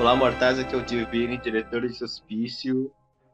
[0.00, 2.90] Olá, mortais, aqui é o Divine, diretor de hospício,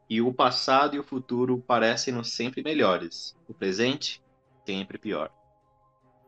[0.09, 3.33] e o passado e o futuro parecem-nos sempre melhores.
[3.47, 4.21] O presente,
[4.65, 5.31] sempre pior.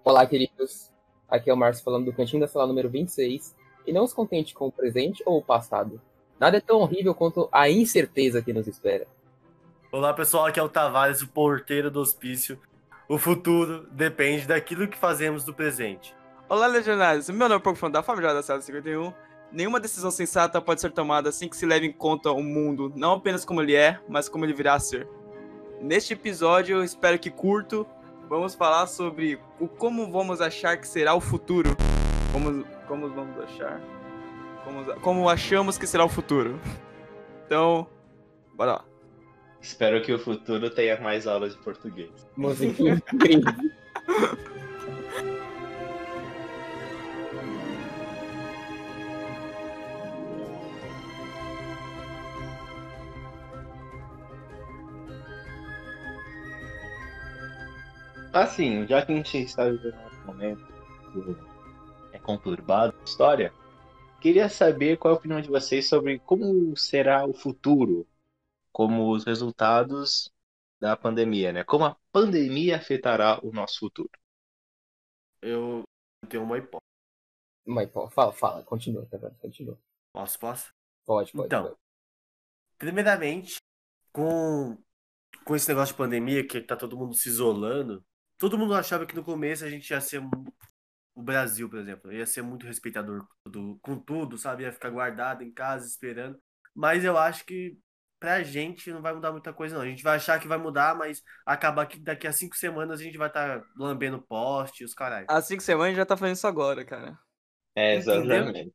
[0.01, 0.93] Olá, queridos.
[1.27, 3.53] Aqui é o Márcio falando do Cantinho da Sala número 26.
[3.85, 6.01] E não se contente com o presente ou o passado.
[6.39, 9.07] Nada é tão horrível quanto a incerteza que nos espera.
[9.91, 10.45] Olá, pessoal.
[10.45, 12.57] Aqui é o Tavares, o porteiro do hospício.
[13.09, 16.15] O futuro depende daquilo que fazemos do presente.
[16.47, 17.29] Olá, legionários.
[17.29, 19.13] Meu nome é Pouco Fã da Família da Sala 51.
[19.51, 23.13] Nenhuma decisão sensata pode ser tomada assim que se leve em conta o mundo, não
[23.13, 25.07] apenas como ele é, mas como ele virá a ser.
[25.81, 27.85] Neste episódio, espero que curto,
[28.27, 31.75] vamos falar sobre o como vamos achar que será o futuro.
[32.31, 33.81] Como, como vamos achar?
[34.63, 36.59] Como, como achamos que será o futuro.
[37.45, 37.87] Então,
[38.53, 38.85] bora lá.
[39.59, 42.11] Espero que o futuro tenha mais aulas de português.
[42.37, 43.53] Música incrível.
[58.31, 60.67] Assim, já que a gente está vivendo um momento
[62.13, 63.51] é conturbado de história,
[64.21, 68.07] queria saber qual é a opinião de vocês sobre como será o futuro,
[68.71, 70.31] como os resultados
[70.79, 71.63] da pandemia, né?
[71.63, 74.11] Como a pandemia afetará o nosso futuro.
[75.41, 75.83] Eu
[76.29, 76.85] tenho uma hipótese.
[77.65, 78.13] Uma hipótese.
[78.13, 79.35] Fala, fala, continua, tá vendo?
[79.39, 79.77] Continua.
[80.13, 80.73] Posso, posso?
[81.03, 81.47] Pode, pode.
[81.47, 81.77] Então, pode.
[82.77, 83.55] primeiramente,
[84.13, 84.77] com,
[85.43, 88.05] com esse negócio de pandemia, que tá todo mundo se isolando,
[88.39, 90.21] todo mundo achava que no começo a gente ia ser
[91.13, 94.63] o Brasil, por exemplo, ia ser muito respeitador com tudo, com tudo, sabe?
[94.63, 96.39] Ia ficar guardado em casa esperando.
[96.73, 97.77] Mas eu acho que
[98.17, 99.81] pra gente não vai mudar muita coisa, não.
[99.81, 103.03] A gente vai achar que vai mudar, mas acabar que daqui a cinco semanas a
[103.03, 105.25] gente vai estar lambendo poste, os caralho.
[105.29, 107.19] Há cinco semanas já tá fazendo isso agora, cara.
[107.75, 108.23] É, Entendeu?
[108.23, 108.73] exatamente.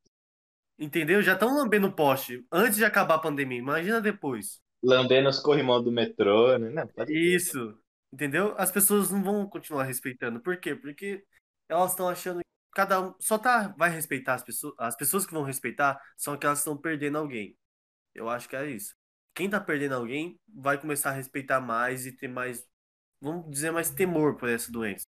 [0.79, 1.23] Entendeu?
[1.23, 3.59] Já estão lambendo poste antes de acabar a pandemia.
[3.59, 4.61] Imagina depois.
[4.83, 6.71] Lambendo os corrimão do metrô, né?
[6.71, 7.05] Não.
[7.09, 7.79] Isso.
[8.15, 8.55] Entendeu?
[8.57, 10.41] As pessoas não vão continuar respeitando.
[10.41, 10.77] Por quê?
[10.77, 11.25] Porque
[11.69, 14.73] elas estão achando que cada um só tá vai respeitar as pessoas.
[14.79, 17.59] As pessoas que vão respeitar são aquelas que estão perdendo alguém.
[18.15, 18.95] Eu acho que é isso.
[19.35, 22.65] Quem tá perdendo alguém vai começar a respeitar mais e ter mais,
[23.21, 25.07] vamos dizer, mais temor por essa doença.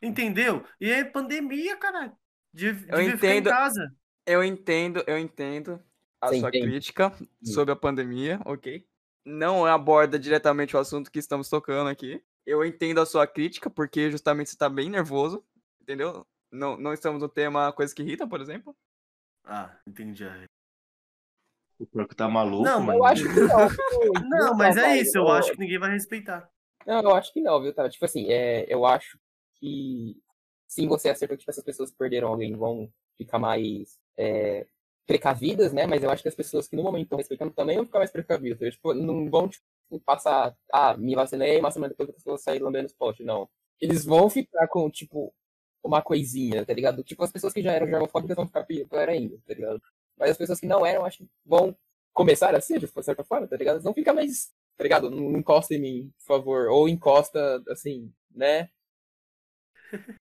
[0.00, 0.64] Entendeu?
[0.80, 2.16] E é pandemia, caralho.
[2.50, 3.50] De, de Eu ficar em entendo.
[3.50, 3.94] casa.
[4.24, 5.84] Eu entendo, eu entendo
[6.18, 6.66] a Você sua entende?
[6.66, 7.12] crítica
[7.42, 8.86] sobre a pandemia, ok?
[9.26, 12.22] Não aborda diretamente o assunto que estamos tocando aqui.
[12.46, 15.44] Eu entendo a sua crítica, porque justamente você está bem nervoso,
[15.82, 16.24] entendeu?
[16.48, 18.74] Não, não estamos no tema coisas que irritam, por exemplo.
[19.44, 20.24] Ah, entendi.
[21.76, 23.00] O porco tá maluco, Não, mano.
[23.00, 23.28] Eu acho que
[24.22, 24.28] não.
[24.28, 25.18] Não, mas é isso.
[25.18, 26.48] Eu acho que ninguém vai respeitar.
[26.86, 27.88] Não, eu acho que não, viu, tá?
[27.88, 29.18] Tipo assim, é, eu acho
[29.56, 30.16] que
[30.68, 34.68] sim, você acertou que tipo, essas pessoas que perderam alguém vão ficar mais é,
[35.06, 35.86] precavidas, né?
[35.86, 38.10] Mas eu acho que as pessoas que no momento estão respeitando também vão ficar mais
[38.10, 38.74] precavidas.
[38.74, 39.64] Tipo, não vão tipo,
[40.04, 43.48] passar, ah, me vacinei, uma semana depois a pessoa sair lambendo os postes, não.
[43.80, 45.32] Eles vão ficar com, tipo,
[45.82, 47.02] uma coisinha, tá ligado?
[47.04, 49.80] Tipo, as pessoas que já eram germofóbicas vão ficar pior ainda, tá ligado?
[50.18, 51.76] Mas as pessoas que não eram, acho que vão
[52.12, 53.76] começar a ser, de certa forma, tá ligado?
[53.76, 55.10] Eles vão ficar mais, tá ligado?
[55.10, 56.68] Não não encosta em mim, por favor.
[56.68, 58.70] Ou encosta, assim, né?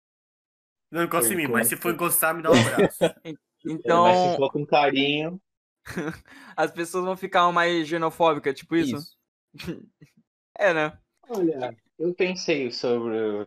[0.90, 1.94] Não encosta em mim, mas se for Encosta.
[1.94, 2.98] encostar, me dá um abraço.
[3.64, 5.40] Então, Mas se for com carinho,
[6.56, 9.06] as pessoas vão ficar mais xenofóbicas, tipo isso?
[10.58, 10.98] É, né?
[11.28, 13.46] Olha, eu pensei sobre.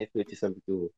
[0.00, 0.92] refletir sobre o-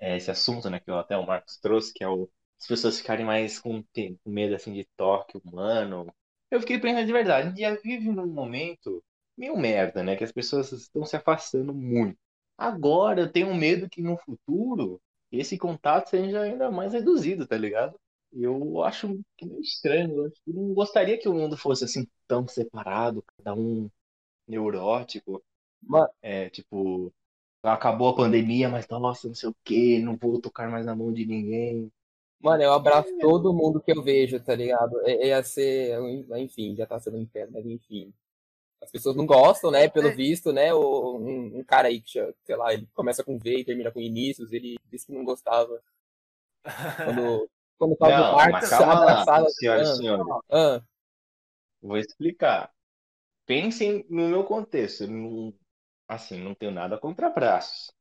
[0.00, 2.98] é, esse assunto, né, que o- até o Marcos trouxe, que é o, as pessoas
[3.00, 6.06] ficarem mais com, com medo assim de toque humano.
[6.50, 9.02] Eu fiquei pensando de verdade, a gente já vive num momento
[9.38, 12.18] meio merda, né, que as pessoas estão se afastando muito.
[12.58, 15.00] Agora eu tenho medo que no futuro
[15.40, 17.98] esse contato seja ainda mais reduzido, tá ligado?
[18.32, 19.08] Eu acho
[19.42, 23.90] meio estranho, eu que não gostaria que o mundo fosse assim tão separado, cada um
[24.48, 25.44] neurótico.
[25.82, 27.12] Mano, É, tipo,
[27.62, 31.12] acabou a pandemia, mas nossa, não sei o quê, não vou tocar mais na mão
[31.12, 31.92] de ninguém.
[32.40, 35.00] mano, eu abraço todo mundo que eu vejo, tá ligado?
[35.06, 35.98] É- Ia ser,
[36.38, 38.12] enfim, já tá sendo um inferno, mas enfim.
[38.84, 39.88] As pessoas não gostam, né?
[39.88, 40.14] Pelo É.
[40.14, 40.72] visto, né?
[40.74, 44.00] O, um, um cara aí que, sei lá, ele começa com V e termina com
[44.00, 45.82] Inícios, ele disse que não gostava.
[47.02, 47.48] Quando,
[47.78, 49.50] quando fala Não, do mas Marcos, calma lá, abraçado.
[49.50, 50.26] senhoras e ah, senhores.
[50.50, 50.82] ah,
[51.80, 52.72] Vou explicar.
[53.46, 55.04] Pensem no meu contexto.
[55.04, 55.54] eu Não,
[56.08, 57.92] assim, não tenho nada contra abraços.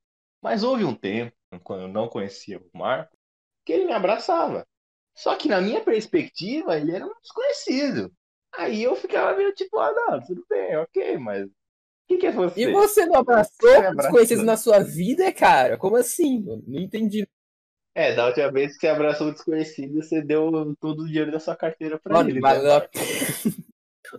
[0.41, 3.17] Mas houve um tempo, quando eu não conhecia o Marco,
[3.65, 4.65] que ele me abraçava.
[5.15, 8.11] Só que na minha perspectiva, ele era um desconhecido.
[8.55, 11.51] Aí eu ficava meio tipo, ah, não, tudo bem, ok, mas o
[12.07, 12.61] que que é você?
[12.61, 15.77] E você não abraçou desconhecidos na sua vida, cara?
[15.77, 16.41] Como assim?
[16.41, 16.63] mano?
[16.67, 17.27] Não entendi.
[17.95, 21.39] É, da última vez que você abraçou o desconhecido, você deu todo o dinheiro da
[21.39, 22.39] sua carteira pra Mano, ele.
[22.39, 22.89] mas, né?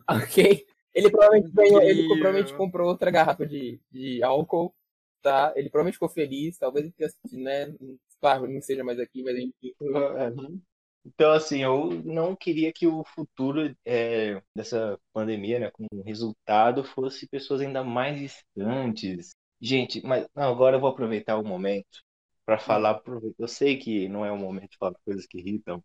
[0.08, 0.66] ok.
[0.94, 4.72] Ele provavelmente ganhou, ele provavelmente comprou outra garrafa de, de álcool,
[5.20, 5.52] tá?
[5.56, 7.10] Ele provavelmente ficou feliz, talvez ele tenha,
[7.42, 7.75] né?
[8.20, 9.75] Claro, não seja mais aqui, mas enfim.
[9.81, 10.60] Uhum.
[11.05, 17.29] Então, assim, eu não queria que o futuro é, dessa pandemia, né, como resultado, fosse
[17.29, 19.35] pessoas ainda mais distantes.
[19.61, 22.03] Gente, mas não, agora eu vou aproveitar o momento
[22.45, 23.03] para falar.
[23.39, 25.85] Eu sei que não é o momento de falar coisas que irritam,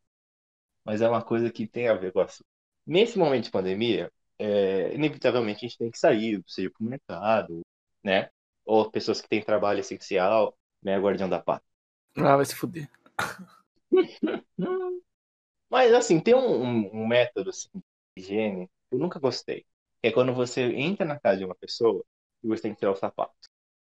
[0.86, 2.27] mas é uma coisa que tem a ver com a.
[2.86, 7.62] Nesse momento de pandemia, é, inevitavelmente a gente tem que sair, seja para o mercado,
[8.04, 8.30] né?
[8.66, 10.98] Ou pessoas que têm trabalho essencial, né?
[10.98, 11.68] Guardião da pátria.
[12.18, 12.89] Ah, vai se fuder.
[15.69, 17.83] Mas assim, tem um, um- um método assim, de
[18.24, 19.66] higiene que eu nunca gostei.
[20.01, 22.04] Que é quando você entra na casa de uma pessoa
[22.44, 23.33] e você tem que tirar o sapato.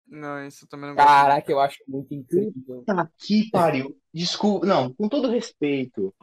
[0.06, 1.08] Não, isso eu também não gosto.
[1.08, 2.87] Caraca, eu acho muito incrível.
[2.87, 3.99] Tá que pariu.
[4.12, 6.14] Desculpa, não, com todo respeito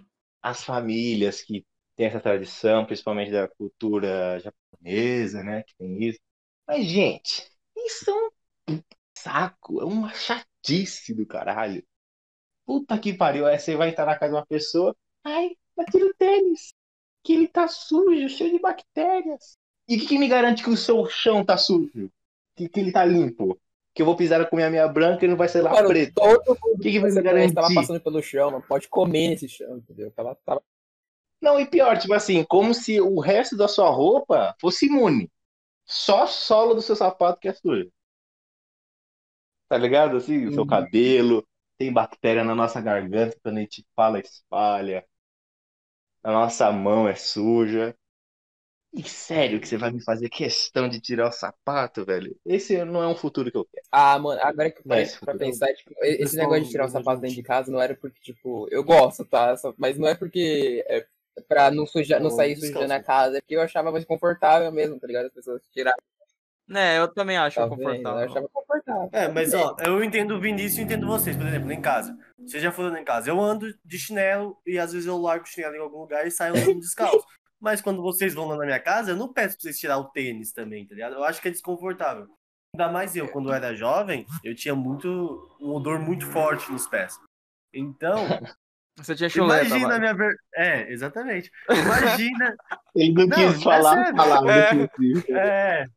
[0.41, 1.65] às famílias que
[1.95, 5.63] têm essa tradição, principalmente da cultura japonesa, né?
[5.63, 6.19] Que tem isso.
[6.67, 8.29] Mas, gente, isso é um
[9.17, 11.83] saco, é uma chatice do caralho.
[12.65, 13.45] Puta que pariu.
[13.47, 16.73] Aí você vai entrar na casa de uma pessoa, ai, o tênis,
[17.23, 19.57] que ele tá sujo, cheio de bactérias.
[19.87, 22.09] E o que, que me garante que o seu chão tá sujo?
[22.55, 23.59] Que, que ele tá limpo?
[23.93, 26.13] Que eu vou pisar com minha meia branca e não vai ser lá Mano, preto.
[26.15, 27.75] todo mundo O que, que vai me que tava garantir?
[27.75, 30.11] passando pelo chão, não pode comer nesse chão, entendeu?
[30.11, 30.61] Tava, tava...
[31.41, 35.31] Não, e pior, tipo assim, como se o resto da sua roupa fosse imune.
[35.85, 37.91] Só a sola do seu sapato que é sujo.
[39.67, 40.17] Tá ligado?
[40.17, 40.69] Assim, o seu Uhum.
[40.69, 41.47] cabelo,
[41.79, 45.05] tem bactéria na nossa garganta, quando a gente fala, espalha.
[46.23, 47.95] A nossa mão é suja.
[48.93, 52.35] E sério que você vai me fazer questão de tirar o sapato, velho?
[52.45, 53.85] Esse não é um futuro que eu quero.
[53.91, 57.21] Ah, mano, agora que Mas, parei pra pensar, tipo, esse negócio de tirar o sapato
[57.21, 59.55] dentro de casa não era porque, tipo, eu gosto, tá?
[59.77, 61.05] Mas não é porque é
[61.47, 64.99] pra não, sujar, não sair sujando a casa, é porque eu achava mais confortável mesmo,
[64.99, 65.27] tá ligado?
[65.27, 65.99] As pessoas tiravam,
[66.71, 67.77] É, eu também acho tá vendo?
[67.77, 68.19] confortável.
[68.19, 69.09] Eu achava confortável.
[69.11, 72.15] É, mas ó, eu entendo o Vinícius e entendo vocês, por exemplo, em casa.
[72.37, 73.29] Vocês já foram em casa.
[73.29, 76.31] Eu ando de chinelo e às vezes eu largo o chinelo em algum lugar e
[76.31, 77.25] saio andando descalço.
[77.59, 80.05] Mas quando vocês vão lá na minha casa, eu não peço pra vocês tirar o
[80.11, 81.15] tênis também, tá ligado?
[81.15, 82.27] Eu acho que é desconfortável.
[82.75, 85.07] Ainda mais eu, quando eu era jovem, eu tinha muito
[85.59, 87.17] um odor muito forte nos pés.
[87.73, 88.15] Então,
[88.97, 89.99] Você tinha chuleta, imagina a mano.
[90.01, 90.35] minha ver...
[90.55, 91.49] É, exatamente.
[91.69, 92.55] Imagina
[92.95, 94.11] Ele não, Não, quis é falar sério.
[94.11, 94.87] a palavra É.
[94.87, 95.87] que eu É.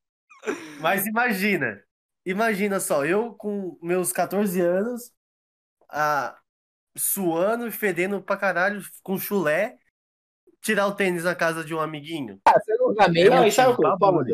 [0.80, 1.82] Mas imagina.
[2.24, 5.12] Imagina só, eu com meus 14 anos,
[5.88, 6.38] ah,
[6.96, 9.76] suando e fedendo pra caralho, com chulé,
[10.60, 12.40] tirar o tênis na casa de um amiguinho.
[12.44, 13.30] Ah, você não usa meia?
[13.30, 14.24] Não, e sabe o que eu falo?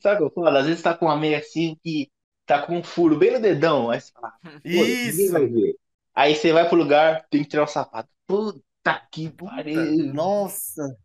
[0.00, 0.56] Sabe o que eu falo?
[0.58, 2.10] Às vezes tá com uma meia assim que
[2.44, 3.90] tá com um furo bem no dedão.
[3.90, 4.32] Aí você fala,
[4.64, 5.32] ninguém Isso!
[5.32, 5.76] vai ver.
[6.14, 8.08] Aí você vai pro lugar, tem que tirar o sapato.
[8.26, 10.12] Puta que pariu.
[10.12, 10.96] Nossa!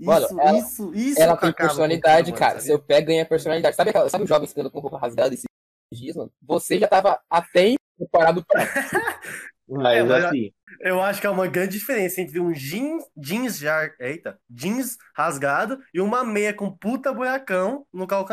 [0.00, 2.54] Mano, Isso, ela- isso, isso Ela que tem personalidade, cara.
[2.54, 3.76] mano, Se eu pego, ganha personalidade.
[3.76, 5.44] Sabe, aquela, sabe o jovem ficando com roupa rasgada esses
[5.92, 6.32] dias, mano?
[6.42, 8.60] Você já tava até preparado pra.
[9.72, 10.52] Mas É, assim,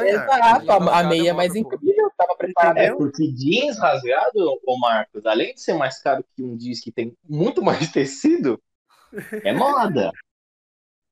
[0.07, 2.77] Exato, a, a meia é mais incrível, tava preparado.
[2.77, 2.97] é Entendeu?
[2.97, 7.13] porque jeans rasgado, ô Marcos, além de ser mais caro que um jeans que tem
[7.27, 8.59] muito mais tecido,
[9.43, 10.11] é moda.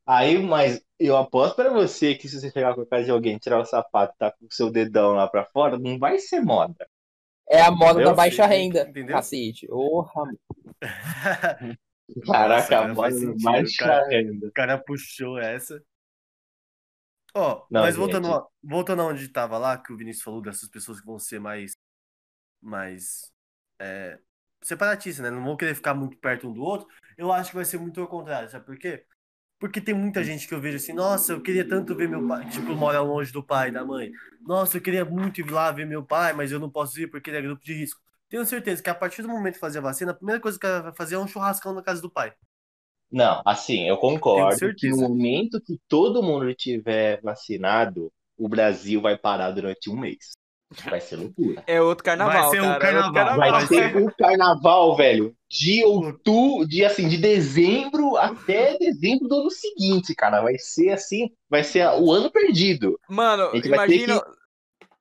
[0.06, 3.38] Aí, mas eu aposto pra você que se você chegar com a casa de alguém,
[3.38, 6.88] tirar o sapato, tá com o seu dedão lá pra fora, não vai ser moda.
[7.50, 8.10] É a moda Entendeu?
[8.10, 8.90] da baixa Sim, renda.
[8.90, 9.18] entendeu?
[9.18, 9.68] Cacete.
[9.68, 10.24] Porra,
[12.26, 14.06] Caraca, cara, a moda sentido, mais cara.
[14.08, 14.48] renda.
[14.50, 15.82] O cara puxou essa.
[17.34, 18.28] Ó, Não, mas voltando,
[18.64, 21.74] voltando aonde tava lá, que o Vinícius falou dessas pessoas que vão ser mais.
[22.62, 23.34] mais.
[23.80, 24.20] É,
[24.64, 25.32] separatistas, né?
[25.32, 26.88] Não vão querer ficar muito perto um do outro.
[27.18, 29.06] Eu acho que vai ser muito ao contrário, sabe por quê?
[29.60, 32.48] Porque tem muita gente que eu vejo assim, nossa, eu queria tanto ver meu pai,
[32.50, 34.12] tipo, mora longe do pai e da mãe.
[34.42, 37.30] Nossa, eu queria muito ir lá ver meu pai, mas eu não posso ir porque
[37.30, 38.02] ele é grupo de risco.
[38.30, 40.66] Tenho certeza que a partir do momento de fazer a vacina, a primeira coisa que
[40.66, 42.34] ela vai fazer é um churrascão na casa do pai.
[43.12, 49.18] Não, assim, eu concordo que no momento que todo mundo estiver vacinado, o Brasil vai
[49.18, 50.34] parar durante um mês.
[50.90, 51.64] Vai ser loucura.
[51.68, 52.92] É outro carnaval, Vai ser cara.
[52.92, 53.38] é outro carnaval.
[53.38, 55.36] Vai Vai ser o carnaval, velho.
[55.50, 60.42] De outubro, de assim, de dezembro até dezembro do ano seguinte, cara.
[60.42, 63.00] Vai ser assim, vai ser o ano perdido.
[63.08, 64.22] Mano, imagina.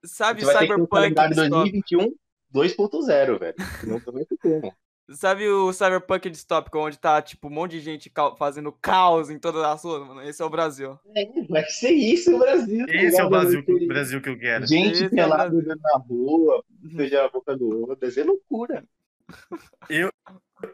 [0.05, 1.57] Sabe um Cyberpunk calendário distópico?
[1.57, 2.15] 2021
[2.55, 3.55] 2.0, velho.
[3.85, 4.73] Não também tem como.
[5.11, 9.39] Sabe o Cyberpunk distópico, onde tá, tipo, um monte de gente cau- fazendo caos em
[9.39, 10.23] todas as ruas, mano?
[10.23, 10.99] Esse é o Brasil.
[11.15, 12.87] É, vai ser isso o Brasil.
[12.87, 13.29] tá Esse é o?
[13.29, 14.67] Brasil, ter Brasil que eu quero.
[14.67, 15.77] Gente Esse é pelada Brasil.
[15.83, 18.11] na rua, beijar a boca do outro.
[18.11, 18.85] Ser loucura.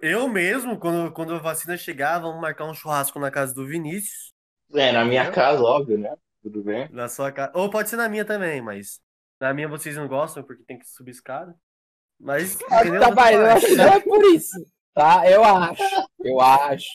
[0.01, 4.33] Eu mesmo, quando, quando a vacina chegar, vamos marcar um churrasco na casa do Vinícius.
[4.75, 6.15] É, na minha casa, óbvio, né?
[6.43, 6.89] Tudo bem.
[6.93, 7.51] Na sua casa.
[7.55, 9.01] Ou pode ser na minha também, mas
[9.41, 11.55] na minha vocês não gostam porque tem que subir escada.
[12.21, 12.57] Mas.
[12.57, 14.67] Tá, vai, eu Tanto acho que não é por isso.
[14.95, 15.31] Tá?
[15.31, 15.83] Eu acho.
[16.23, 16.89] Eu acho.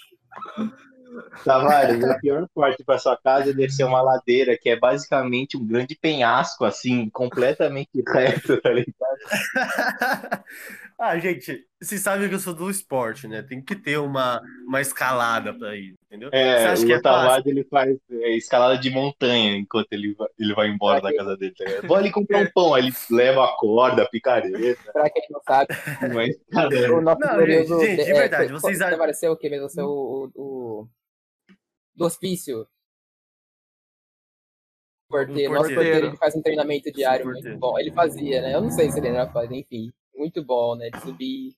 [1.44, 5.66] Tavares, a pior parte pra sua casa é descer uma ladeira que é basicamente um
[5.66, 8.94] grande penhasco, assim, completamente reto, tá ligado?
[10.98, 13.42] ah, gente, vocês sabem que eu sou do esporte, né?
[13.44, 16.30] Tem que ter uma, uma escalada pra ir, entendeu?
[16.30, 17.02] Você É, acha o que é?
[17.02, 21.36] Tavares ele faz é, escalada de montanha enquanto ele vai, ele vai embora da casa
[21.36, 21.54] dele.
[21.54, 21.88] Tá?
[21.88, 25.42] Vou ali comprar um pão, aí ele leva a corda, a picareta, Pra quem não
[25.48, 25.68] sabe,
[26.14, 26.36] mas
[26.92, 29.70] o nosso Não, gente, de é, verdade, foi- vocês Você apareceu o quê mesmo?
[29.70, 30.90] Você, o, o, o-
[31.94, 32.66] Do hospício.
[35.10, 35.54] Porteiro.
[35.54, 35.84] Nosso porteiro.
[35.84, 37.50] porteiro ele faz um treinamento diário porteiro.
[37.50, 37.78] muito bom.
[37.78, 38.56] Ele fazia, né?
[38.56, 39.94] Eu não sei se ele ainda faz, enfim.
[40.16, 40.90] Muito bom, né?
[40.90, 41.56] De subir.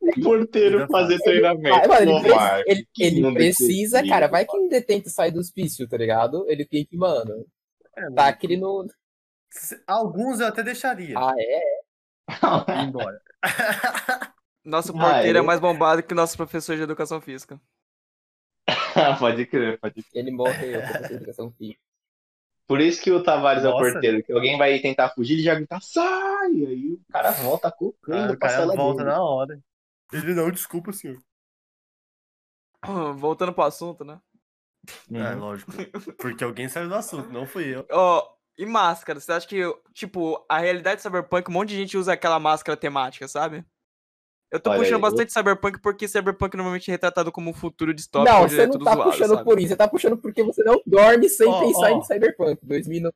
[0.00, 1.88] O porteiro fazer Ah, treinamento.
[1.88, 4.26] mano, ele, Pô, pre- Marcos, ele, ele precisa, cara.
[4.28, 6.44] Vai que um detento sai do hospício, tá ligado?
[6.48, 7.46] Ele tem que, mano.
[7.96, 8.86] É, Tá aquele no.
[9.86, 12.80] Alguns eu até deixaria Ah, é?
[12.80, 13.20] ir embora.
[14.64, 17.60] Nosso Ah, porteiro é ele- mais bombado que nosso professor de educação física.
[19.18, 20.22] pode crer, pode crer.
[20.22, 21.80] Ele morreu por educação física.
[22.70, 23.90] Por isso que o Tavares é o Nossa.
[23.90, 26.52] porteiro, que alguém vai tentar fugir, ele já grita, sai!
[26.68, 29.10] Aí o cara volta Ah, correndo o pra cara volta dele.
[29.10, 29.60] na hora.
[30.12, 31.20] Ele não, desculpa, senhor.
[33.16, 34.20] Voltando pro assunto, né?
[35.12, 35.40] É, Uhum.
[35.40, 35.72] lógico.
[36.16, 37.84] Porque alguém saiu do assunto, não fui eu.
[37.90, 38.24] Ó,
[38.56, 39.18] e máscara?
[39.18, 39.62] Você acha que,
[39.92, 43.64] tipo, a realidade de Cyberpunk, um monte de gente usa aquela máscara temática, sabe?
[44.50, 47.94] Eu tô Olha puxando aí, bastante Cyberpunk porque Cyberpunk normalmente é retratado como um futuro
[47.94, 49.44] distópico Não, você é não tá zoado, puxando sabe?
[49.44, 49.68] por isso.
[49.68, 51.98] Você tá puxando porque você não dorme sem Ó, pensar ó.
[51.98, 52.58] em Cyberpunk.
[52.62, 53.14] 2009.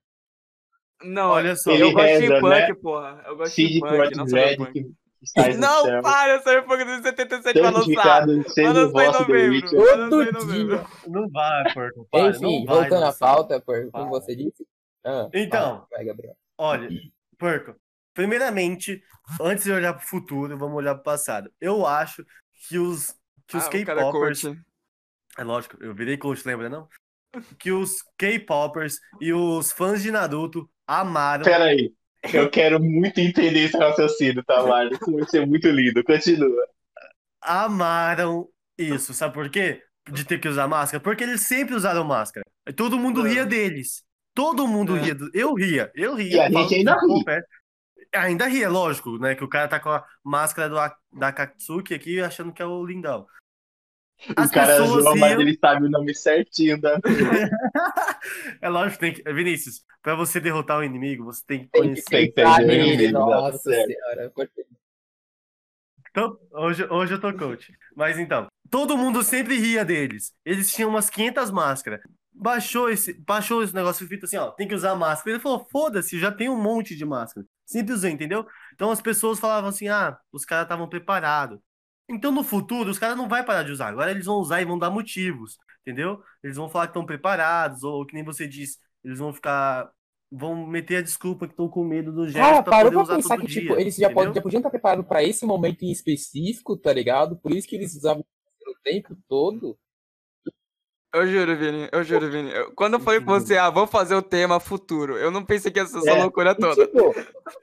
[1.02, 1.70] Não, Olha só.
[1.70, 2.74] eu Ele gosto de steampunk, né?
[2.74, 3.22] porra.
[3.26, 4.90] Eu gosto de Cid steampunk, Project não Red, que
[5.58, 6.02] Não, céu.
[6.02, 8.26] para, Cyberpunk 2077 vai lançar.
[8.26, 9.70] Vai lançar em novembro.
[9.70, 10.76] Todo novembro.
[10.76, 10.86] dia.
[11.08, 12.06] Não vai, porco.
[12.10, 14.66] Para, Enfim, não vai voltando à pauta, por, como você disse.
[15.04, 15.86] Ah, Então.
[15.90, 16.36] Vai, Gabriel.
[16.58, 16.88] Olha,
[17.38, 17.74] porco.
[18.14, 19.02] Primeiramente,
[19.40, 21.50] antes de olhar pro futuro, vamos olhar pro passado.
[21.60, 22.24] Eu acho
[22.68, 23.14] que os,
[23.46, 24.42] que os Ah, o é K-popers.
[24.42, 24.60] coach.
[25.36, 26.88] É lógico, eu virei coach, lembra, não?
[27.58, 31.42] Que os K-popers e os fãs de Naruto amaram.
[31.44, 31.92] Peraí,
[32.32, 34.96] eu quero muito entender esse raciocínio, Tavares.
[35.00, 36.02] Isso vai ser muito lindo.
[36.04, 36.66] Continua.
[37.40, 39.12] amaram isso.
[39.12, 39.82] Sabe por quê?
[40.10, 41.02] De ter que usar máscara?
[41.02, 42.46] Porque eles sempre usaram máscara.
[42.76, 43.30] Todo mundo É.
[43.30, 44.02] ria deles.
[44.34, 45.00] Todo mundo É.
[45.00, 45.14] ria.
[45.14, 46.36] do- Eu ria, eu ria.
[46.36, 47.24] E a gente ainda ri.
[48.14, 49.34] Ainda ria, lógico, né?
[49.34, 52.84] Que o cara tá com a máscara do, da Katsuki aqui achando que é o
[52.84, 53.26] lindão.
[54.36, 55.40] As o cara zoa, mas riam.
[55.40, 56.98] ele sabe o nome certinho da.
[58.60, 59.22] É lógico, tem que.
[59.32, 62.04] Vinícius, pra você derrotar o inimigo, você tem que conhecer.
[62.04, 63.12] Tem que pensar nele.
[63.12, 64.32] Nossa senhora.
[66.10, 67.70] Então, hoje, hoje eu tô coach.
[67.94, 70.32] Mas então, todo mundo sempre ria deles.
[70.44, 72.00] Eles tinham umas 500 máscaras.
[72.32, 75.32] Baixou esse, baixou esse negócio feito assim, ó, tem que usar máscara.
[75.32, 77.46] Ele falou, foda-se, já tem um monte de máscara.
[77.66, 78.46] Sempre usei, entendeu?
[78.74, 81.58] Então as pessoas falavam assim, ah, os caras estavam preparados.
[82.08, 83.88] Então no futuro, os caras não vão parar de usar.
[83.88, 86.22] Agora eles vão usar e vão dar motivos, entendeu?
[86.42, 89.90] Eles vão falar que estão preparados, ou que nem você disse, eles vão ficar.
[90.36, 93.16] Vão meter a desculpa que estão com medo do gesto Cara, pra parou pra usar
[93.16, 93.60] pensar que, dia.
[93.62, 94.24] tipo, eles já, entendeu?
[94.24, 97.36] pod- já podiam estar preparados pra esse momento em específico, tá ligado?
[97.36, 98.24] Por isso que eles usavam
[98.66, 99.78] o tempo todo.
[101.14, 102.50] Eu juro, Vini, eu juro, Vini.
[102.52, 105.70] Eu- quando eu falei pra você, ah, vamos fazer o tema futuro, eu não pensei
[105.70, 106.20] que ia ser essa É.
[106.22, 106.86] loucura toda.
[106.86, 107.14] tipo,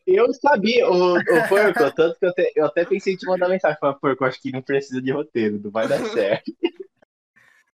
[0.08, 3.50] Eu sabia, o, o Porco, tanto que eu até, eu até pensei em te mandar
[3.50, 3.78] mensagem.
[3.80, 6.52] Falei, Porco, acho que não precisa de roteiro, não vai dar certo.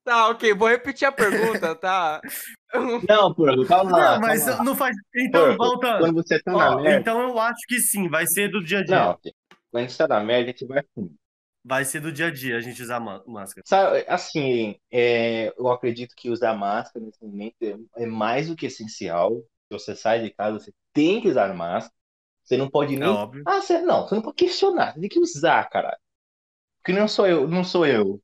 [0.05, 2.21] Tá, ok, vou repetir a pergunta, tá?
[3.09, 4.15] Não, Porco, calma lá.
[4.15, 4.65] Não, mas lá.
[4.65, 4.97] não faz.
[5.15, 5.99] Então, Porco, voltando.
[6.01, 6.99] Quando você tá Ó, na merda.
[7.01, 8.97] então eu acho que sim, vai ser do dia a dia.
[8.97, 9.19] Não,
[9.71, 11.13] quando você tá na merda, a gente vai fundo.
[11.65, 13.65] Vai ser do dia a dia a gente usar má- máscara.
[13.67, 18.67] Sabe, assim, é, eu acredito que usar máscara nesse momento é, é mais do que
[18.67, 19.33] essencial.
[19.71, 21.95] Se você sai de casa, você tem que usar máscara.
[22.43, 23.15] Você não pode É nem.
[23.15, 23.45] óbvio.
[23.47, 25.99] Ah, você não, você não pode questionar, você tem que usar, caralho.
[26.79, 28.21] Porque não sou eu, não sou eu,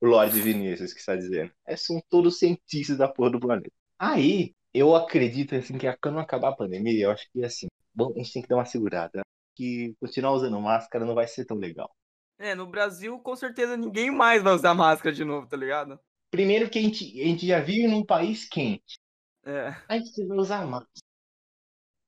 [0.00, 1.50] o Lorde Vinícius, que está dizendo.
[1.66, 3.70] É, são todos cientistas da porra do planeta.
[3.98, 8.18] Aí, eu acredito assim que quando acabar a pandemia, eu acho que assim, bom, a
[8.18, 9.22] gente tem que dar uma segurada.
[9.54, 11.90] Que continuar usando máscara não vai ser tão legal.
[12.38, 15.98] É, no Brasil, com certeza ninguém mais vai usar máscara de novo, tá ligado?
[16.30, 18.98] Primeiro que a gente, a gente já vive num país quente.
[19.44, 19.74] É.
[19.88, 20.90] Aí você vai usar máscara.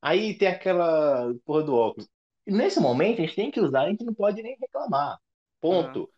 [0.03, 2.09] Aí tem aquela porra do óculos.
[2.47, 5.19] Nesse momento a gente tem que usar, a gente não pode nem reclamar.
[5.61, 6.11] Ponto.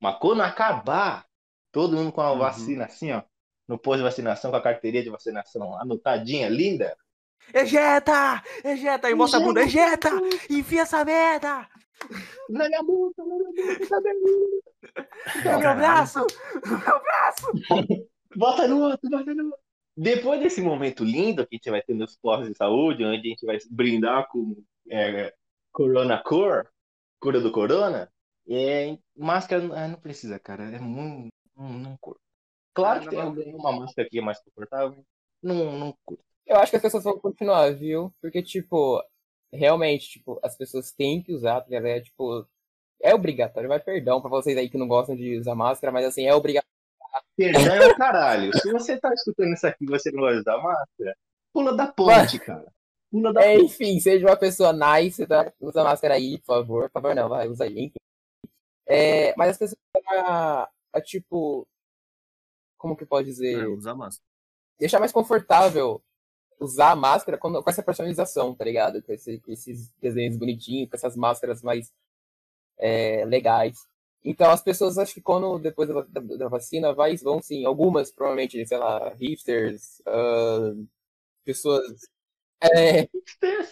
[0.00, 1.26] Mas quando acabar,
[1.70, 2.38] todo mundo com a Uhum.
[2.38, 3.22] vacina assim, ó,
[3.68, 6.96] no posto de vacinação, com a carteirinha de vacinação anotadinha, linda.
[7.52, 8.42] Ejeta!
[8.64, 9.10] Ejeta!
[9.10, 10.08] E mostra a bunda, ejeta!
[10.48, 11.68] Enfia essa merda!
[12.48, 14.14] Na minha boca, na minha boca, tá bem.
[14.22, 15.78] Meu Caralho.
[15.78, 16.18] braço!
[16.66, 17.96] Meu braço!
[18.36, 19.60] Bota no outro, bota no outro.
[19.96, 23.30] Depois desse momento lindo que a gente vai ter nos postos de saúde, onde a
[23.30, 24.56] gente vai brindar com
[24.90, 25.32] é,
[25.72, 26.68] Corona Cor,
[27.20, 28.10] cura do Corona,
[28.48, 30.64] é, máscara ah, não precisa, cara.
[30.64, 31.32] É muito.
[31.56, 32.20] Não, não curto.
[32.74, 35.04] Claro Ah, que tem alguém- uma máscara que é mais confortável.
[35.40, 36.24] Não, não curto.
[36.44, 38.12] Eu acho que as pessoas vão continuar, viu?
[38.20, 39.00] Porque, tipo,
[39.54, 41.86] realmente, tipo, as pessoas têm que usar, tá ligado?
[41.86, 42.46] É, tipo,
[43.02, 43.68] é obrigatório.
[43.68, 46.68] Vai perdão pra vocês aí que não gostam de usar máscara, mas assim, é obrigatório.
[47.36, 48.56] Perdão é o caralho.
[48.58, 51.16] Se você tá escutando isso aqui e você não gosta da máscara,
[51.52, 52.66] pula da ponte, cara.
[53.10, 53.66] Pula da É, ponte.
[53.66, 55.52] enfim, seja uma pessoa nice, tá?
[55.60, 56.82] Usa máscara aí, por favor.
[56.90, 57.98] Por favor, não, vai, usa aí, enfim.
[58.86, 61.66] É, mas as pessoas a, a, tipo,
[62.76, 63.62] como que pode dizer?
[63.62, 64.26] É, usar máscara.
[64.78, 66.02] deixar mais confortável
[66.60, 69.02] usar a máscara quando- com essa personalização, tá ligado?
[69.02, 71.92] Com, esse- com esses desenhos bonitinhos, com essas máscaras mais
[72.78, 73.76] é, legais.
[74.24, 78.10] Então as pessoas acho que quando depois da, da- da vacina vai, vão sim, algumas
[78.10, 80.72] provavelmente, sei lá, hipsters, ah,
[81.44, 81.84] pessoas
[82.60, 83.06] é.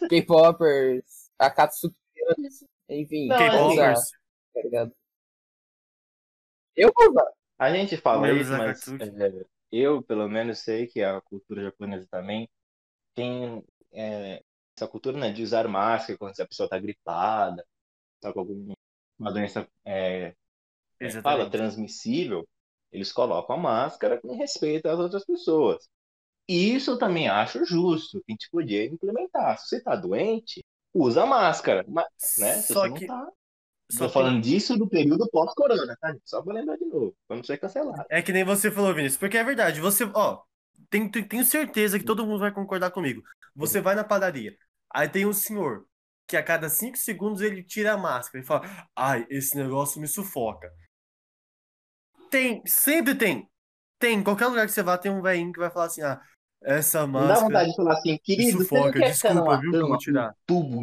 [0.08, 4.10] K-popers, akatsukianos, enfim, K-popers.
[4.54, 4.92] tá ligado?
[6.76, 7.26] Eu vou usar.
[7.58, 12.06] A gente fala Menos isso, mas é, eu, pelo menos, sei que a cultura japonesa
[12.10, 12.48] também
[13.14, 14.42] tem é,
[14.76, 17.64] essa cultura né, de usar máscara quando a pessoa está gripada,
[18.16, 20.35] está com alguma doença é,
[21.00, 22.47] é, fala, transmissível,
[22.90, 25.88] eles colocam a máscara com respeito às outras pessoas.
[26.49, 29.59] E isso eu também acho justo, que a gente podia implementar.
[29.59, 31.85] Se você está doente, usa máscara.
[31.88, 32.07] Mas,
[32.38, 33.28] né, se Só que, tá.
[33.90, 36.14] só Tô que falando disso do período pós-corona, tá?
[36.25, 38.04] Só pra lembrar de novo, pra não ser cancelado.
[38.11, 39.81] é que nem você falou, Vinícius, porque é verdade.
[39.81, 40.42] Você, ó,
[40.92, 43.22] tenho, tenho certeza que todo mundo vai concordar comigo.
[43.56, 44.56] Você vai na padaria,
[44.90, 45.87] aí tem um senhor
[46.26, 48.62] que a cada cinco segundos ele tira a máscara e fala:
[48.96, 50.71] Ai, esse negócio me sufoca.
[52.30, 53.49] Tem, sempre tem.
[53.99, 56.21] Tem, em qualquer lugar que você vá, tem um velhinho que vai falar assim: Ah,
[56.62, 58.95] essa Não dá máscara vontade de falar assim, querido, você não sufoca.
[58.95, 60.30] quer ficar Desculpa, numa viu, cama tirar.
[60.30, 60.80] um tubo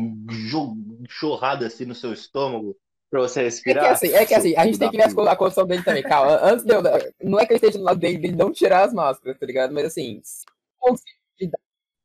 [0.49, 0.75] jo-
[1.10, 2.77] chorrado assim no seu estômago
[3.10, 3.91] pra você É que respirar?
[3.91, 6.39] assim, é que assim, a gente tem que ver a condição dele também, calma.
[6.43, 6.82] Antes de eu.
[7.24, 9.74] Não é que eu esteja do lado dele de não tirar as máscaras, tá ligado?
[9.74, 10.45] Mas assim, se
[10.78, 11.52] conseguir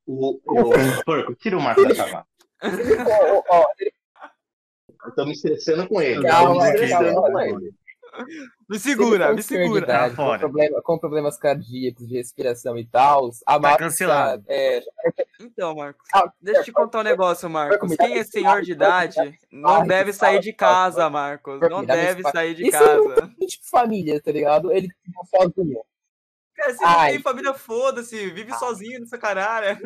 [0.06, 2.26] O, o, porco, tira o Marco da chamada.
[3.48, 3.66] ó,
[5.06, 6.22] Eu tô me estressando com ele.
[6.22, 7.60] Calma, eu tô me estressando calma, com calma.
[8.68, 9.84] Me segura, me senhor de segura.
[9.84, 13.84] idade, Tá com, problema- com problemas cardíacos, de respiração e tal, a máscara.
[13.84, 14.44] cancelado.
[14.48, 14.80] É,
[15.40, 17.96] Então, Marcos, ah, deixa eu te contar um negócio, Marcos.
[17.96, 21.60] Quem é senhor de idade não deve sair de casa, Marcos.
[21.68, 23.26] Não deve sair de Isso é um casa.
[23.28, 24.72] tipo de família, tá ligado?
[24.72, 25.80] Ele fica sozinho.
[26.54, 27.12] Cara, não Ai.
[27.12, 28.30] tem família, foda-se.
[28.30, 29.76] Vive sozinho nessa caralho.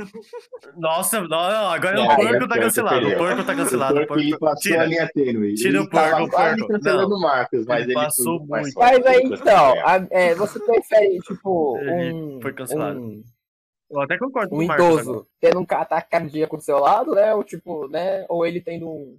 [0.77, 3.01] Nossa, não, não, agora Não, o porco agora tá o cancelado.
[3.01, 3.99] porco O porco tá cancelado.
[3.99, 4.83] O O porco, ele passou Tira.
[4.83, 5.55] a linha tênue.
[5.55, 6.69] Tira o porco, o porco.
[6.69, 7.17] cancelando Não.
[7.17, 8.79] o Marcos, mas Ele ele, passou foi muito.
[8.79, 12.39] Mas aí então, a- é, você prefere, tipo, um.
[12.43, 13.01] foi cancelado.
[13.01, 13.25] um
[13.91, 15.03] Eu até concordo com um o Marcos agora.
[15.03, 17.35] idoso tendo um ataque cardíaco do seu lado, né?
[17.35, 18.27] Ou tipo, né?
[18.29, 19.19] Ou ele tendo um.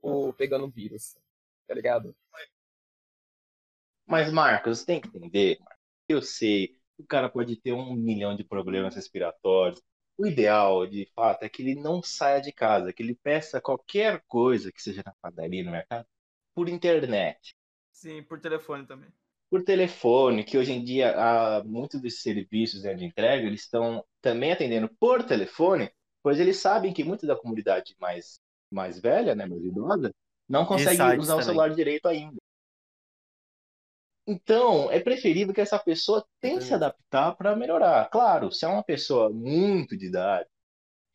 [0.00, 1.16] Ou pegando um vírus.
[1.66, 2.14] Tá ligado?
[4.06, 5.77] Mas, Marcos, tem que entender, Marcos.
[6.08, 9.82] Eu sei, o cara pode ter um milhão de problemas respiratórios.
[10.16, 14.22] O ideal, de fato, é que ele não saia de casa, que ele peça qualquer
[14.26, 16.06] coisa que seja na padaria, no mercado,
[16.54, 17.54] por internet,
[17.92, 19.12] Sim, por telefone também.
[19.50, 24.04] por telefone, que hoje em dia há muitos desses serviços né, de entrega, eles estão
[24.20, 25.90] também atendendo por telefone,
[26.22, 28.38] pois eles sabem que muita da comunidade mais,
[28.70, 30.14] mais velha, né, mais idosa,
[30.48, 31.42] não consegue usar o também.
[31.42, 32.37] celular direito ainda.
[34.30, 38.10] Então, é preferível que essa pessoa tente se adaptar para melhorar.
[38.10, 40.46] Claro, se é uma pessoa muito de idade,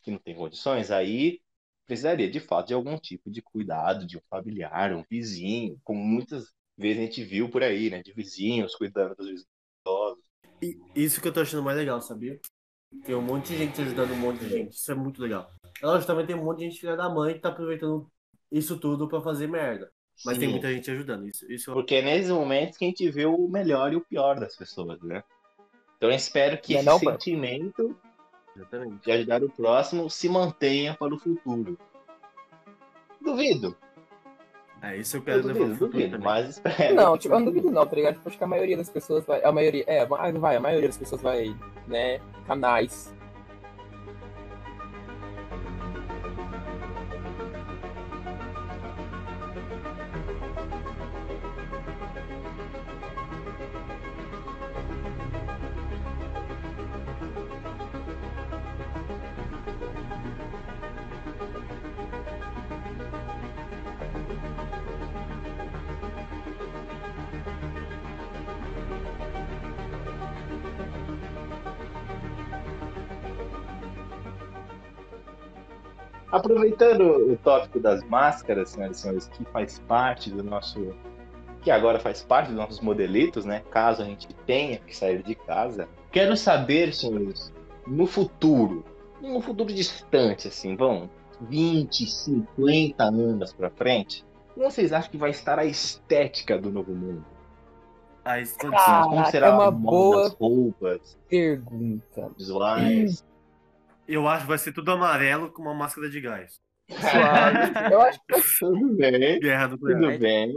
[0.02, 1.40] que não tem condições, aí
[1.86, 6.52] precisaria de fato de algum tipo de cuidado de um familiar, um vizinho, como muitas
[6.76, 8.02] vezes a gente viu por aí, né?
[8.02, 9.46] De vizinhos cuidando dos
[9.86, 10.26] idosos.
[10.64, 12.40] E Isso que eu tô achando mais legal, sabia?
[13.06, 14.74] Tem um monte de gente ajudando um monte de gente.
[14.74, 15.52] Isso é muito legal.
[15.84, 18.12] Lógico, também tem um monte de gente filha da mãe que tá aproveitando
[18.52, 19.92] isso tudo pra fazer merda.
[20.26, 21.28] Mas tem Sim, muita gente ajudando.
[21.28, 24.02] Isso, isso eu- Porque é nesses momentos que a gente vê o melhor e o
[24.02, 25.24] pior das pessoas, né?
[25.98, 27.96] Então eu espero que é esse não, sentimento
[28.56, 29.04] Exatamente.
[29.04, 31.78] de ajudar o próximo se mantenha para o futuro.
[33.22, 33.76] Duvido,
[34.82, 36.96] É isso eu eu quero levar duvido, duvido, mas espero.
[36.96, 38.16] Não, tipo, eu não duvido não, tá ligado?
[38.16, 39.42] Tipo, acho que a maioria das pessoas vai.
[39.44, 39.84] A maioria.
[39.88, 41.56] É, vai, a maioria das pessoas vai,
[41.88, 42.20] né?
[42.46, 43.14] Canais.
[76.68, 80.94] Aproveitando o tópico das máscaras, senhoras e senhores, que faz parte do nosso.
[81.62, 83.64] que agora faz parte dos nossos modelitos, né?
[83.72, 85.88] Caso a gente tenha que sair de casa.
[86.12, 87.54] Quero saber, senhores,
[87.88, 88.84] no futuro,
[89.22, 91.10] no futuro distante, assim, vão
[91.42, 96.94] 20, 50 anos pra frente, como vocês acham que vai estar a estética do novo
[96.94, 97.26] mundo?
[98.26, 98.36] A.
[98.74, 102.30] Ah, como será é uma boa- das roupas, Pergunta.
[102.38, 103.26] visuais?
[104.08, 106.60] Eu acho que vai ser tudo amarelo com uma máscara de gás.
[107.92, 110.02] Eu acho que Tudo bem, Guerra nuclear.
[110.02, 110.54] tudo bem.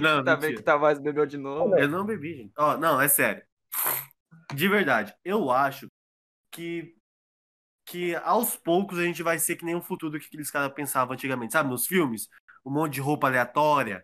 [0.00, 1.78] Não, tá vendo que Tavares bebeu de novo?
[1.78, 2.52] Eu não bebi, gente.
[2.58, 3.42] Ó, não, é sério.
[4.52, 5.88] De verdade, eu acho
[6.50, 6.94] que
[7.86, 11.12] que aos poucos a gente vai ser que nem o futuro que aqueles caras pensavam
[11.12, 11.68] antigamente, sabe?
[11.68, 12.28] Nos filmes,
[12.64, 14.02] um monte de roupa aleatória,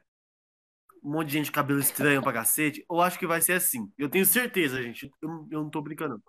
[1.03, 2.85] um monte de gente com cabelo estranho pra cacete.
[2.91, 3.91] Eu acho que vai ser assim.
[3.97, 5.11] Eu tenho certeza, gente.
[5.23, 6.23] Eu, eu não tô brincando.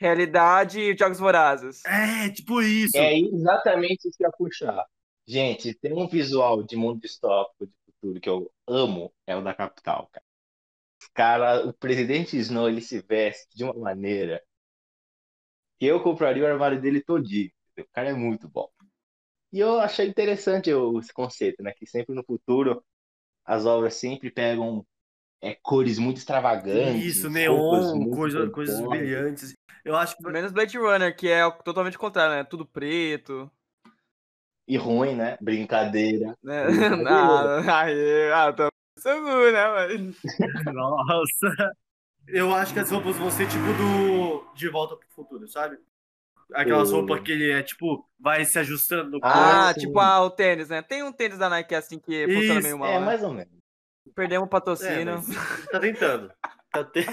[0.00, 1.82] Realidade e jogos vorazes.
[1.84, 2.96] É, tipo isso.
[2.96, 4.86] É exatamente isso que eu ia puxar.
[5.26, 9.54] Gente, tem um visual de mundo distópico de futuro que eu amo, é o da
[9.54, 10.24] capital, cara.
[11.00, 14.42] Os Cara, o presidente Snow, ele se veste de uma maneira
[15.78, 17.50] que eu compraria o armário dele todinho.
[17.78, 18.68] O cara é muito bom.
[19.52, 21.72] E eu achei interessante o- esse conceito, né?
[21.72, 22.84] Que sempre no futuro
[23.44, 24.86] as obras sempre pegam
[25.40, 29.54] é, cores muito extravagantes, Isso, neon, coisa, coisas brilhantes.
[29.84, 32.44] Eu acho que Menos Blade Runner, que é totalmente o contrário, né?
[32.44, 33.50] Tudo preto.
[34.68, 35.36] E ruim, né?
[35.40, 36.36] Brincadeira.
[36.42, 36.64] Né?
[36.66, 37.10] Brincadeira.
[37.10, 40.14] ah, aí, ah, tá pensando, né, mano?
[40.74, 41.72] Nossa.
[42.28, 45.78] Eu acho que as roupas vão ser tipo do De Volta pro Futuro, sabe?
[46.52, 49.36] Aquelas roupas que ele é tipo, vai se ajustando no corpo.
[49.36, 49.80] Ah, Ah, sim.
[49.80, 50.82] tipo, ah, o tênis, né?
[50.82, 52.88] Tem um tênis da Nike assim que funciona Isso, meio mal.
[52.88, 53.06] É, né?
[53.06, 53.59] mais ou menos.
[54.14, 55.22] Perdemos o É, patrocínio.
[55.26, 56.32] mas tá tentando.
[56.72, 57.06] Tá te-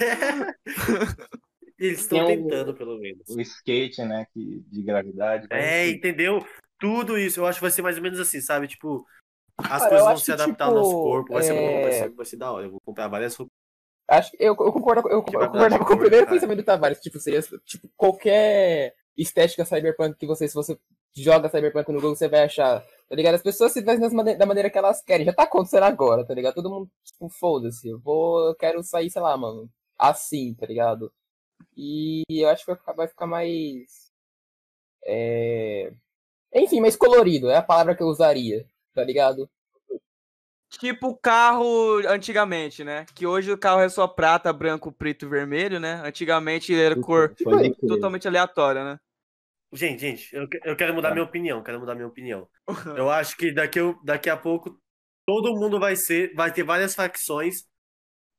[1.78, 3.28] Eles estão tentando, pelo menos.
[3.28, 4.26] O skate, né?
[4.32, 5.46] Que, de gravidade.
[5.50, 6.44] É, entendeu?
[6.78, 8.66] Tudo isso, eu acho que vai ser mais ou menos assim, sabe?
[8.66, 9.04] Tipo,
[9.58, 11.32] as Cara, coisas vão se adaptar ao tipo, nosso corpo.
[11.34, 12.66] Vai ser bom, vai é- ser, vai ser da hora.
[12.66, 13.52] Eu vou comprar várias roupas.
[14.10, 16.34] Acho que eu, eu concordo, eu, eu verdade, concordava com o concordo, primeiro cara.
[16.36, 17.00] pensamento do Tavares.
[17.00, 20.78] Tipo, seria tipo, qualquer estética cyberpunk que você, se você
[21.22, 23.34] joga cyberpunk no Google, você vai achar, tá ligado?
[23.34, 25.26] As pessoas se vestem mane- da maneira que elas querem.
[25.26, 26.54] Já tá acontecendo agora, tá ligado?
[26.54, 27.88] Todo mundo, tipo, foda-se.
[27.88, 31.12] Eu vou, eu quero sair, sei lá, mano, assim, tá ligado?
[31.76, 34.10] E eu acho que vai ficar, vai ficar mais.
[35.04, 35.92] É...
[36.54, 39.48] Enfim, mais colorido, é a palavra que eu usaria, tá ligado?
[40.70, 43.06] Tipo carro antigamente, né?
[43.14, 46.02] Que hoje o carro é só prata, branco, preto e vermelho, né?
[46.04, 47.34] Antigamente era cor
[47.88, 49.00] totalmente aleatória, né?
[49.72, 51.14] Gente, gente, eu, eu quero mudar Tá.
[51.14, 52.48] minha opinião, quero mudar minha opinião.
[52.96, 54.80] Eu acho que daqui, daqui a pouco
[55.26, 57.64] todo mundo vai ser, vai ter várias facções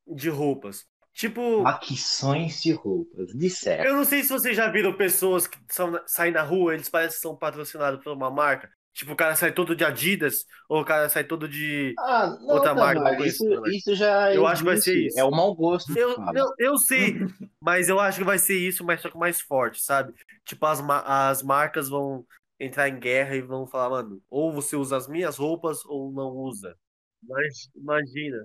[0.06, 0.88] de roupas.
[1.12, 3.84] Tipo, Facções de roupas, de certo.
[3.86, 7.16] eu não sei se vocês já viram pessoas que são, saem na rua, eles parecem
[7.16, 8.70] que são patrocinados por uma marca.
[8.92, 11.94] Tipo, o cara sai todo de Adidas, ou o cara sai todo de.
[11.98, 13.70] Ah, não, Outra marca, isso, né?
[13.70, 15.20] isso já Eu acho que vai existe, ser isso.
[15.20, 15.96] É o mau gosto.
[15.96, 17.16] Eu, eu, eu sei,
[17.62, 20.12] mas eu acho que vai ser isso, mas só que mais forte, sabe?
[20.44, 22.26] Tipo, as, as marcas vão
[22.58, 26.30] entrar em guerra e vão falar, mano, ou você usa as minhas roupas ou não
[26.30, 26.76] usa.
[27.22, 28.44] Mas imagina,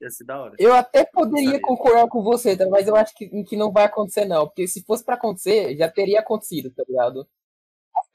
[0.00, 0.54] ia ser da hora.
[0.58, 2.66] Eu até poderia concordar com você, tá?
[2.68, 4.46] mas eu acho que, que não vai acontecer, não.
[4.46, 7.26] Porque se fosse pra acontecer, já teria acontecido, tá ligado?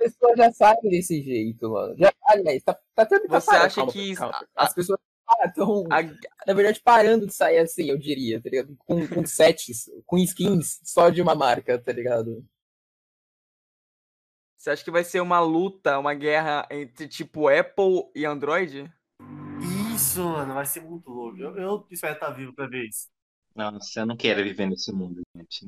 [0.08, 1.96] As pessoas já sabem desse jeito, mano.
[1.98, 4.34] Já, aliás, tá, tá tendo tá Você acha calma, que calma.
[4.56, 5.00] a- as pessoas
[5.46, 6.02] estão, A-
[6.48, 8.76] na verdade, parando de sair assim, eu diria, tá ligado?
[8.78, 12.46] Com, com sets, com skins só de uma marca, tá ligado?
[14.58, 18.91] Você acha que vai ser uma luta, uma guerra entre tipo Apple e Android?
[19.93, 21.38] Isso, mano, vai ser muito louco.
[21.38, 23.08] Eu, eu espero estar vivo pra ver isso.
[23.56, 25.67] Nossa, eu não quero viver nesse mundo, gente.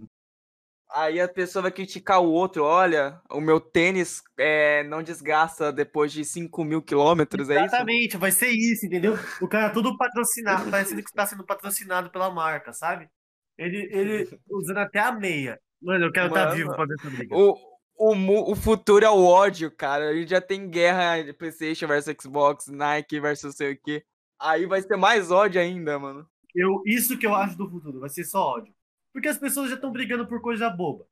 [0.91, 6.11] Aí a pessoa vai criticar o outro, olha, o meu tênis é, não desgasta depois
[6.11, 7.65] de 5 mil quilômetros, é isso?
[7.65, 9.13] Exatamente, vai ser isso, entendeu?
[9.39, 13.07] O cara tudo patrocinado, parecendo que está sendo patrocinado pela marca, sabe?
[13.55, 15.59] Ele, ele usando até a meia.
[15.79, 17.35] Mano, eu quero estar Mano, vivo pra ver essa briga.
[17.35, 17.55] O,
[17.95, 20.09] o, o futuro é o ódio, cara.
[20.09, 24.03] A gente já tem guerra de PlayStation versus Xbox, Nike versus sei o quê.
[24.39, 26.25] Aí vai ser mais ódio ainda, mano.
[26.55, 28.73] Eu, isso que eu acho do futuro, vai ser só ódio.
[29.13, 31.05] Porque as pessoas já estão brigando por coisa boba.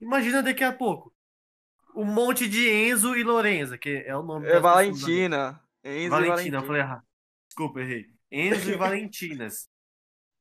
[0.00, 1.12] Imagina daqui a pouco.
[1.94, 5.60] Um monte de Enzo e Lorenza, que é o nome É Valentina.
[5.82, 6.56] Enzo e Valentina, Valentina.
[6.58, 7.02] eu falei errado.
[7.48, 8.06] Desculpa, errei.
[8.30, 9.68] Enzo e Valentinas.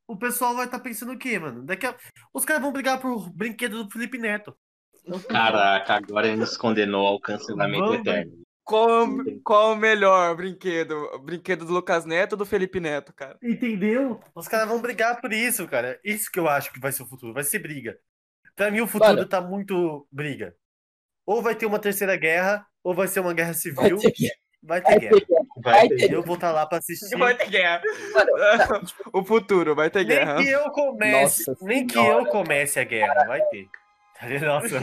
[0.08, 1.66] O pessoal vai estar pensando o quê, mano?
[1.66, 1.98] Daqui a...
[2.34, 4.56] Os caras vão brigar por brinquedo do Felipe Neto.
[5.30, 8.47] Caraca, agora ele nos condenou ao cancelamento Vamos, eterno.
[8.68, 9.08] Qual,
[9.46, 10.94] qual o melhor brinquedo?
[11.14, 13.38] O brinquedo do Lucas Neto ou do Felipe Neto, cara?
[13.42, 14.20] Entendeu?
[14.36, 15.98] Os caras vão brigar por isso, cara.
[16.04, 17.34] Isso que eu acho que vai ser o futuro.
[17.34, 17.98] Vai ser briga.
[18.56, 19.26] Pra mim, o futuro Olha.
[19.26, 20.54] tá muito briga.
[21.26, 24.30] Ou vai ter uma terceira guerra, ou vai ser uma guerra Vai civil, ter que.
[24.62, 25.16] vai Vai ter guerra.
[25.22, 25.28] ter.
[25.64, 26.12] Vai Vai ter.
[26.12, 27.18] Eu vou estar lá pra assistir.
[27.18, 27.82] Vai ter guerra.
[29.14, 30.36] O futuro, vai ter Nem guerra.
[30.44, 33.68] que eu comece, Nossa nem que eu comece a guerra, vai ter.
[34.46, 34.78] Nossa,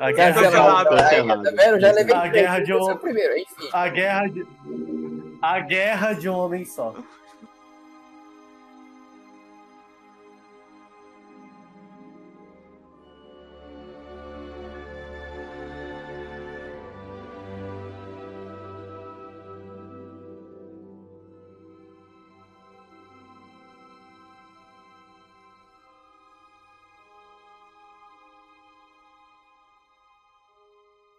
[0.00, 0.96] a guerra, Cancelado.
[0.96, 1.80] de, Aí, tá vendo?
[1.80, 3.68] Já levei A guerra de um- primeiro, enfim.
[3.72, 4.46] a guerra de
[5.42, 6.94] a guerra de um homem só.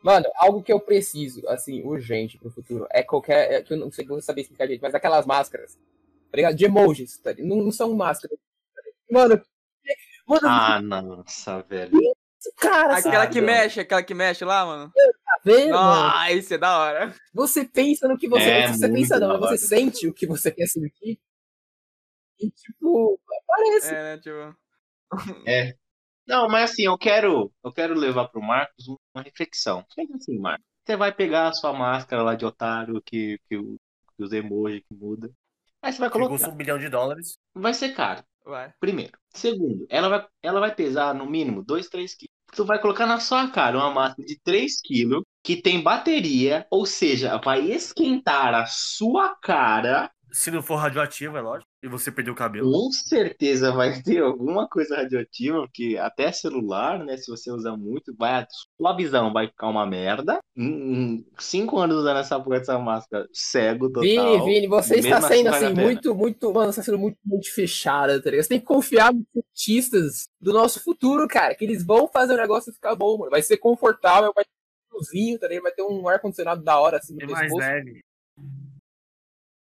[0.01, 3.51] Mano, algo que eu preciso, assim, urgente pro futuro, é qualquer.
[3.51, 5.75] É, que eu não sei como saber explicar direito, mas aquelas máscaras,
[6.31, 6.55] tá ligado?
[6.55, 7.47] De emojis, tá ligado?
[7.49, 8.37] Não, não são máscaras.
[9.11, 9.41] Mano,
[10.25, 11.99] mano, Ah, nossa, velho.
[12.55, 14.91] cara, Aquela Ah, que mexe, aquela que mexe lá, mano.
[14.93, 15.71] tá vendo?
[15.71, 16.03] mano?
[16.03, 17.15] Nossa, isso é da hora.
[17.33, 18.49] Você pensa no que você.
[18.49, 21.19] É você pensa não, você sente o que você quer sentir.
[22.39, 23.93] E tipo, aparece.
[23.93, 24.55] É, né, tipo.
[26.29, 29.83] Não, mas assim, eu quero, eu quero levar pro Marcos uma reflexão.
[29.95, 30.65] Pensa assim, Marcos.
[30.85, 33.75] Você vai pegar a sua máscara lá de otário, que, que, o-
[34.15, 35.31] que os emojis que muda.
[35.81, 36.49] Aí você vai Que custa colocar.
[36.49, 37.37] um bilhão de dólares.
[37.53, 38.23] Vai ser caro.
[38.45, 38.71] Vai.
[38.79, 39.17] Primeiro.
[39.33, 42.33] Segundo, ela vai, ela vai pesar no mínimo 2, 3 quilos.
[42.55, 46.85] Tu vai colocar na sua cara uma máscara de 3 quilos que tem bateria, ou
[46.85, 50.11] seja, vai esquentar a sua cara.
[50.31, 51.68] Se não for radioativo, é lógico.
[51.81, 52.69] E você perdeu o cabelo.
[52.69, 57.15] Com certeza vai ter alguma coisa radioativa, porque até celular, né?
[57.15, 60.39] Se você usar muito, vai, sua visão vai ficar uma merda.
[61.37, 64.01] Cinco anos usando essa porra dessa máscara, cego total.
[64.01, 67.49] Vini, Vini, você está assim sendo assim, muito, muito, mano, você está sendo muito, muito
[67.53, 68.43] fechada, tá ligado?
[68.43, 69.23] Você tem que confiar nos
[69.55, 73.31] cientistas do nosso futuro, cara, que eles vão fazer o negócio ficar bom, mano.
[73.31, 75.63] Vai ser confortável, vai ter um friozinho, tá ligado?
[75.63, 77.69] Vai ter um ar-condicionado da hora, assim, no É mais pescoço.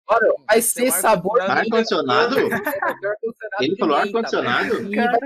[0.09, 2.37] Mano, vai ser sabor ar-condicionado.
[3.61, 4.91] Ele falou menta, ar-condicionado?
[4.91, 5.19] Cara,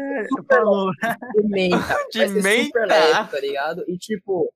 [0.48, 0.90] falou.
[1.34, 1.76] de menta.
[2.12, 2.86] De menta?
[2.86, 3.84] leve, tá ligado?
[3.88, 4.52] E tipo,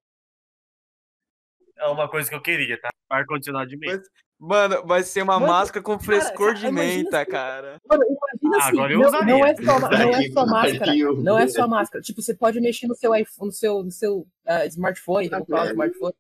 [1.77, 2.89] É uma coisa que eu queria, tá?
[3.11, 4.01] Ar-condicionado de meio.
[4.39, 7.77] Mano, vai ser uma Mano, máscara com frescor cara, de menta, se- cara.
[7.89, 9.27] Mano, imagina Ah, assim, agora eu não, usaria.
[9.35, 12.03] não é só, não é só máscara, não é só máscara.
[12.03, 15.67] Tipo, você pode mexer no seu iPhone, no seu, no seu ah, smartphone, tá comprando
[15.69, 16.15] um smartphone,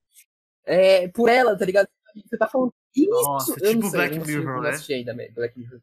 [0.64, 1.88] é, por ela, tá ligado?
[2.14, 3.10] Você tá falando isso?
[3.10, 4.78] Nossa, eu não tipo sei, Black eu não Mirror, eu não né?
[4.90, 5.80] ainda, Black Mirror.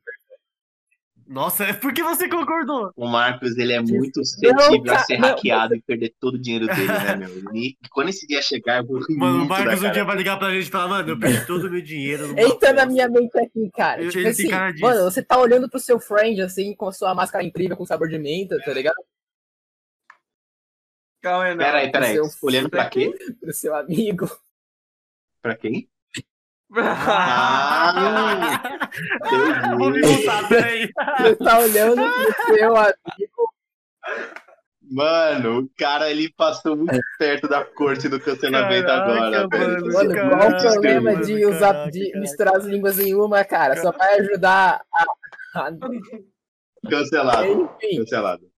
[1.29, 2.91] Nossa, é porque você concordou.
[2.95, 6.41] O Marcos, ele é muito suscetível a cara, ser não, hackeado e perder todo o
[6.41, 7.55] dinheiro dele, né, meu?
[7.55, 10.03] E quando esse dia chegar, eu vou rir Mano, o muito da Marcos um dia
[10.03, 12.33] vai ligar pra gente e falar, mano, eu perdi todo o meu dinheiro.
[12.37, 14.01] Entra na minha mente aqui, cara.
[14.01, 14.83] Ele- tipo assim, cara disso.
[14.83, 18.09] mano, você tá olhando pro seu friend, assim, com a sua máscara incrível com sabor
[18.09, 18.97] de menta, tá ligado?
[21.21, 21.63] Calma aí, não.
[21.65, 22.17] Peraí, peraí.
[22.41, 23.13] Olhando pra quê?
[23.39, 24.29] Pro seu amigo.
[25.41, 25.87] Pra quem?
[26.75, 28.61] Ah!
[29.77, 30.89] Vou me voltar, peraí.
[31.19, 33.53] Você tá olhando pro seu amigo.
[34.91, 39.67] Mano, o cara ele passou muito perto da corte do cancelamento Caraca, agora, velho.
[39.85, 42.19] mano, Mano, Caraca, qual o problema de usar, caraca, de caraca.
[42.19, 43.75] misturar as línguas em uma, cara?
[43.77, 44.81] Só vai ajudar
[45.53, 45.59] a.
[45.67, 45.71] a-
[46.89, 48.48] Cancelado, Enfim, cancelado.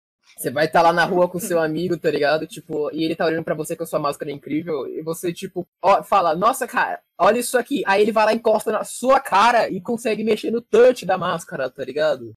[0.41, 2.47] Você vai estar lá na rua com seu amigo, tá ligado?
[2.47, 5.67] Tipo, e ele tá olhando pra você com a sua máscara incrível, e você, tipo,
[5.81, 7.83] ó, fala, nossa, cara, olha isso aqui.
[7.85, 11.69] Aí ele vai lá, encosta na sua cara e consegue mexer no touch da máscara,
[11.69, 12.33] tá ligado?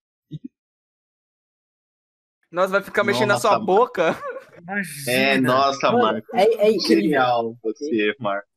[2.51, 3.67] Nossa, vai ficar mexendo na Nossa, sua mano.
[3.67, 4.17] boca.
[4.63, 5.13] Imagina.
[5.13, 6.29] É, nossa, Mano, Marcos.
[6.35, 7.03] é, é incrível.
[7.03, 8.49] Genial você, Marcos.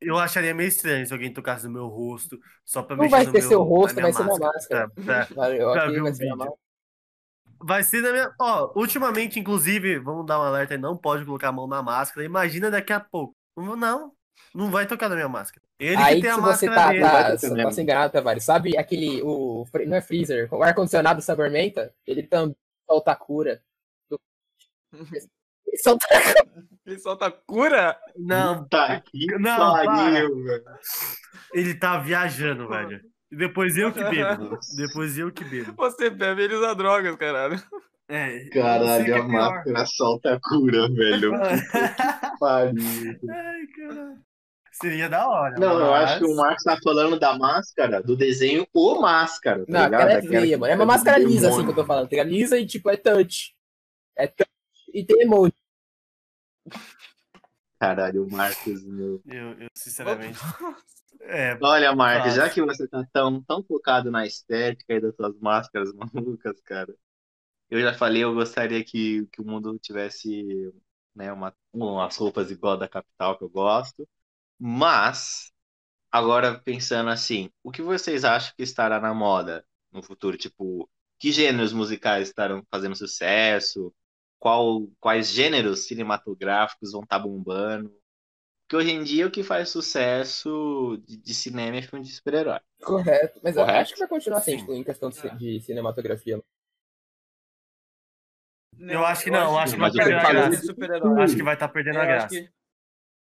[0.00, 3.24] Eu acharia meio estranho se alguém tocasse no meu rosto só pra Não mexer vai
[3.26, 4.90] no ser meu, seu rosto, na minha vai ser uma máscara.
[4.90, 6.58] Pra- pra- um vai ser vídeo.
[7.60, 8.34] Vai ser na minha.
[8.40, 12.24] Ó, ultimamente, inclusive, vamos dar um alerta aí, não pode colocar a mão na máscara.
[12.24, 13.34] Imagina daqui a pouco.
[13.56, 14.12] Não,
[14.54, 15.62] não vai tocar na minha máscara.
[15.78, 17.02] Ele Aí que tem a se você máscara tá, dele.
[17.02, 21.50] tá, ter tá, se enganado, Tavares, sabe aquele, o, não é freezer, o ar-condicionado sabor
[21.50, 21.92] menta?
[22.06, 22.56] Ele também
[22.88, 23.62] solta a cura.
[24.92, 26.06] Ele solta
[26.86, 27.98] Ele solta cura.
[28.16, 30.64] Não, Tá que Não, pariu, velho.
[31.52, 33.00] ele tá viajando, velho.
[33.30, 34.58] E Depois eu que bebo.
[34.76, 35.72] Depois eu que bebo.
[35.76, 37.62] Você bebe, ele usa drogas, caralho.
[38.08, 41.32] É, eu Caralho, que é a máscara solta a cura, velho.
[42.40, 43.18] Pariu.
[43.30, 44.18] Ai, caralho.
[44.72, 45.56] Seria da hora.
[45.58, 49.66] Não, eu mas- acho que o Marcos tá falando da máscara, do desenho O Máscara,
[49.66, 50.00] tá Não, ligado?
[50.02, 50.72] aquela é feia, mano.
[50.72, 52.08] É uma máscara lisa, assim, que eu tô falando.
[52.08, 53.54] Tem a lisa e, tipo, é touch.
[54.16, 54.48] É touch
[54.94, 55.52] e tem emoji.
[57.78, 59.22] Caralho, o Marcos, meu.
[59.26, 60.38] Eu, eu sinceramente.
[61.20, 65.38] É, Olha, Marcos, já que você tá tão, tão focado na estética aí das suas
[65.38, 66.94] máscaras malucas, cara,
[67.70, 70.72] eu já falei, eu gostaria que, que o mundo tivesse,
[71.14, 74.08] né, uma, umas roupas igual a da capital que eu gosto.
[74.58, 75.52] Mas,
[76.12, 80.36] agora pensando assim, o que vocês acham que estará na moda no futuro?
[80.38, 83.94] Tipo, que gêneros musicais estarão fazendo sucesso?
[84.38, 87.92] Qual, quais gêneros cinematográficos vão estar bombando?
[88.62, 92.60] Porque hoje em dia o que faz sucesso de, de cinema é filme de super-herói.
[92.82, 93.40] Correto.
[93.42, 93.80] Mas eu Correto?
[93.80, 94.58] acho que vai continuar assim, Sim.
[94.58, 96.42] tipo, em questão de, de cinematografia.
[98.78, 100.62] Eu acho que não, eu acho que vai vai perder a graça.
[100.62, 101.22] super-herói.
[101.22, 102.28] Acho que vai estar perdendo É, a graça.
[102.28, 102.50] que-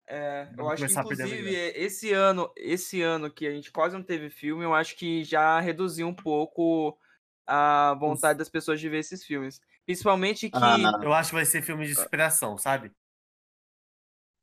[0.08, 4.04] é, eu acho que a inclusive esse ano, esse ano que a gente quase não
[4.04, 6.98] teve filme, eu acho que já reduziu um pouco
[7.46, 9.60] a vontade das pessoas de ver esses filmes.
[9.86, 12.92] Principalmente que Ah, Eu acho que vai ser filme de superação, sabe?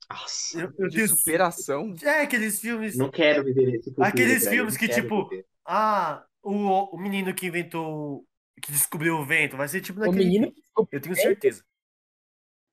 [0.09, 1.95] Nossa, Eu, eu de tenho- superação.
[2.03, 2.95] É, aqueles filmes.
[2.95, 4.05] não quero viver esse futuro.
[4.07, 5.45] Aqueles velho, filmes que, tipo, viver.
[5.65, 6.51] Ah, o,
[6.95, 8.25] o menino que inventou.
[8.61, 9.57] Que descobriu o vento.
[9.57, 10.25] Vai ser tipo O naquele.
[10.25, 10.53] menino.
[10.91, 11.63] Eu tenho certeza.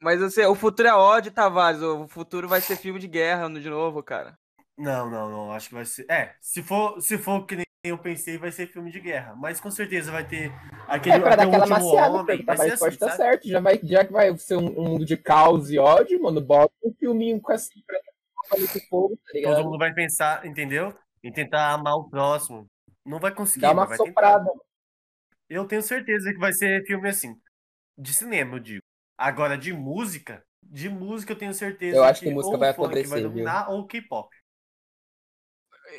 [0.02, 1.80] Mas assim, o futuro é ódio, Tavares.
[1.82, 4.38] O futuro vai ser filme de guerra de novo, cara.
[4.76, 5.52] Não, não, não.
[5.52, 6.06] Acho que vai ser.
[6.10, 9.34] É, se for, se for que nem eu pensei, vai ser filme de guerra.
[9.36, 10.52] Mas com certeza vai ter
[10.86, 12.44] aquele É pra dar aquela último maciada, homem.
[12.44, 13.16] Vai ser assim, sabe?
[13.16, 13.48] certo.
[13.48, 16.72] Já, vai, já que vai ser um, um mundo de caos e ódio, mano, bota
[16.84, 17.56] um filminho com
[18.88, 20.94] fogo, tá Todo mundo vai pensar, entendeu?
[21.22, 22.66] Em tentar amar o próximo.
[23.06, 24.08] Não vai conseguir, Dá uma vai tentar.
[24.08, 24.50] soprada.
[25.48, 27.34] Eu tenho certeza que vai ser filme assim.
[27.96, 28.82] De cinema, eu digo.
[29.16, 32.74] Agora, de música, de música eu tenho certeza Eu acho que música ou vai o
[32.74, 33.28] funk vai apodrecer, viu?
[33.30, 34.28] dominar ou K-pop.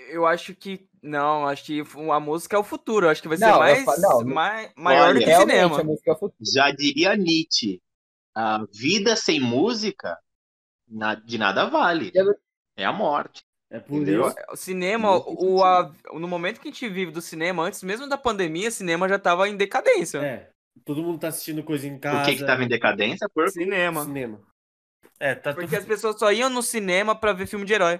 [0.09, 0.87] Eu acho que.
[1.01, 3.09] Não, acho que a música é o futuro.
[3.09, 5.79] Acho que vai ser Não, mais, fa- não, mai- maior do Olha, que Realmente, cinema.
[5.79, 6.51] a música é o futuro.
[6.53, 7.81] Já diria Nietzsche,
[8.35, 10.17] a vida sem música
[10.87, 12.11] na- de nada vale.
[12.77, 13.41] É a morte.
[13.69, 14.27] É por Entendeu?
[14.27, 14.35] isso.
[14.51, 18.17] O cinema, o, a- no momento que a gente vive do cinema, antes mesmo da
[18.17, 20.19] pandemia, cinema já tava em decadência.
[20.19, 20.49] É.
[20.85, 22.29] Todo mundo tá assistindo coisa em casa.
[22.29, 23.27] que que tava em decadência?
[23.33, 24.03] Por Cinema.
[24.03, 24.39] Cinema.
[25.19, 25.77] É, tá Porque tudo...
[25.79, 27.99] as pessoas só iam no cinema pra ver filme de herói.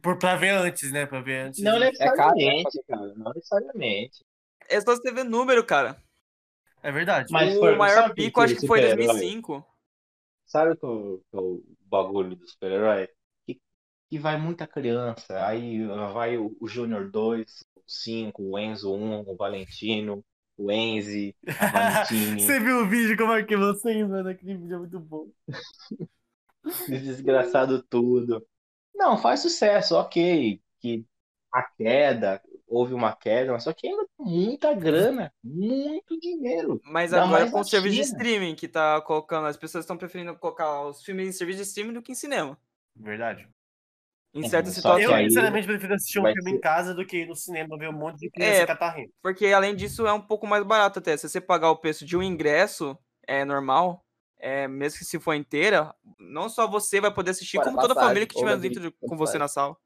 [0.00, 1.06] Por, pra ver antes, né?
[1.06, 1.62] Pra ver antes.
[1.62, 3.14] Não É necessariamente, cara.
[3.14, 4.24] Não necessariamente.
[4.68, 6.00] É só você ver número, cara.
[6.82, 7.32] É verdade.
[7.32, 9.06] Mas o foi- maior pico acho que foi em super-herói?
[9.06, 9.66] 2005.
[10.46, 13.08] Sabe que o, que o bagulho do super-herói?
[13.46, 13.60] Que,
[14.10, 15.46] que vai muita criança.
[15.46, 20.24] Aí vai o, o Júnior 2, o 5, o Enzo 1, o Valentino,
[20.56, 21.66] o Enzi, a
[22.06, 22.40] Valentine.
[22.42, 24.28] Você viu o vídeo que eu marquei vocês, mano?
[24.28, 25.28] Aquele vídeo é muito bom.
[26.66, 28.44] Esse desgraçado tudo.
[29.02, 30.60] Não, faz sucesso, ok.
[30.80, 31.04] Que
[31.52, 36.80] a queda, houve uma queda, mas só que ainda tem muita grana, muito dinheiro.
[36.84, 40.34] Mas agora mais com o serviço de streaming que tá colocando, as pessoas estão preferindo
[40.36, 42.56] colocar os filmes em serviço de streaming do que em cinema.
[42.94, 43.48] Verdade.
[44.34, 45.10] Em É, certas Eu, situações.
[45.10, 47.90] aí sinceramente, prefiro assistir um filme ser- em casa do que ir no cinema ver
[47.90, 48.66] um monte de criança É.
[48.66, 49.12] catarrenta.
[49.20, 51.16] Porque além disso é um pouco mais barato até.
[51.16, 54.02] Se você pagar o preço de um ingresso é normal,
[54.42, 57.94] é, mesmo que se for inteira, não só você vai poder assistir, Fora como toda
[57.94, 59.76] a família que estiver dentro de- com você na sala.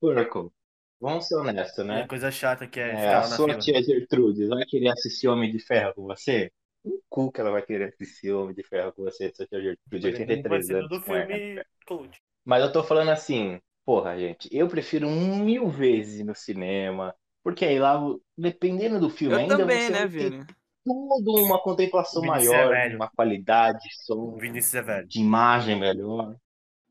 [0.00, 0.52] Porco.
[1.00, 2.06] Vamos ser honestos, É né?
[2.06, 3.58] coisa chata que é, É, ficar a sua fila.
[3.58, 6.50] tia Gertrude vai querer assistir Homem de Ferro com você?
[6.84, 10.02] Um cu que ela vai querer assistir Homem de Ferro com você, sua tia Gertrude,
[10.02, 10.90] Vai 83 ser anos.
[11.06, 11.64] ela.
[11.86, 12.10] filme.
[12.44, 17.64] Mas eu tô falando assim, porra, gente, eu prefiro mil vezes ir no cinema, porque
[17.64, 17.98] aí lá,
[18.36, 20.46] dependendo do filme, Eu ainda também, você né, vai ter Vini?
[21.24, 22.96] Toda uma contemplação é maior, velho.
[22.96, 25.06] uma qualidade de som, Vinícius é velho.
[25.08, 26.36] de imagem melhor.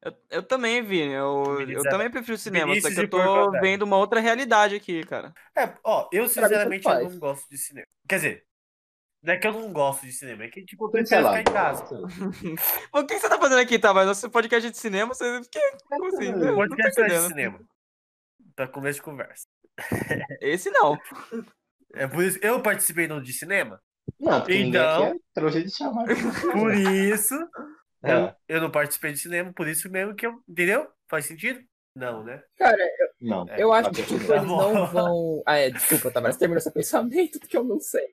[0.02, 1.12] Eu, eu também, Vini.
[1.14, 4.20] Eu, eu é- também prefiro cinema, só Vinícius que eu é tô vendo uma outra
[4.20, 5.34] realidade aqui, cara.
[5.58, 7.86] É, ó, eu sinceramente eu não gosto de cinema.
[8.08, 8.46] Quer dizer,
[9.22, 11.38] não é que eu não gosto de cinema, é que tipo, eu prefiro lá.
[11.38, 11.84] ficar em casa.
[12.92, 13.94] Pô, o que você tá fazendo aqui, tá?
[13.94, 15.42] Mas nosso podcast de cinema, você.
[15.52, 15.60] Que,
[15.90, 16.30] como assim?
[16.30, 17.60] O Não tô Podcast é de cinema.
[18.56, 19.46] Pra começo de conversa.
[20.42, 20.98] Esse não.
[21.96, 23.82] É por isso eu participei no de cinema.
[24.20, 26.06] Não, porque ninguém Então- aqui é trouxa de chamar.
[26.52, 27.36] Por isso,
[28.04, 30.34] eu, É, eu não participei de cinema, por isso mesmo que eu.
[30.48, 30.88] Entendeu?
[31.10, 31.60] Faz sentido?
[31.96, 32.42] Não, né?
[32.58, 32.78] Cara,
[33.20, 33.48] não.
[33.58, 35.42] eu acho tá que tipo, eles não vão.
[35.46, 38.06] Ah, é, desculpa, Tavares, terminou seu pensamento, porque eu não sei.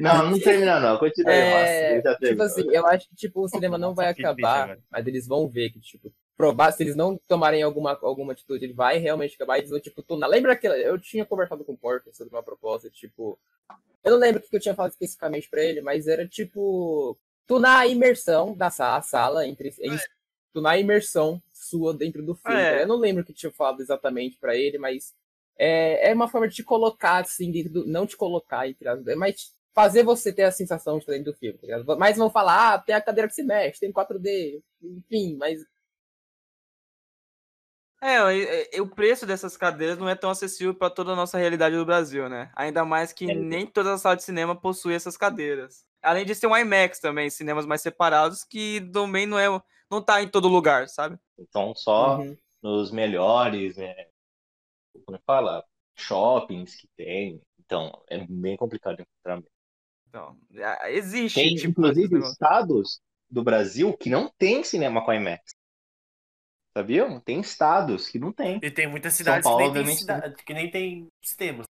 [0.00, 3.94] Não, não termina não, continua É, tipo assim, eu acho que tipo, o cinema não
[3.94, 7.62] vai que triste acabar, mas eles vão ver que, tipo, provar, se eles não tomarem
[7.62, 10.26] alguma, alguma atitude, ele vai realmente acabar, vão, tipo, tunar.
[10.26, 10.76] Lembra aquela.
[10.76, 13.38] Eu tinha conversado com o Porter sobre uma proposta, tipo.
[14.04, 17.16] Eu não lembro o que eu tinha falado especificamente pra ele, mas era tipo.
[17.46, 19.72] Tunar a imersão da sa- a sala, entre.
[19.80, 19.96] em-
[20.52, 22.58] tunar a imersão sua dentro do filme.
[22.60, 22.82] É.
[22.82, 25.14] Eu não lembro o que tinha falado exatamente pra ele, mas.
[25.58, 27.86] É, é uma forma de te colocar, assim, dentro do.
[27.86, 31.38] Não te colocar, entre as, mas fazer você ter a sensação de estar dentro do
[31.38, 31.58] filme.
[31.58, 31.96] Tá?
[31.98, 35.60] Mas vão falar, ah, tem a cadeira que se mexe, tem 4D, enfim, mas
[38.08, 41.84] É, o preço dessas cadeiras não é tão acessível para toda a nossa realidade do
[41.84, 42.50] Brasil, né?
[42.54, 45.84] Ainda mais que nem toda a sala de cinema possui essas cadeiras.
[46.02, 49.46] Além disso, tem um IMAX também, cinemas mais separados, que também não é
[49.90, 51.18] não tá em todo lugar, sabe?
[51.38, 52.36] Então só Uhum.
[52.62, 53.94] nos melhores, né,
[55.04, 55.64] como é que fala?
[55.94, 57.40] Shoppings que tem.
[57.58, 59.36] Então, é bem complicado encontrar.
[59.36, 59.50] mesmo.
[60.08, 65.55] Então, é, existe, Tem, tipo, inclusive, estados do Brasil que não tem cinema com IMAX.
[66.76, 67.18] Sabiam?
[67.20, 68.60] Tem estados que não tem.
[68.62, 71.64] E tem muitas cidades Paulo, que, nem tem cida- que nem tem sistema.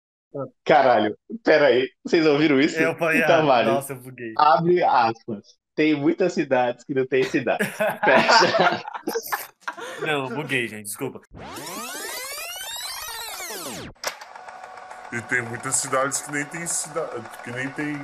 [0.65, 1.91] Caralho, pera aí.
[2.03, 2.81] Vocês ouviram isso?
[2.81, 3.71] Eu falei, então, ah, vale.
[3.71, 4.33] nossa, eu buguei.
[4.39, 5.59] Abre aspas.
[5.75, 7.65] Tem muitas cidades que não tem cidade.
[7.67, 8.85] Fecha.
[10.01, 11.21] Não, buguei, gente, desculpa.
[15.13, 17.95] E tem muitas cidades que nem tem cidade, que nem tem.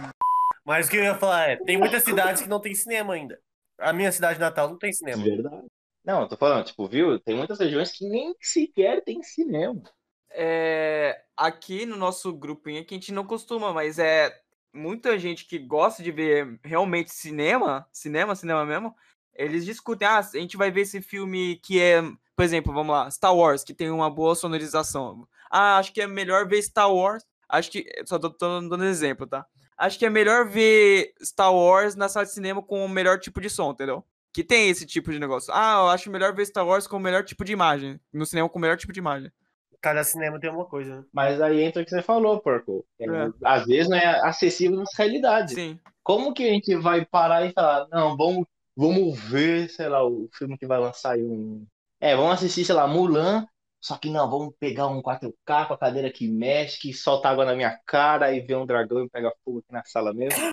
[0.64, 3.38] Mas o que eu ia falar é, tem muitas cidades que não tem cinema ainda.
[3.78, 5.22] A minha cidade natal não tem cinema.
[5.22, 5.66] Verdade.
[6.10, 7.20] Não, eu tô falando, tipo, viu?
[7.20, 9.80] Tem muitas regiões que nem sequer tem cinema.
[10.32, 14.36] É, aqui no nosso grupinho aqui a gente não costuma, mas é
[14.74, 18.92] muita gente que gosta de ver realmente cinema, cinema, cinema mesmo,
[19.32, 22.02] eles discutem, ah, a gente vai ver esse filme que é,
[22.34, 25.28] por exemplo, vamos lá, Star Wars, que tem uma boa sonorização.
[25.48, 29.28] Ah, acho que é melhor ver Star Wars, acho que, só tô, tô dando exemplo,
[29.28, 29.46] tá?
[29.78, 33.40] Acho que é melhor ver Star Wars na sala de cinema com o melhor tipo
[33.40, 34.04] de som, entendeu?
[34.32, 35.52] Que tem esse tipo de negócio.
[35.52, 38.48] Ah, eu acho melhor ver Star Wars com o melhor tipo de imagem, no cinema
[38.48, 39.30] com o melhor tipo de imagem.
[39.80, 41.04] Cada cinema tem uma coisa, né?
[41.12, 42.84] Mas aí entra o que você falou, porco.
[42.98, 43.30] É, É.
[43.44, 45.54] Às vezes não é acessível na realidade.
[45.54, 45.80] Sim.
[46.02, 50.28] Como que a gente vai parar e falar, não, vamos, vamos ver, sei lá, o
[50.34, 51.66] filme que vai lançar aí um.
[51.98, 53.46] É, vamos assistir, sei lá, Mulan.
[53.80, 57.46] Só que não, vamos pegar um 4K com a cadeira que mexe, que solta água
[57.46, 60.52] na minha cara e ver um dragão e pega fogo aqui na sala mesmo.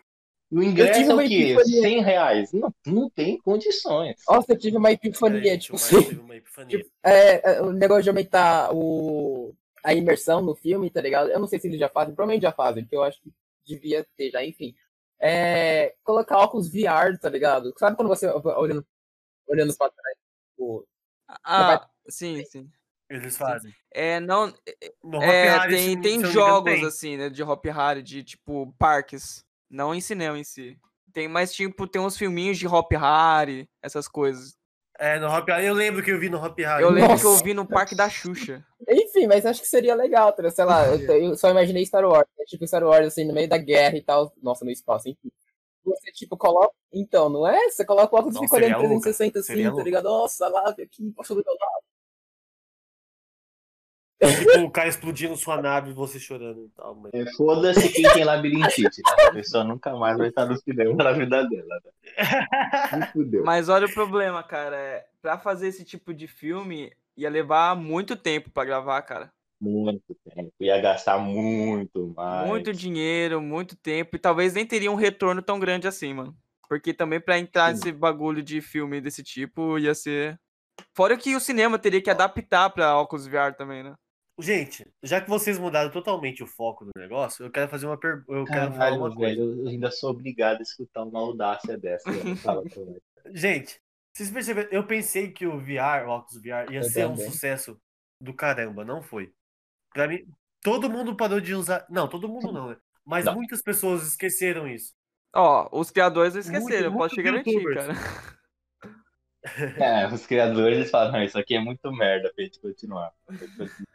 [0.51, 1.35] E o ingresso tive é o uma quê?
[1.35, 1.81] epifania.
[1.81, 2.53] 100 reais?
[2.53, 4.15] Não, não tem condições.
[4.27, 6.19] Nossa, eu tive uma epifania, tipo o assim.
[6.19, 6.85] Uma epifania.
[7.03, 11.29] É, é, o negócio de aumentar o, a imersão no filme, tá ligado?
[11.29, 13.31] Eu não sei se eles já fazem, provavelmente já fazem, porque eu acho que
[13.65, 14.73] devia ter já, enfim.
[15.19, 17.73] É, colocar óculos VR, tá ligado?
[17.77, 18.85] Sabe quando você olhando,
[19.47, 20.17] olhando pra trás?
[20.51, 20.87] tipo,
[21.43, 22.69] Ah, sim, sim.
[23.09, 23.73] Eles fazem.
[23.93, 24.53] É, não,
[25.21, 30.38] é, tem, tem jogos assim, né, de Hop Hari, de tipo parques, não em cinema
[30.38, 30.78] em si.
[31.13, 34.55] Tem mais tipo, tem uns filminhos de Hop Hari, essas coisas.
[34.99, 36.84] É, no Hop Hari, eu lembro que eu vi no Hop Hari.
[36.84, 37.43] Eu lembro que eu Nossa.
[37.43, 38.65] vi no Parque da Xuxa.
[38.88, 40.97] Enfim, mas acho que seria legal, tá sei lá, eu,
[41.32, 42.45] eu só imaginei Star Wars, né?
[42.45, 45.32] tipo Star Wars assim, no meio da guerra e tal, nossa, no espaço, enfim.
[45.86, 46.74] Você, tipo, coloca.
[46.91, 47.70] Então, não é?
[47.70, 49.03] Você coloca o óculos e Nossa, fica olhando seria louca.
[49.03, 50.03] 360 assim, tá ligado?
[50.03, 51.86] Nossa, lá, aqui, poxa, do meu lado.
[54.20, 56.95] Tipo, o cara explodindo sua nave e você chorando e tal.
[56.95, 57.11] Mas...
[57.13, 59.28] É, Foda-se quem tem labirintite, tá?
[59.28, 61.82] A pessoa nunca mais vai estar no cinema na vida dela.
[61.84, 63.11] Né?
[63.43, 64.76] Mas olha o problema, cara.
[64.76, 69.32] É, pra fazer esse tipo de filme, ia levar muito tempo pra gravar, cara.
[69.61, 70.51] Muito tempo.
[70.59, 72.47] Ia gastar muito mais.
[72.47, 74.15] Muito dinheiro, muito tempo.
[74.15, 76.36] E talvez nem teria um retorno tão grande assim, mano.
[76.68, 80.39] Porque também pra entrar nesse bagulho de filme desse tipo, ia ser.
[80.93, 83.95] Fora que o cinema teria que adaptar pra óculos VR também, né?
[84.39, 88.31] Gente, já que vocês mudaram totalmente o foco do negócio, eu quero fazer uma pergunta.
[88.31, 89.35] Eu quero falar Caralho, uma coisa.
[89.35, 92.05] velho, eu ainda sou obrigado a escutar uma audácia dessa.
[93.33, 93.81] Gente,
[94.13, 94.69] vocês perceberam?
[94.71, 97.31] Eu pensei que o VR, o óculos VR, ia Eu ser um também.
[97.31, 97.79] sucesso
[98.21, 98.85] do caramba.
[98.85, 99.33] Não foi.
[99.93, 100.23] Pra mim,
[100.61, 101.85] todo mundo parou de usar.
[101.89, 102.77] Não, todo mundo não, né?
[103.03, 103.33] Mas Não.
[103.33, 104.93] muitas pessoas esqueceram isso.
[105.33, 107.88] Ó, os criadores esqueceram, eu Muito- posso te garantir, youtubers.
[107.88, 107.93] cara.
[109.77, 113.13] É, os criadores eles falam, isso aqui é muito merda pra gente continuar.
[113.31, 113.55] Entendeu?
[113.57, 113.88] Tô aguentando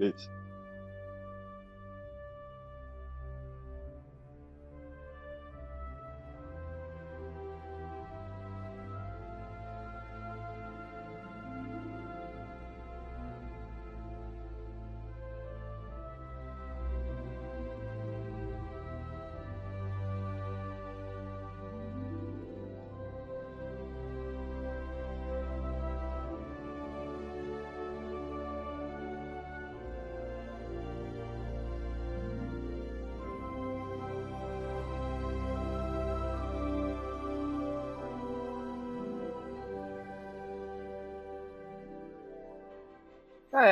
[0.00, 0.30] leite.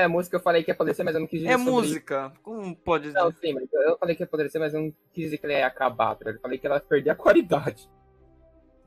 [0.02, 1.70] É, a música eu falei que ia apodrecer, mas eu não quis dizer É sobre
[1.72, 2.32] música.
[2.42, 3.18] Como pode dizer?
[3.18, 5.54] Não, sim, mas eu falei que ia apodrecer, mas eu não quis dizer que ela
[5.54, 6.30] ia acabar, tá?
[6.30, 7.88] Eu falei que ela ia perder a qualidade.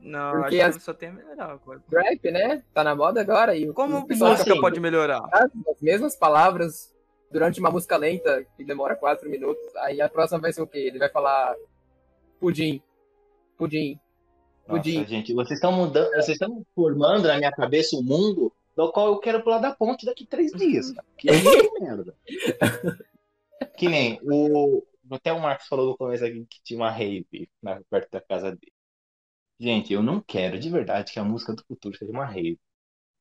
[0.00, 1.82] Não, Porque acho as- que só tem a melhorar agora.
[1.90, 2.62] Rap, né?
[2.72, 5.26] Tá na moda agora e o Como o música assim, pode melhorar?
[5.32, 6.94] as as mesmas palavras
[7.30, 9.64] durante uma música lenta que demora quatro minutos.
[9.78, 10.78] Aí a próxima vai ser o quê?
[10.78, 11.56] Ele vai falar
[12.38, 12.80] pudim,
[13.58, 13.98] pudim,
[14.68, 14.98] pudim.
[14.98, 19.08] Nossa, gente, vocês estão mudando, vocês estão formando na minha cabeça um mundo do qual
[19.08, 20.92] eu quero pular da ponte daqui três dias.
[20.92, 21.06] cara.
[21.16, 21.28] Que
[21.80, 22.14] merda.
[23.76, 24.82] Que nem o.
[25.10, 28.50] Até o Marcos falou no começo aqui que tinha uma rave na, perto da casa
[28.50, 28.72] dele.
[29.58, 32.58] Gente, eu não quero de verdade que a música do futuro seja uma rave,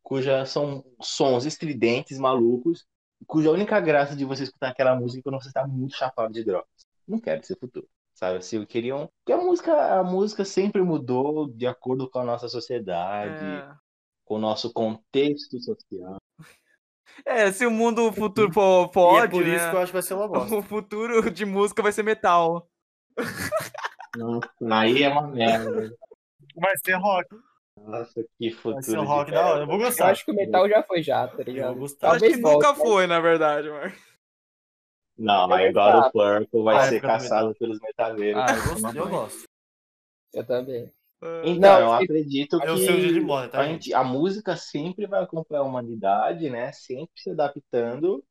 [0.04, 2.86] cuja são sons estridentes, malucos,
[3.26, 6.44] cuja única graça de você escutar aquela música é quando você está muito chapado de
[6.44, 6.68] drogas.
[7.08, 7.88] Não quero esse futuro.
[8.14, 12.24] Sabe, assim, eu queria que a música, a música sempre mudou de acordo com a
[12.26, 13.85] nossa sociedade, É.
[14.26, 16.18] com o nosso contexto social.
[17.24, 19.70] É, se o mundo futuro for, e é pode, por isso né?
[19.70, 20.54] que eu acho que vai ser uma bosta.
[20.54, 22.68] O futuro de música vai ser metal.
[24.18, 25.96] Nossa, aí é uma merda.
[26.56, 27.30] Vai ser rock.
[27.80, 29.62] Nossa, que futuro Vai ser rock da hora.
[29.64, 30.10] Eu vou Eu gostar.
[30.12, 31.70] acho que o metal já foi já, tá Eu ligado?
[31.72, 32.08] vou gostar.
[32.08, 32.86] Eu acho Talvez que nunca volte, né?
[32.86, 33.94] foi, na verdade, mano.
[35.18, 38.42] Não, Eu aí vou agora o Purple vai Ah, ser época do caçado pelos metaleiros.
[38.42, 38.98] Ah, eu gosto.
[38.98, 39.44] Eu gosto.
[40.34, 40.92] Eu também.
[41.22, 45.64] Então, Não, eu acredito que mora, tá, a, gente, a música sempre vai acompanhar a
[45.64, 46.72] humanidade, né?
[46.74, 48.24] Sempre se adaptando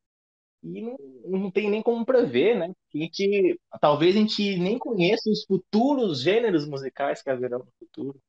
[0.62, 2.72] e não, não tem nem como prever, né?
[2.94, 8.20] A gente, talvez a gente nem conheça os futuros gêneros musicais que haverão no futuro.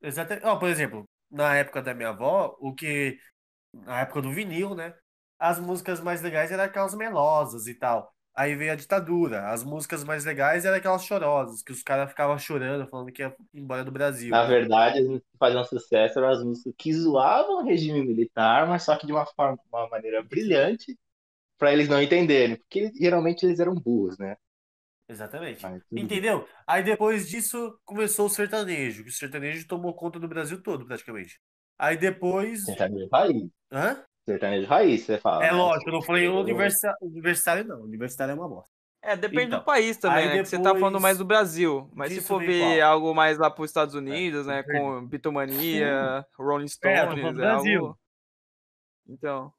[0.00, 0.46] Exatamente.
[0.46, 3.18] Ó, por exemplo, na época da minha avó, o que.
[3.72, 4.94] Na época do vinil, né?
[5.38, 8.14] As músicas mais legais eram aquelas melosas e tal.
[8.38, 9.48] Aí veio a ditadura.
[9.48, 13.34] As músicas mais legais eram aquelas chorosas, que os caras ficavam chorando, falando que ia
[13.52, 14.30] embora do Brasil.
[14.30, 18.68] Na verdade, as músicas que faziam sucesso eram as músicas que zoavam o regime militar,
[18.68, 20.96] mas só que de uma forma, uma maneira brilhante,
[21.58, 24.36] para eles não entenderem, porque geralmente eles eram burros, né?
[25.08, 25.60] Exatamente.
[25.60, 25.82] Mas.
[25.90, 26.46] Entendeu?
[26.64, 31.40] Aí depois disso começou o sertanejo, que o sertanejo tomou conta do Brasil todo, praticamente.
[31.76, 32.66] Aí depois.
[32.66, 33.50] Sertanejo raiz.
[33.72, 34.04] Hã?
[34.28, 35.44] Sertanejo raiz, você fala.
[35.44, 35.56] É né?
[35.56, 37.80] lógico, eu não falei universi- universitário, não.
[37.82, 38.70] Universitário é uma bosta.
[39.00, 40.38] É, depende Então, do país também, né?
[40.42, 41.90] Que você tá falando depois mais do Brasil.
[41.94, 42.90] Mas se for ver qual?
[42.92, 44.60] algo mais lá pros Estados Unidos, né?
[44.60, 44.78] entendi.
[44.78, 47.80] Com Bitomania, Rolling É, Stones, do é Brasil.
[47.80, 47.98] algo...
[49.08, 49.52] Então,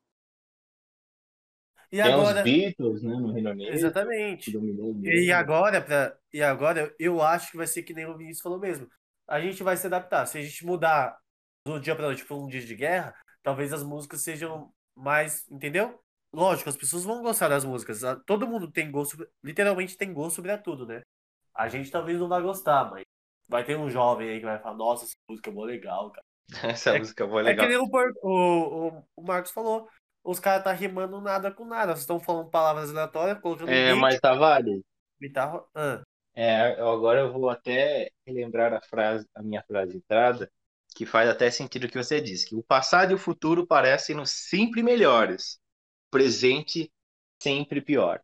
[1.92, 2.44] E Tem os agora.
[2.44, 4.52] Beatles, né, no Reino Unido, que Exatamente.
[4.52, 5.08] dominou o mundo.
[5.08, 6.16] E agora, pra...
[6.32, 8.88] e agora, eu acho que vai ser que nem o Vinícius falou mesmo.
[9.28, 10.26] A gente vai se adaptar.
[10.28, 11.18] Se a gente mudar
[11.66, 13.16] do dia pra noite para um dia de guerra,
[13.50, 15.50] talvez as músicas sejam mais.
[15.50, 16.00] Entendeu?
[16.32, 18.02] Lógico, as pessoas vão gostar das músicas.
[18.26, 21.02] Todo mundo tem gosto, literalmente tem gosto sobre tudo, né?
[21.56, 23.04] A gente talvez não vai gostar, mas
[23.48, 26.26] vai ter um jovem aí que vai falar: Nossa, essa música é mó legal, cara.
[26.64, 27.68] Essa música foi É legal.
[27.68, 27.90] que nem o,
[28.24, 29.88] o, o, Marcos falou.
[30.24, 31.92] Os caras tá rimando nada com nada.
[31.94, 34.82] Vocês estão falando palavras aleatórias, colocando É, beat, mas Tavares,
[35.22, 35.64] guitarra.
[35.76, 36.02] Ah,
[36.36, 40.52] é, agora eu vou até relembrar a frase, a minha frase de entrada,
[40.96, 44.32] que faz até sentido o que você disse, que o passado e o futuro parecem-nos
[44.32, 45.60] sempre melhores,
[46.08, 46.92] o presente
[47.42, 48.22] sempre pior.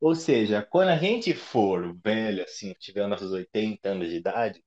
[0.00, 4.62] Ou seja, quando a gente for velho, assim, tiver nossos 80 anos de idade,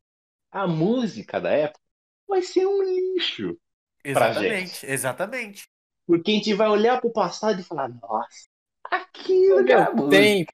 [0.51, 1.79] a música da época
[2.27, 3.57] vai ser um lixo.
[4.01, 5.63] Pra exatamente, exatamente.
[6.07, 8.47] Porque a gente vai olhar pro passado e falar, nossa,
[8.83, 10.51] aquilo que era tempo.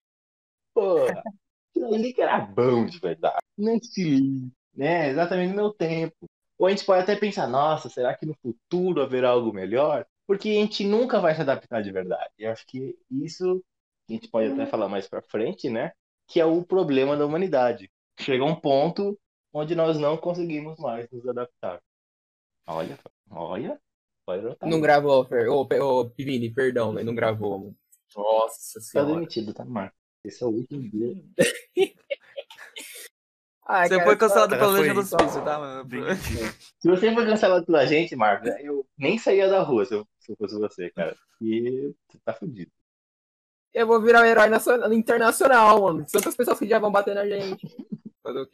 [0.73, 3.39] Pô, aquilo ali que era bom de verdade.
[3.57, 5.09] Nesse livro, né?
[5.09, 6.25] Exatamente no meu tempo.
[6.57, 10.05] Ou a gente pode até pensar, nossa, será que no futuro haverá algo melhor?
[10.25, 12.31] Porque a gente nunca vai se adaptar de verdade.
[12.37, 13.63] Eu acho que isso
[14.09, 15.91] a gente pode até falar mais pra frente, né?
[16.27, 17.91] Que é o problema da humanidade.
[18.19, 19.19] Chega um ponto
[19.53, 21.81] onde nós não conseguimos mais nos adaptar.
[22.67, 22.97] Olha,
[23.29, 23.79] olha.
[24.63, 25.49] Não gravou, Fer.
[25.49, 27.75] Ô, ô, Pivini, perdão, mas não gravou.
[28.15, 29.13] Nossa Tá senhora.
[29.13, 29.95] demitido, tá, Marco?
[30.23, 31.15] Esse é o último dia.
[33.67, 35.89] Ai, você cara, foi só- cancelado cara, pela foi- legenda suíça, tá, mano?
[36.79, 40.31] Se você foi cancelado pela gente, Marco, eu nem saía da rua se eu, se
[40.31, 41.15] eu fosse você, cara.
[41.41, 42.71] E você tá fudido.
[43.73, 46.05] Eu vou virar um herói nacional, internacional, mano.
[46.09, 47.67] Tantas pessoas que já vão bater na gente.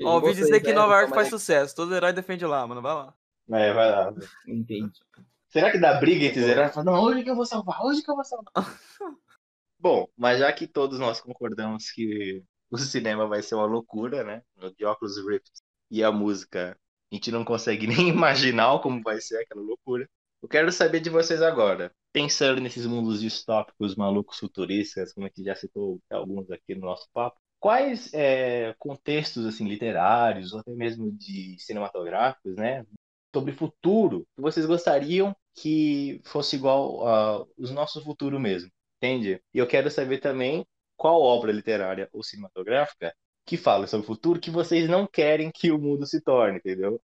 [0.04, 0.74] Ó, ouvi dizer que né?
[0.74, 1.76] Nova York faz sucesso.
[1.76, 2.82] Todo herói defende lá, mano.
[2.82, 3.14] Vai lá.
[3.52, 4.14] É, vai lá.
[4.48, 4.92] Entendi.
[5.50, 6.76] Será que dá briga entre os heróis?
[6.78, 8.52] Não, hoje que eu vou salvar, hoje que eu vou salvar.
[9.78, 14.42] Bom, mas já que todos nós concordamos que o cinema vai ser uma loucura, né?
[14.78, 15.52] De óculos Rift
[15.90, 16.78] e a música,
[17.12, 20.10] a gente não consegue nem imaginar como vai ser aquela loucura.
[20.42, 25.44] Eu quero saber de vocês agora, pensando nesses mundos distópicos, malucos, futuristas, como a gente
[25.44, 31.12] já citou alguns aqui no nosso papo, quais é, contextos assim literários ou até mesmo
[31.12, 32.84] de cinematográficos, né,
[33.34, 39.42] sobre futuro que vocês gostariam que fosse igual ao nosso futuro mesmo, entende?
[39.54, 40.66] E eu quero saber também
[41.02, 43.12] qual obra literária ou cinematográfica
[43.44, 47.02] que fala sobre o futuro que vocês não querem que o mundo se torne, entendeu?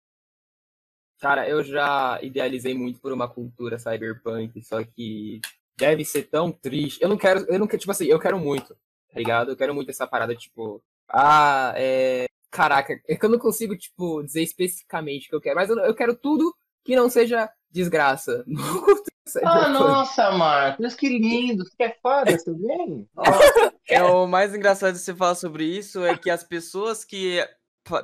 [1.17, 5.39] Cara, eu já idealizei muito por uma cultura cyberpunk, só que
[5.77, 7.01] deve ser tão triste.
[7.01, 8.75] Eu não quero, eu não quero, tipo assim, eu quero muito,
[9.07, 9.51] tá ligado?
[9.51, 12.25] Eu quero muito essa parada, tipo, ah, é.
[12.51, 15.95] Caraca, é eu não consigo, tipo, dizer especificamente o que eu quero, mas eu, eu
[15.95, 18.43] quero tudo que não seja desgraça.
[19.43, 21.63] Ah, nossa, Marcos, que lindo.
[21.65, 23.07] Você quer foda também?
[23.87, 27.47] É o mais engraçado de você falar sobre isso é que as pessoas que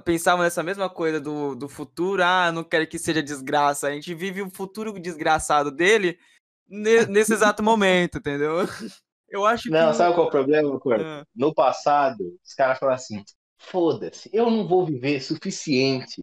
[0.05, 3.87] pensavam nessa mesma coisa do, do futuro, ah, não quero que seja desgraça.
[3.87, 6.19] A gente vive o futuro desgraçado dele
[6.67, 8.57] ne- nesse exato momento, entendeu?
[9.27, 9.69] Eu acho que.
[9.71, 11.03] Não, sabe qual é o problema, Corpo?
[11.03, 13.23] Ah, No passado, os caras falaram assim:
[13.57, 16.21] foda-se, eu não vou viver suficiente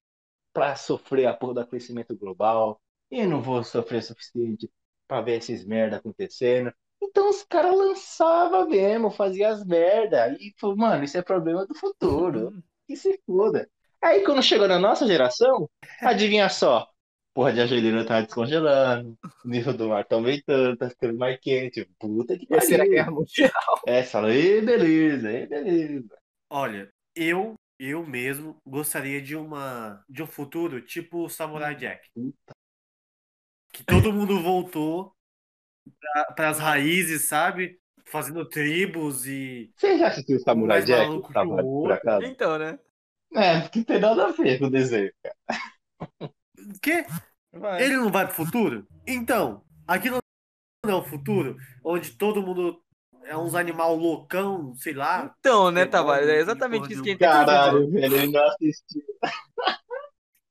[0.53, 2.81] pra sofrer a porra do aquecimento global,
[3.11, 4.71] eu não vou sofrer o suficiente
[5.09, 6.73] pra ver esses merda acontecendo.
[7.03, 10.37] Então os caras lançavam mesmo, faziam as merda.
[10.39, 12.53] E falou, mano, isso é problema do futuro.
[12.87, 13.69] Que se foda.
[14.03, 15.69] Aí quando chegou na nossa geração,
[16.01, 16.87] adivinha só.
[17.35, 21.89] Porra de Angelina tá descongelando, o nível do mar tá aumentando, tá ficando mais quente.
[21.99, 22.95] Puta que Terceira pariu.
[22.95, 23.51] Guerra Mundial.
[23.87, 26.19] É, você fala, e beleza, e beleza.
[26.51, 31.77] Olha, eu, eu mesmo gostaria de uma de um futuro tipo o Samurai.
[31.77, 32.09] Jack.
[33.79, 35.13] Que todo mundo voltou
[36.35, 37.79] para as raízes, sabe?
[38.07, 41.65] Fazendo tribos e Você já assistiu o Samurai mais Jack, maluco que Tava, o por
[41.65, 41.93] outro.
[41.93, 42.27] acaso?
[42.27, 42.79] Então, né?
[43.35, 46.33] É, porque tem nada a ver com o desenho, cara.
[46.83, 47.07] que
[47.53, 47.85] Vai.
[47.85, 48.85] ele não vai pro futuro?
[49.07, 50.19] Então, aqui não
[50.89, 52.83] é o futuro onde todo mundo
[53.25, 55.33] é uns animal loucão, sei lá.
[55.39, 56.29] Então, né, Tavares?
[56.29, 57.47] É exatamente isso que a gente tem que fazer.
[57.47, 59.03] Caralho, velho, ele não assistiu.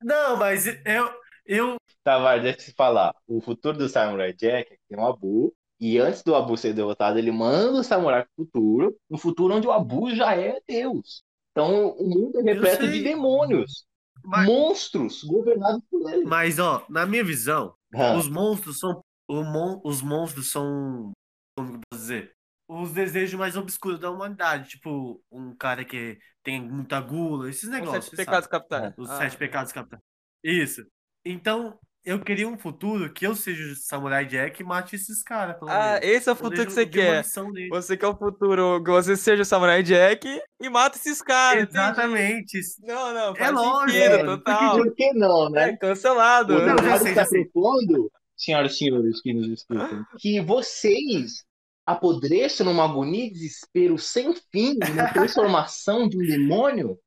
[0.01, 1.09] Não, mas eu
[1.45, 1.75] eu
[2.07, 3.13] Tavares, deixa eu te falar.
[3.27, 5.53] O futuro do Samurai Jack é que tem um Abu.
[5.77, 8.97] E antes do Abu ser derrotado, ele manda o Samurai pro futuro.
[9.09, 11.21] Um futuro onde o Abu já é Deus.
[11.51, 13.85] Então o mundo é repleto de demônios.
[14.23, 16.23] Mas- Monstros governados por ele.
[16.25, 19.01] mas ó, na minha visão, Ah, Os monstros são.
[19.29, 21.11] o mon- os monstros são.
[21.57, 22.33] Como que eu posso dizer?
[22.69, 24.69] Os desejos mais obscuros da humanidade.
[24.69, 28.05] Tipo, um cara que tem muita gula, esses Os negócios.
[28.05, 28.93] sete você pecados capitais.
[28.97, 29.17] Os Ah.
[29.19, 30.01] sete pecados capitais.
[30.43, 30.85] Isso.
[31.25, 31.77] Então,
[32.07, 35.57] eu queria um futuro que eu seja o Samurai Jack e mate esses caras.
[35.67, 36.05] Ah, menos.
[36.15, 37.23] esse é o Eu futuro que você quer.
[37.69, 40.27] Você quer o futuro que você seja o Samurai Jack
[40.61, 41.63] e mata esses caras.
[41.63, 41.77] entendi.
[41.77, 42.59] Exatamente.
[42.79, 44.77] Não, não, É faz lógico, sentido, mano, total.
[44.77, 45.69] Por que não, né?
[45.71, 46.55] É cancelado.
[46.55, 51.43] O Não, já sei, está propondo, senhoras e senhores que nos escutam, que vocês
[51.85, 56.97] apodreçam numa agonia e desespero sem fim na transformação de um demônio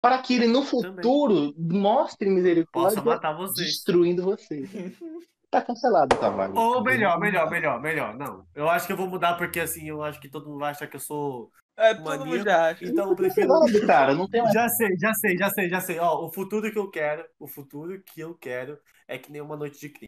[0.00, 3.66] para que ele no futuro mostre Posso misericórdia matar vocês.
[3.66, 4.68] destruindo vocês.
[5.50, 6.54] Tá cancelado, Tavares.
[6.56, 8.16] Ou melhor, melhor, melhor, melhor.
[8.16, 8.46] Não.
[8.54, 10.86] Eu acho que eu vou mudar porque assim, eu acho que todo mundo vai achar
[10.86, 11.50] que eu sou.
[11.76, 12.26] É, todo Maníaco.
[12.30, 12.84] mundo já acha.
[12.84, 13.48] Então eu prefiro.
[13.48, 14.54] Cancelado, cara, não tem mais.
[14.54, 15.98] Já sei, já sei, já sei, já sei.
[15.98, 18.78] Ó, o futuro que eu quero, o futuro que eu quero
[19.08, 20.06] é que nem uma noite de crime.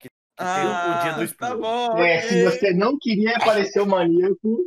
[0.00, 0.08] Que,
[0.40, 1.60] o- o dia do tá expurgo.
[1.60, 1.96] bom.
[1.98, 4.66] É, se você não queria aparecer o maníaco,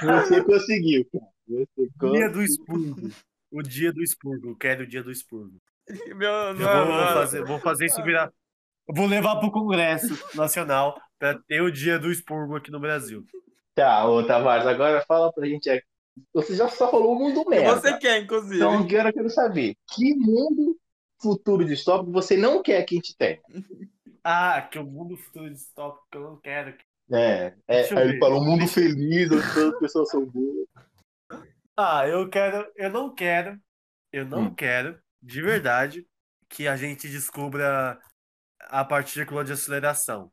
[0.00, 1.26] você conseguiu, cara.
[1.48, 2.32] Você Dia conseguiu.
[2.32, 3.08] do expurgo.
[3.50, 4.50] O dia do expurgo.
[4.50, 5.56] Eu quero o dia do expurgo.
[6.16, 7.12] Meu, Eu não, vou, mano.
[7.14, 8.32] fazer, vou fazer isso virar.
[8.88, 13.24] Eu vou levar pro Congresso Nacional pra ter o dia do expurgo aqui no Brasil.
[13.74, 15.84] Tá, ô Tavares, agora fala pra gente aqui.
[16.32, 17.78] Você já só falou o mundo merda.
[17.78, 18.56] Você quer, inclusive.
[18.56, 20.76] Então agora eu quero saber, que mundo
[21.20, 23.40] futuro distópico você não quer que a gente tenha?
[24.28, 26.74] Ah, que o mundo futuro distópico que eu não quero.
[27.12, 30.66] É, é eu aí ele falou um mundo feliz, onde todas as pessoas são boas.
[31.76, 33.60] Ah, eu quero, eu não quero,
[34.12, 34.54] eu não Hum.
[34.54, 36.06] quero, de verdade,
[36.48, 38.00] que a gente descubra
[38.60, 40.32] a partícula de aceleração.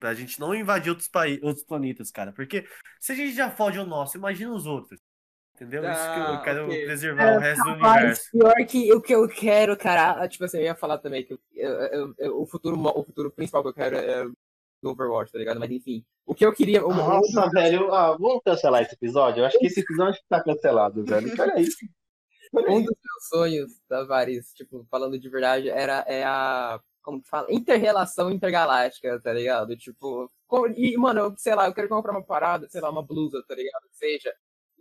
[0.00, 2.32] Pra gente não invadir outros, paí- outros planetas, cara.
[2.32, 2.66] Porque
[3.00, 5.00] se a gente já fode o nosso, imagina os outros.
[5.54, 5.90] Entendeu?
[5.90, 6.80] Isso que eu Ah, quero ok.
[6.80, 8.30] preservar o resto do Mas universo.
[8.30, 11.38] pior que o que eu quero, cara, tipo assim, eu ia falar também que eu-
[11.54, 14.24] eu- eu- o, futuro, o futuro principal que eu quero é
[14.84, 15.58] do Overwatch, tá ligado?
[15.58, 16.84] Mas enfim, o que eu queria.
[16.84, 19.40] o- o- Nossa, velho, ah, vamos cancelar esse episódio?
[19.40, 21.34] Eu acho que esse episódio tá cancelado, velho.
[21.36, 21.66] Peraí.
[22.68, 26.80] um dos meus sonhos, Tavares, tipo, falando de verdade, era é a.
[27.02, 27.52] Como que fala?
[27.52, 29.76] Interrelação intergaláctica, tá ligado?
[29.76, 30.30] Tipo.
[30.46, 33.42] co- E, mano, eu, sei lá, eu quero comprar uma parada, sei lá, uma blusa,
[33.48, 33.82] tá ligado?
[33.90, 34.32] Que seja.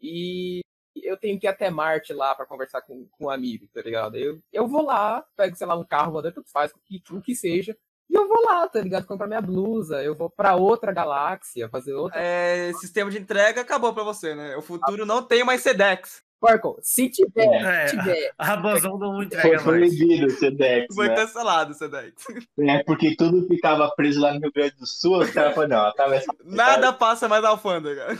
[0.02, 0.62] E
[0.96, 4.16] eu tenho que ir até Marte lá pra conversar com, com um amigo, tá ligado?
[4.18, 7.36] Eu, eu vou lá, pego, sei lá, um carro, tudo faz, o que, o que
[7.36, 7.76] seja.
[8.10, 9.06] E eu vou lá, tá ligado?
[9.06, 12.20] Comprar minha blusa, eu vou pra outra galáxia, fazer outra.
[12.20, 14.56] É, sistema de entrega acabou pra você, né?
[14.58, 16.22] O futuro não tem mais Sedex.
[16.40, 17.88] Porco, se tiver, É.
[17.88, 18.32] se tiver.
[18.38, 19.64] A Amazon não Foi entrega mais.
[19.64, 21.16] proibido o Sedex, Foi né?
[21.16, 22.14] cancelado o Sedex.
[22.60, 25.20] É porque tudo ficava preso lá no Rio Grande do Sul.
[25.20, 28.18] Os caras falaram, não, acaba essa Nada passa mais na alfândega.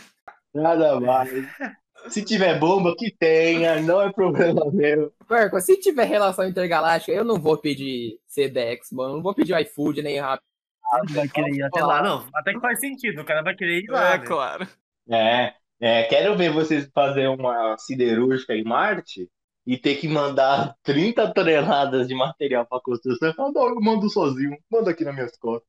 [0.54, 1.30] nada mais.
[2.10, 5.14] Se tiver bomba, que tenha, não é problema meu.
[5.28, 9.16] Porco, se tiver relação intergaláctica, eu não vou pedir Sedex, mano.
[9.16, 10.44] Não vou pedir iFood nem Rappi.
[11.12, 12.02] Vai querer ir até lá.
[12.02, 13.22] Não, até que faz sentido.
[13.22, 14.14] O cara vai querer ir lá.
[14.14, 14.26] É, né?
[14.26, 14.68] claro.
[15.10, 19.30] É, é, quero ver vocês fazer uma siderúrgica em Marte
[19.66, 24.92] e ter que mandar 30 toneladas de material para construção, não, eu mando sozinho, manda
[24.92, 25.68] aqui nas minhas costas.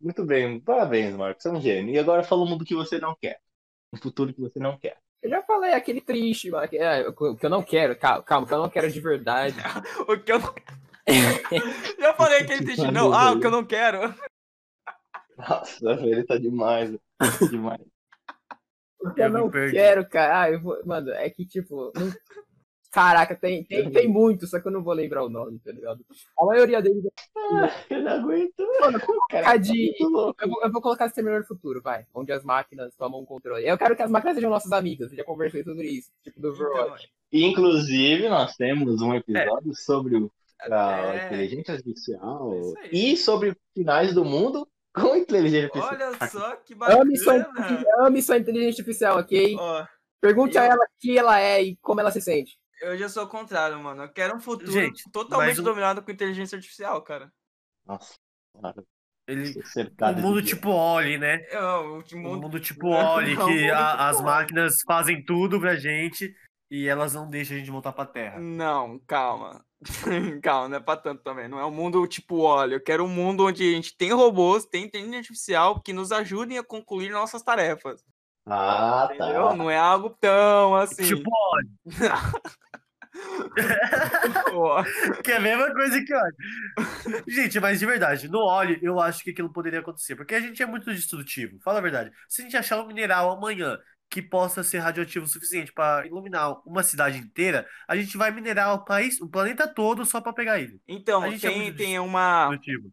[0.00, 1.94] Muito bem, parabéns, Marcos, você é um gênio.
[1.94, 3.38] E agora fala o mundo que você não quer.
[3.92, 4.98] Um futuro que você não quer.
[5.22, 6.68] Eu já falei, aquele triste, mano.
[6.68, 9.00] que- é, o que eu não quero, calma, calma, o que eu não quero de
[9.00, 9.56] verdade.
[10.08, 10.54] O que eu não...
[11.98, 13.12] Já falei aquele triste, não.
[13.12, 14.14] Ah, o que eu não quero.
[15.38, 16.90] Nossa, ele tá demais.
[17.50, 17.80] Demais.
[18.98, 19.74] O que eu Eu não perdi.
[19.76, 20.40] quero, cara.
[20.40, 20.84] Ah, eu vou...
[20.84, 21.92] Mano, é que, tipo.
[21.94, 22.12] não-
[22.90, 26.02] Caraca, tem, tem, tem muito, só que eu não vou lembrar o nome, tá ligado?
[26.40, 27.04] A maioria deles
[27.90, 28.54] Eu não aguento.
[28.80, 28.98] Mano,
[29.30, 29.94] Cara, é de.
[29.98, 30.42] muito louco.
[30.42, 32.06] Eu vou, eu vou colocar Exterminador do Futuro, vai.
[32.14, 33.68] Onde as máquinas tomam o controle.
[33.68, 35.10] Eu quero que as máquinas sejam nossas amigas.
[35.12, 36.10] Eu já conversei sobre isso.
[36.24, 37.08] Tipo do Então, Overwatch.
[37.30, 40.32] Inclusive, nós temos um episódio sobre o-
[40.62, 42.52] é, inteligência artificial
[42.82, 45.94] É e sobre finais do mundo com inteligência artificial.
[46.10, 46.74] olha só que
[47.10, 47.84] Ame sua, bacana.
[48.06, 49.56] ame sua inteligência artificial, ok?
[49.58, 49.86] Ó,
[50.20, 52.58] Pergunte a Eu- ela o que ela é e como ela se sente.
[52.82, 54.04] eu já sou o contrário, mano.
[54.04, 57.30] Eu quero um futuro Gente, totalmente mas o- dominado com inteligência artificial, cara.
[57.86, 58.14] Nossa,
[58.60, 58.82] cara,
[59.28, 61.44] Ele, tô o cercado mundo de- tipo Oli, né?
[61.50, 62.40] Eu, o O mundo...
[62.42, 66.32] mundo tipo Oli, que mundo a- tipo as máquinas fazem tudo pra gente
[66.70, 68.38] e elas não deixam a gente voltar pra Terra.
[68.40, 69.64] Não, calma.
[70.42, 71.48] calma, não é pra tanto também.
[71.48, 72.74] Não é um mundo tipo óleo.
[72.74, 76.58] Eu quero um mundo onde a gente tem robôs, tem inteligência artificial que nos ajudem
[76.58, 78.02] a concluir nossas tarefas.
[78.46, 79.48] Ah, Entendeu?
[79.48, 79.56] tá.
[79.56, 81.04] Não é algo tão assim.
[81.04, 81.68] Tipo Oli,
[84.52, 84.82] Ó,
[85.24, 86.34] que é a mesma coisa que Oli.
[87.26, 90.62] Gente, mas de verdade, no Oli eu acho que aquilo poderia acontecer, porque a gente
[90.62, 91.58] é muito destrutivo.
[91.60, 92.12] Fala a verdade.
[92.28, 93.78] Se a gente achar um mineral amanhã
[94.08, 98.74] que possa ser radioativo o suficiente para iluminar uma cidade inteira, a gente vai minerar
[98.74, 100.80] o país, o planeta todo só pra pegar ele.
[100.86, 102.48] Então, A gente é tem, muito tem uma.
[102.48, 102.92] Destrutivo.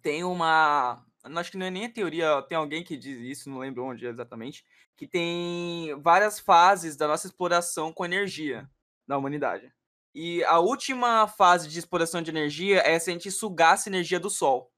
[0.00, 1.04] Tem uma.
[1.22, 4.06] Acho que não é nem a teoria, tem alguém que diz isso, não lembro onde
[4.06, 4.64] exatamente,
[4.96, 8.68] que tem várias fases da nossa exploração com energia
[9.06, 9.72] da humanidade.
[10.14, 14.30] E a última fase de exploração de energia é se a gente sugasse energia do
[14.30, 14.70] Sol.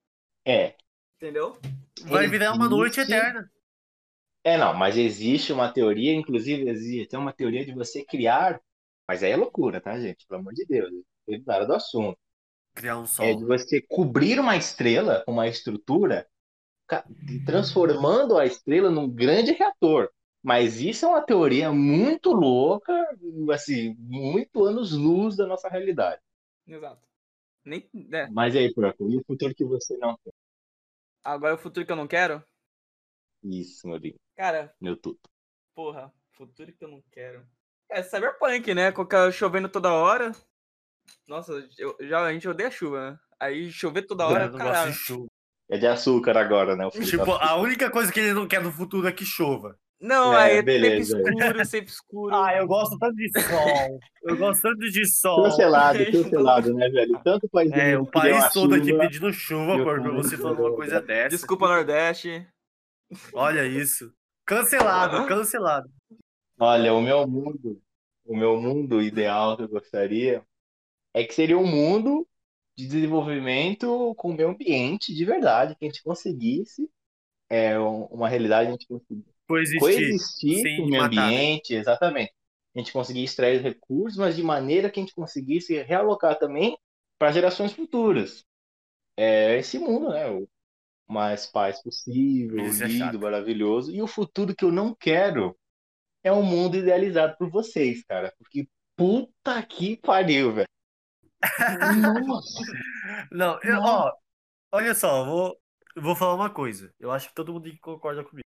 [0.44, 0.74] É.
[1.16, 1.58] Entendeu?
[2.04, 3.50] Vai virar uma noite eterna.
[4.46, 8.60] É, não, mas existe uma teoria, inclusive existe tem uma teoria de você criar,
[9.08, 10.24] mas aí é loucura, tá, gente?
[10.24, 10.88] Pelo amor de Deus,
[11.44, 12.16] nada do assunto.
[12.72, 13.26] Criar um sol.
[13.26, 16.28] É de você cobrir uma estrela uma estrutura,
[17.44, 20.08] transformando a estrela num grande reator.
[20.44, 22.92] Mas isso é uma teoria muito louca,
[23.52, 26.22] assim, muito anos-luz da nossa realidade.
[26.68, 27.02] Exato.
[27.64, 28.28] Nem, é.
[28.28, 30.32] Mas aí, Proco, e o futuro que você não tem?
[31.24, 32.40] Agora o futuro que eu não quero?
[33.48, 35.18] Isso, meu lindo, Cara, meu tudo.
[35.74, 37.42] porra, futuro que eu não quero.
[37.90, 38.90] É cyberpunk, né?
[38.92, 40.32] Qualquer chovendo toda hora.
[41.28, 43.18] Nossa, eu, já, a gente odeia chuva, né?
[43.38, 44.92] Aí chover toda hora, Eu não gosto caralho.
[44.92, 45.26] de chuva.
[45.68, 46.88] É de açúcar agora, né?
[46.90, 49.76] Tipo, a única coisa que ele não quer no futuro é que chova.
[50.00, 51.18] Não, É, aí é beleza.
[51.18, 52.34] escuro, sempre escuro.
[52.36, 54.00] Ah, eu gosto tanto de sol.
[54.24, 55.42] Eu gosto tanto de sol.
[55.44, 57.20] Cancelado, cancelado, né, velho?
[57.24, 61.28] Tanto país É, o país todo aqui pedindo chuva, por você falando uma coisa dessa.
[61.30, 62.46] Desculpa, Nordeste.
[63.32, 64.12] Olha isso.
[64.44, 65.88] Cancelado, cancelado.
[66.58, 67.82] Olha, o meu mundo,
[68.24, 70.44] o meu mundo ideal que eu gostaria
[71.14, 72.28] é que seria um mundo
[72.76, 76.90] de desenvolvimento com o meio ambiente de verdade, que a gente conseguisse
[77.50, 79.80] é, um- uma realidade, a gente conseguisse Coexistir.
[79.80, 81.38] coexistir com o meio matar, né?
[81.38, 82.32] ambiente, exatamente.
[82.74, 86.76] A gente conseguir extrair recursos, mas de maneira que a gente conseguisse realocar também
[87.18, 88.44] para gerações futuras.
[89.16, 90.28] É esse mundo, né?
[90.30, 90.48] O
[91.08, 93.20] mais paz possível, Isso é lindo, chato.
[93.20, 93.92] maravilhoso.
[93.92, 95.56] E o futuro que eu não quero
[96.22, 98.34] é um mundo idealizado por vocês, cara.
[98.38, 100.68] Porque puta que pariu, velho.
[102.26, 102.62] Nossa.
[103.30, 104.12] Não, eu, ó,
[104.72, 105.60] olha só, eu vou,
[105.96, 106.92] vou falar uma coisa.
[106.98, 108.46] Eu acho que todo mundo concorda comigo.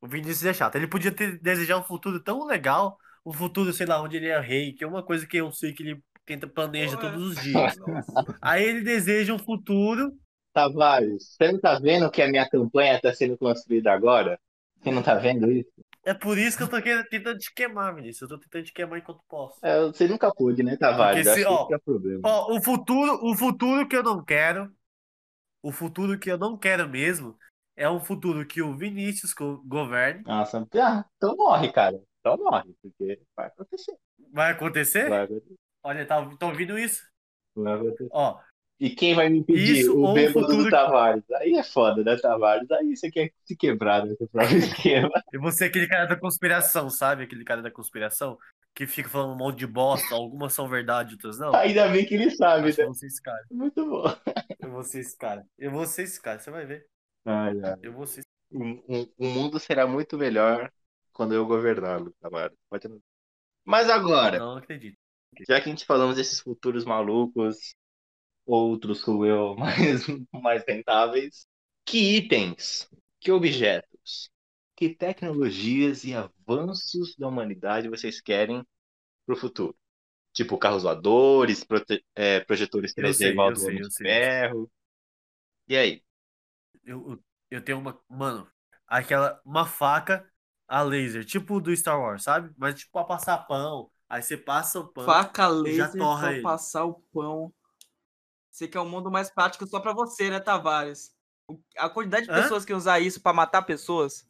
[0.00, 0.76] O Vinícius é chato.
[0.76, 4.40] Ele podia ter desejado um futuro tão legal, um futuro, sei lá, onde ele é
[4.40, 7.76] rei, que é uma coisa que eu sei que ele tenta planeja todos os dias.
[7.76, 8.38] Nossa.
[8.40, 10.12] Aí ele deseja um futuro.
[10.52, 14.38] Tavares, você não tá vendo que a minha campanha tá sendo construída agora?
[14.82, 15.70] Você não tá vendo isso?
[16.04, 16.80] É por isso que eu tô
[17.10, 18.30] tentando te queimar, Vinícius.
[18.30, 19.58] Eu tô tentando te queimar enquanto posso.
[19.62, 21.26] É, você nunca pôde, né, Tavares?
[21.26, 22.22] Porque se- ó, é o problema.
[22.24, 24.72] Ó, o futuro, o futuro que eu não quero,
[25.62, 27.38] o futuro que eu não quero mesmo,
[27.76, 30.24] é um futuro que o Vinícius go- governe.
[30.24, 32.00] Nossa, ah, então morre, cara.
[32.20, 33.96] Então morre, porque vai acontecer.
[34.32, 35.08] Vai acontecer?
[35.08, 35.54] Vai acontecer.
[35.82, 37.02] Olha, tá, tá ouvindo isso?
[37.54, 38.08] Vai acontecer.
[38.10, 38.40] Ó,
[38.80, 39.80] E quem vai me impedir?
[39.82, 41.30] Isso o bêbado futuro- do Tavares.
[41.32, 42.70] Aí é foda, né, Tavares?
[42.70, 45.10] Aí você quer se quebrar no seu próprio esquema.
[45.32, 47.24] eu vou ser aquele cara da conspiração, sabe?
[47.24, 48.38] Aquele cara da conspiração
[48.74, 51.54] que fica falando um monte de bosta, algumas são verdade, outras não.
[51.54, 52.86] Ainda bem que ele sabe, que eu né?
[52.86, 53.44] vou ser esse cara.
[53.50, 54.04] Muito bom.
[54.60, 55.44] Eu vou ser esse cara.
[55.58, 56.86] Eu vou ser esse cara, você vai ver.
[57.24, 57.76] Ai, ai.
[57.82, 58.22] Eu vou ser.
[58.50, 60.70] O, o- o mundo será muito melhor
[61.12, 62.56] quando eu governá-lo, Tavares.
[62.68, 63.00] Pode não.
[63.64, 64.96] Mas agora, Não acredito.
[65.48, 67.74] Já que a gente falamos desses futuros malucos,
[68.50, 71.46] outros como eu, mais, mais rentáveis,
[71.84, 72.88] que itens,
[73.20, 74.30] que objetos,
[74.76, 78.64] que tecnologias e avanços da humanidade vocês querem
[79.26, 79.76] pro futuro?
[80.34, 83.90] Tipo carros voadores, prote- é, projetores Eu 3D sei, igual do sei, Homem de.
[84.02, 84.70] Ferro.
[85.68, 86.02] E aí?
[86.84, 88.00] Eu, eu- tenho uma.
[88.08, 88.50] Mano,
[88.86, 89.40] aquela.
[89.44, 90.28] Uma faca
[90.68, 92.52] a laser, tipo do Star Wars, sabe?
[92.56, 93.90] Mas tipo pra passar pão.
[94.08, 95.24] Aí você passa o pão.
[95.24, 96.56] Faca já laser torra pra ele.
[96.56, 97.52] passar o pão.
[98.50, 101.12] Você quer um mundo mais prático só pra você, né, Tavares?
[101.76, 102.42] A quantidade de Hã?
[102.42, 104.28] pessoas que usar isso pra matar pessoas.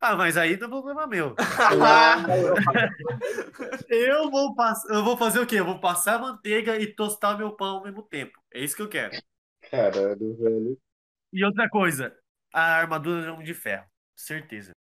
[0.00, 1.34] Ah, mas aí não é problema meu.
[3.88, 4.84] Eu vou, pass...
[4.88, 5.56] eu vou fazer o quê?
[5.56, 8.40] Eu vou passar manteiga e tostar meu pão ao mesmo tempo.
[8.52, 9.12] É isso que eu quero.
[9.70, 10.78] Caralho, velho.
[11.32, 12.16] E outra coisa,
[12.52, 13.86] a armadura de Homem de Ferro.
[14.14, 14.72] Certeza.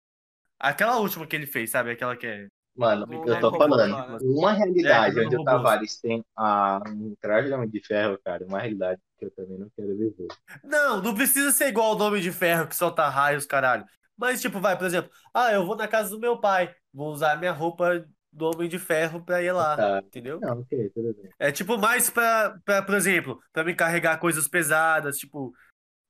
[0.59, 1.91] Aquela última que ele fez, sabe?
[1.91, 2.47] Aquela que é.
[2.77, 4.19] Mano, Não eu é tô falando, lá, né?
[4.21, 5.45] uma realidade É, onde o.
[5.45, 9.59] Tavares tem a, um traje de Homem de Ferro, cara, uma realidade que eu também
[9.59, 10.29] não quero viver.
[10.63, 13.85] Não, não precisa ser igual o Homem de Ferro que solta raios, caralho.
[14.17, 17.37] Mas, tipo, vai, por exemplo, ah, eu vou na casa do meu pai, vou usar
[17.39, 19.99] minha roupa do Homem de Ferro pra ir lá, Tá.
[20.05, 20.39] entendeu?
[20.41, 21.31] Não, ok, tudo bem.
[21.39, 25.55] É tipo mais pra, pra, por exemplo, pra me carregar coisas pesadas, tipo,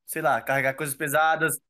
[0.05, 1.61] sei lá, carregar coisas pesadas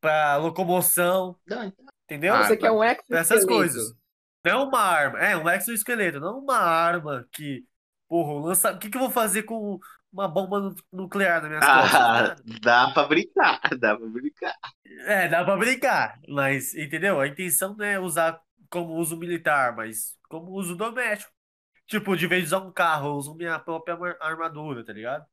[0.00, 2.34] pra locomoção, Não, então, entendeu?
[2.34, 3.94] Ah, Você quer um exo Pra essas coisas.
[4.44, 5.18] Não uma arma.
[5.18, 7.66] É, um exoesqueleto, não uma arma que.
[8.08, 8.72] Porra, lança...
[8.72, 9.78] o que, que eu vou fazer com
[10.12, 12.00] uma bomba nu- nuclear nas minhas costas?
[12.00, 12.36] ah, Nada.
[12.62, 14.54] dá pra brincar, dá pra brincar.
[15.06, 17.20] É, dá pra brincar, mas, entendeu?
[17.20, 21.32] A intenção não é usar como uso militar, mas como uso doméstico.
[21.86, 25.26] Tipo, de vez de usar um carro, eu uso minha própria ar- armadura, tá ligado?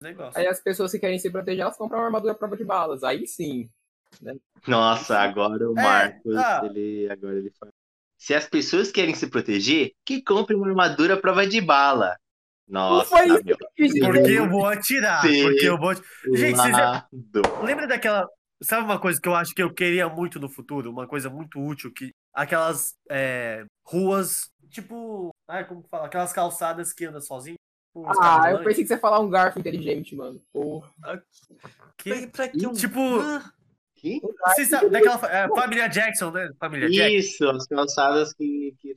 [0.00, 0.38] Negócio.
[0.40, 3.02] Aí as pessoas que querem se proteger, elas compram uma armadura à prova de balas.
[3.04, 3.70] Aí sim.
[4.66, 6.62] Nossa, agora o É, Marcos, ah.
[6.64, 7.72] ele agora ele fala.
[8.18, 12.16] Se as pessoas querem se proteger, que comprem uma armadura à prova de bala.
[12.68, 13.56] Nossa, foi isso meu.
[14.12, 15.42] Porque eu vou atirar, Sim.
[15.42, 15.94] porque eu vou.
[15.94, 17.06] Gente, vocês já-.
[17.64, 18.28] Lembra daquela.
[18.62, 20.90] Sabe uma coisa que eu acho que eu queria muito no futuro?
[20.90, 25.30] Uma coisa muito útil, que aquelas é, ruas, tipo.
[25.48, 26.06] Ai, como que fala?
[26.06, 27.56] Aquelas calçadas que andam sozinho.
[27.88, 30.40] tipo, Ah, eu pensei que você ia falar um garfo inteligente, mano.
[30.52, 30.92] Porra.
[31.96, 32.72] Que- Pra, pra que um...
[32.72, 33.50] Tipo, Ah,
[34.00, 34.18] Que?
[34.46, 36.50] Vocês daquela é, família Jackson, né?
[36.58, 37.16] Família Jackson.
[37.18, 38.96] Isso, as calçadas que, que.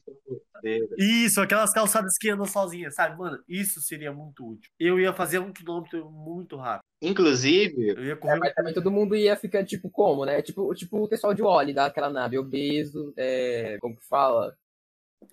[0.98, 3.18] Isso, aquelas calçadas que andam sozinhas, sabe?
[3.18, 4.72] Mano, isso seria muito útil.
[4.80, 6.84] Eu ia fazer um quilômetro muito rápido.
[7.02, 8.36] Inclusive, Eu ia correr.
[8.36, 10.42] É, mas também todo mundo ia ficar, tipo, como, né?
[10.42, 14.56] Tipo, tipo o pessoal de Wally, daquela nave, obeso, é, como que fala?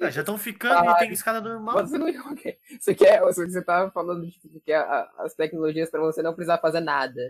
[0.01, 1.87] Ah, já estão ficando e tem escada normal.
[1.87, 2.57] Você não ok.
[2.81, 6.59] Você quer, você, você tá falando tipo, que a- as tecnologias pra você não precisar
[6.59, 7.21] fazer nada.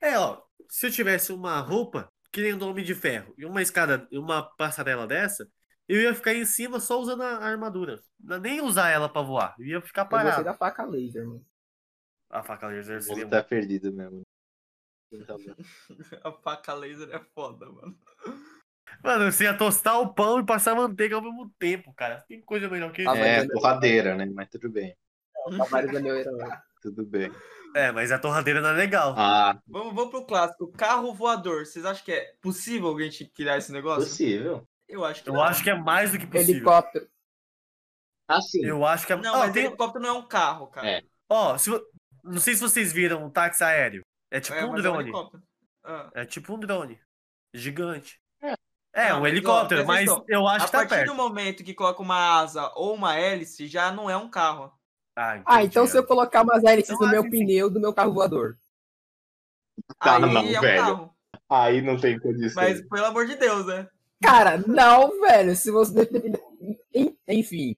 [0.00, 0.40] É, ó.
[0.68, 4.06] Se eu tivesse uma roupa que nem o do Homem de Ferro e uma escada,
[4.10, 5.48] e uma passarela dessa,
[5.88, 7.98] eu ia ficar em cima só usando a armadura.
[8.20, 9.54] Nem usar ela pra voar.
[9.58, 10.44] Eu ia ficar Eu gostei parado.
[10.44, 11.44] da faca laser, mano.
[12.30, 14.22] A faca laser seria mundo tá perdido mesmo.
[15.26, 15.36] Tá
[16.28, 17.98] a faca laser é foda, mano.
[19.02, 22.22] Mano, você ia tostar o pão e passar manteiga ao mesmo tempo, cara.
[22.28, 23.10] Que coisa melhor que isso.
[23.10, 24.26] Ah, É, torradeira, né?
[24.26, 24.94] Mas tudo bem,
[25.46, 26.50] O Tavares é meu herói.
[26.82, 27.30] tudo bem.
[27.78, 29.14] É, mas a torradeira não é legal.
[29.16, 30.72] Ah, Vamos, vamos pro clássico.
[30.72, 31.64] Carro voador.
[31.66, 34.02] Vocês acham que é possível a gente criar esse negócio?
[34.08, 34.66] possível.
[34.88, 35.42] Eu acho que Eu não.
[35.42, 36.54] acho que é mais do que possível.
[36.56, 37.08] Helicóptero.
[38.26, 39.16] Assim, Eu acho que é.
[39.16, 40.88] Não, Ó, mas tem- helicóptero não é um carro, cara.
[40.88, 41.02] É.
[41.28, 41.82] Ó, se vo-
[42.24, 44.02] não sei se vocês viram um táxi aéreo.
[44.30, 45.12] É tipo É, um mas é um drone.
[45.84, 46.10] Ah.
[46.14, 47.00] É tipo um drone.
[47.54, 48.20] Gigante.
[48.42, 48.54] É.
[48.92, 50.24] É, Não, um mas, helicóptero, presta mas atenção.
[50.28, 51.06] eu acho A que tá partir perto.
[51.08, 54.72] do momento que coloca uma asa ou uma hélice, já não é um carro.
[55.20, 57.44] Ah, Ah, então se eu colocar umas hélices Eu no meu acho que sim.
[57.46, 58.56] pneu do meu carro voador.
[59.98, 60.82] Tá, Aí não, é um velho.
[60.82, 61.16] carro.
[61.48, 62.62] aí não tem condição.
[62.62, 63.88] Mas, pelo amor de Deus, né?
[64.22, 65.56] Cara, não, velho.
[65.56, 66.08] Se você.
[66.94, 67.76] En- Enfim,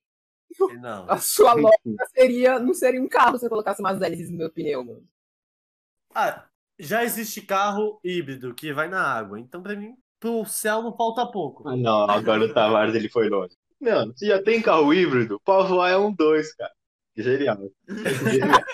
[0.81, 1.11] Não.
[1.11, 2.59] a sua lógica seria.
[2.59, 5.05] Não seria um carro se eu colocasse umas hélices no meu pneu, mano.
[6.15, 6.47] Ah,
[6.79, 9.39] já existe carro híbrido que vai na água.
[9.39, 11.69] Então, pra mim, pro céu não falta pouco.
[11.69, 13.55] Ah, não, agora o Tavares ele foi longe.
[13.81, 16.73] Não, se já tem carro híbrido, pra voar é um dois, cara.
[17.17, 17.71] Genial.
[17.89, 18.65] Genial.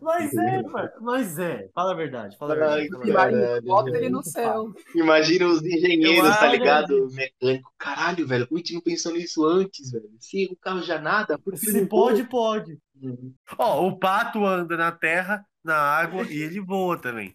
[0.00, 0.90] Mas é, mano.
[1.00, 1.68] Mas é.
[1.74, 2.36] Fala a verdade.
[2.36, 2.82] Fala a verdade.
[2.82, 3.32] Ai, fala a verdade.
[3.36, 4.72] Caralho, Bota ele no céu.
[4.94, 7.08] Imagina os engenheiros, Eu tá ligado?
[7.12, 7.72] Mecânico.
[7.78, 10.08] Caralho, velho, como a gente não pensou nisso antes, velho?
[10.20, 12.78] Se o carro já nada, por que Se não pode, pode.
[13.02, 13.34] Uhum.
[13.58, 17.34] Ó, o pato anda na terra, na água e ele voa também.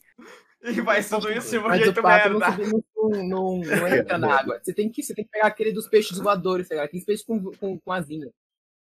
[0.63, 2.57] E vai tudo isso de um Mas o jeito pato merda.
[2.95, 4.59] não, não, não, entra na água.
[4.61, 6.87] Você tem, que, você tem que pegar aquele dos peixes voadores, tá ligado?
[6.87, 8.29] Aqueles peixes com, com, com asinha.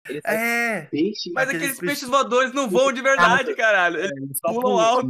[0.08, 0.82] Sai É!
[0.92, 1.32] Peixe.
[1.34, 3.98] Mas Aqueles aqueles peixes- peixes voadores não voam de verdade, caralho.
[3.98, 4.84] Eles Ele só pulam pula.
[4.84, 5.08] alto.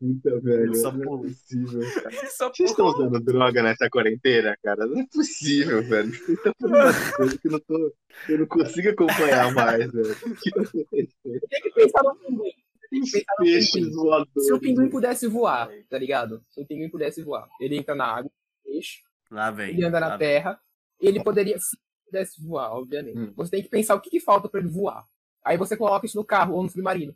[0.00, 0.74] Puta, velho.
[0.76, 2.14] Só Não é possível, cara.
[2.16, 4.86] Eles só Vocês estão usando droga nessa quarentena, cara?
[4.86, 6.10] Não é possível, velho.
[6.12, 7.94] Vocês estão falando umas coisas que eu não, tô,
[8.28, 10.12] eu não consigo acompanhar mais, velho.
[10.26, 12.52] O que tá tem que pensar no pinguim.
[12.90, 13.90] Tem que pensar no Peixes pinguim.
[13.92, 14.46] voadores.
[14.46, 16.42] Se o pinguim pudesse voar, tá ligado?
[16.48, 18.30] Se o pinguim pudesse voar, ele entra na água,
[18.64, 19.70] peixe, Lá vem.
[19.70, 20.28] ele anda lá na vem.
[20.28, 20.60] terra,
[21.00, 21.76] ele poderia, se
[22.08, 23.18] pudesse voar, obviamente.
[23.18, 23.32] Hum.
[23.36, 25.04] Você tem que pensar o que, que falta pra ele voar.
[25.44, 27.14] Aí você coloca isso no carro ou no submarino.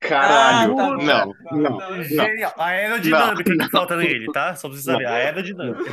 [0.00, 0.72] Caralho.
[0.72, 1.32] Ah, tá não, não.
[1.34, 1.90] tá.
[1.90, 2.02] Não.
[2.02, 2.54] Genial.
[2.56, 4.56] A aerodinâmica Não, que falta nele, tá?
[4.56, 5.06] Só pra você saber.
[5.06, 5.90] A aerodinâmica.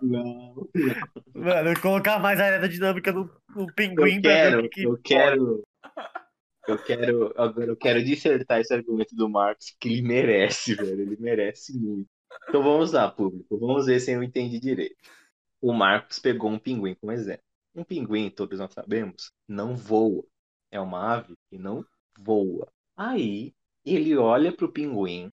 [0.00, 0.68] Não.
[1.34, 5.62] Mano, colocar mais a aerodinâmica no, no pinguim Eu quero, que eu quero.
[6.68, 7.34] Eu quero.
[7.36, 11.00] Agora eu quero dissertar esse argumento do Marcos que ele merece, velho.
[11.00, 12.08] Ele merece muito.
[12.48, 13.58] Então vamos lá, público.
[13.58, 14.96] Vamos ver se eu entendi direito.
[15.66, 17.42] O Marcos pegou um pinguim como exemplo.
[17.74, 20.24] Um pinguim, todos nós sabemos, não voa.
[20.70, 21.84] É uma ave que não
[22.16, 22.68] voa.
[22.96, 23.52] Aí
[23.84, 25.28] ele olha pro pinguim,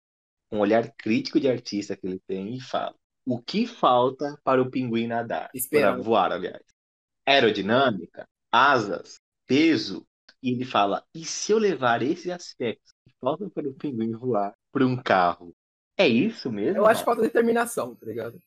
[0.50, 4.60] com um olhar crítico de artista que ele tem, e fala: O que falta para
[4.60, 5.52] o pinguim nadar?
[5.70, 6.64] Para voar, aliás.
[7.28, 10.04] Aerodinâmica, asas, peso.
[10.42, 14.56] E ele fala: e se eu levar esses aspectos que faltam para o pinguim voar
[14.72, 15.56] para um carro?
[15.96, 16.80] É isso mesmo?
[16.80, 18.40] Eu acho que falta determinação, tá ligado?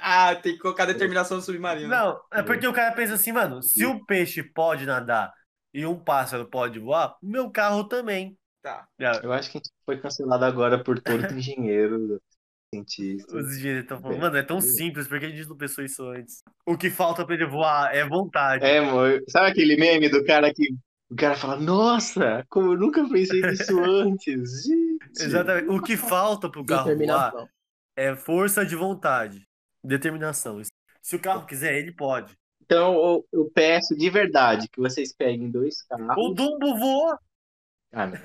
[0.00, 1.88] Ah, tem que colocar determinação no submarino.
[1.88, 5.32] Não, é porque o cara pensa assim, mano, se o peixe pode nadar
[5.72, 8.36] e um pássaro pode voar, o meu carro também.
[8.62, 8.86] Tá.
[8.98, 12.20] É, Eu acho que a gente foi cancelado agora por todo engenheiro,
[12.74, 13.36] cientista.
[13.36, 15.84] Os engenheiros estão falando, Bem, mano, é tão simples, por que a gente não pensou
[15.84, 16.42] isso antes?
[16.66, 18.64] O que falta pra ele voar é vontade.
[18.64, 20.68] É, amor, sabe aquele meme do cara que
[21.10, 25.22] o cara fala: Nossa, como eu nunca pensei nisso antes, gente.
[25.22, 25.68] Exatamente.
[25.68, 27.48] O que falta pro carro voar.
[27.98, 29.44] É força de vontade,
[29.82, 30.62] determinação.
[31.02, 32.38] Se o carro quiser, ele pode.
[32.62, 36.16] Então eu, eu peço de verdade que vocês peguem dois carros.
[36.16, 37.18] O Dumbo voou.
[37.90, 38.18] Ah, não.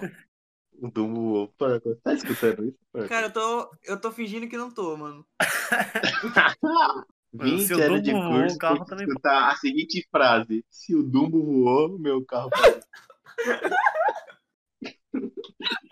[0.80, 1.66] O Dumbo, pô,
[2.04, 2.78] tá escutando isso?
[3.08, 5.26] Cara, eu tô, eu tô fingindo que não tô, mano.
[7.34, 10.64] 20 Se o anos de voou, curso o carro pra também escutar a seguinte frase:
[10.70, 12.52] Se o Dumbo voou, meu carro.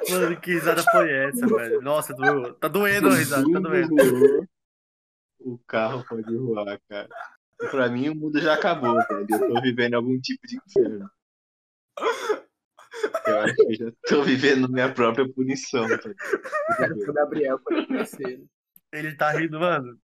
[0.10, 1.82] Mano, que risada foi essa, velho?
[1.82, 2.54] Nossa, doeu.
[2.56, 3.96] Tá doendo a risada, tá doendo.
[5.40, 7.10] o carro pode voar, cara.
[7.70, 9.28] Pra mim o mundo já acabou, velho.
[9.30, 11.10] Eu tô vivendo algum tipo de inferno.
[13.26, 15.88] Eu acho que eu já tô vivendo minha própria punição.
[15.88, 18.48] Que o Gabriel foi terceiro.
[18.92, 19.98] Ele tá rindo, mano.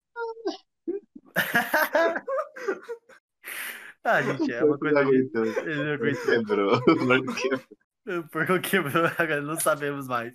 [4.04, 5.44] ah, gente, é uma coisa que Aguentou.
[5.44, 5.98] ele não.
[6.24, 6.80] Quebrou.
[8.30, 10.34] Porque eu quebrou, agora não sabemos mais.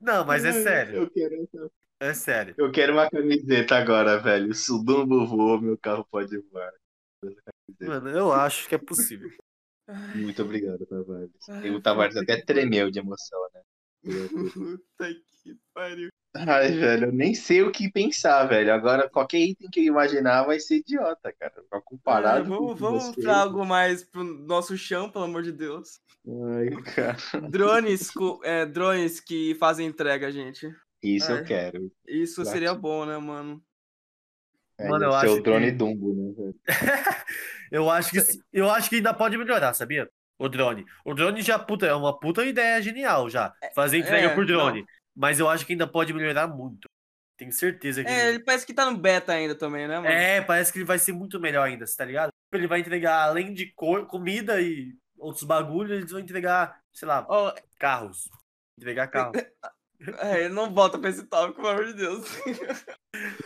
[0.00, 1.70] Não, mas é sério, Eu quero, essa-
[2.00, 2.54] é sério.
[2.58, 4.52] eu quero uma camiseta agora, velho.
[4.54, 6.72] Se o Dumbo voou, meu carro pode voar.
[7.80, 9.30] Mano, eu acho que é possível.
[10.14, 11.30] Muito obrigado, Tavares.
[11.64, 13.62] E o Tavares até tremeu de emoção, né?
[14.02, 16.08] Puta que pariu.
[16.34, 18.72] Ai, velho, eu nem sei o que pensar, velho.
[18.72, 21.62] Agora, qualquer item que eu imaginar vai ser idiota, cara.
[21.68, 22.38] Pra comparar.
[22.38, 26.00] Ah, vamos vamos pra algo mais pro nosso chão, pelo amor de Deus.
[26.26, 27.16] Ai, cara.
[27.50, 28.10] Drones,
[28.44, 30.74] é, drones que fazem entrega, gente.
[31.02, 31.40] Isso Ai.
[31.40, 31.92] eu quero.
[32.06, 33.62] Isso seria bom, né, mano?
[34.78, 36.54] É, Mano, eu acho o drone que- Dumbo, né, velho?
[37.70, 38.18] Eu acho que
[38.52, 40.06] eu acho que ainda pode melhorar, sabia?
[40.42, 40.84] O drone.
[41.04, 43.54] O drone já puta, é uma puta ideia genial já.
[43.76, 44.84] Fazer entrega é, por drone.
[45.14, 46.88] Mas eu acho que ainda pode melhorar muito.
[47.36, 48.10] Tenho certeza que.
[48.10, 50.08] É, ele parece que tá no beta ainda também, né, mano?
[50.08, 52.30] É, parece que ele vai ser muito melhor ainda, tá ligado?
[52.52, 57.24] Ele vai entregar, além de co- comida e outros bagulhos, eles vão entregar, sei lá,
[57.28, 58.28] Ó, carros.
[58.76, 59.32] Entregar carro.
[60.18, 62.24] é, não volta pra esse tópico, pelo amor de Deus.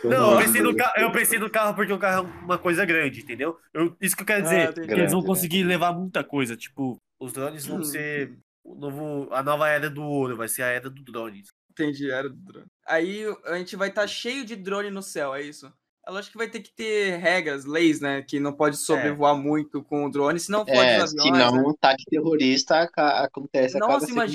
[0.03, 2.57] Não, eu Nossa, pensei, no carro, eu pensei no carro porque o carro é uma
[2.57, 3.57] coisa grande, entendeu?
[3.73, 4.69] Eu- isso que eu quero dizer.
[4.69, 5.27] Ah, que eles vão Grande, né?
[5.27, 6.55] conseguir levar muita coisa.
[6.55, 10.67] Tipo, os drones vão ser o novo, a nova era do ouro, vai ser a
[10.67, 11.43] era do drone.
[11.71, 12.65] Entendi, era do drone.
[12.87, 15.71] Aí a gente vai estar cheio de drone no céu, é isso?
[16.05, 18.21] É lógico que vai ter que ter regras, leis, né?
[18.21, 21.43] Que não pode sobrevoar muito com o drone, senão fode É, os se aviões.
[21.43, 21.61] não, né?
[21.61, 24.25] um ataque terrorista acontece a cada Nossa, segundo.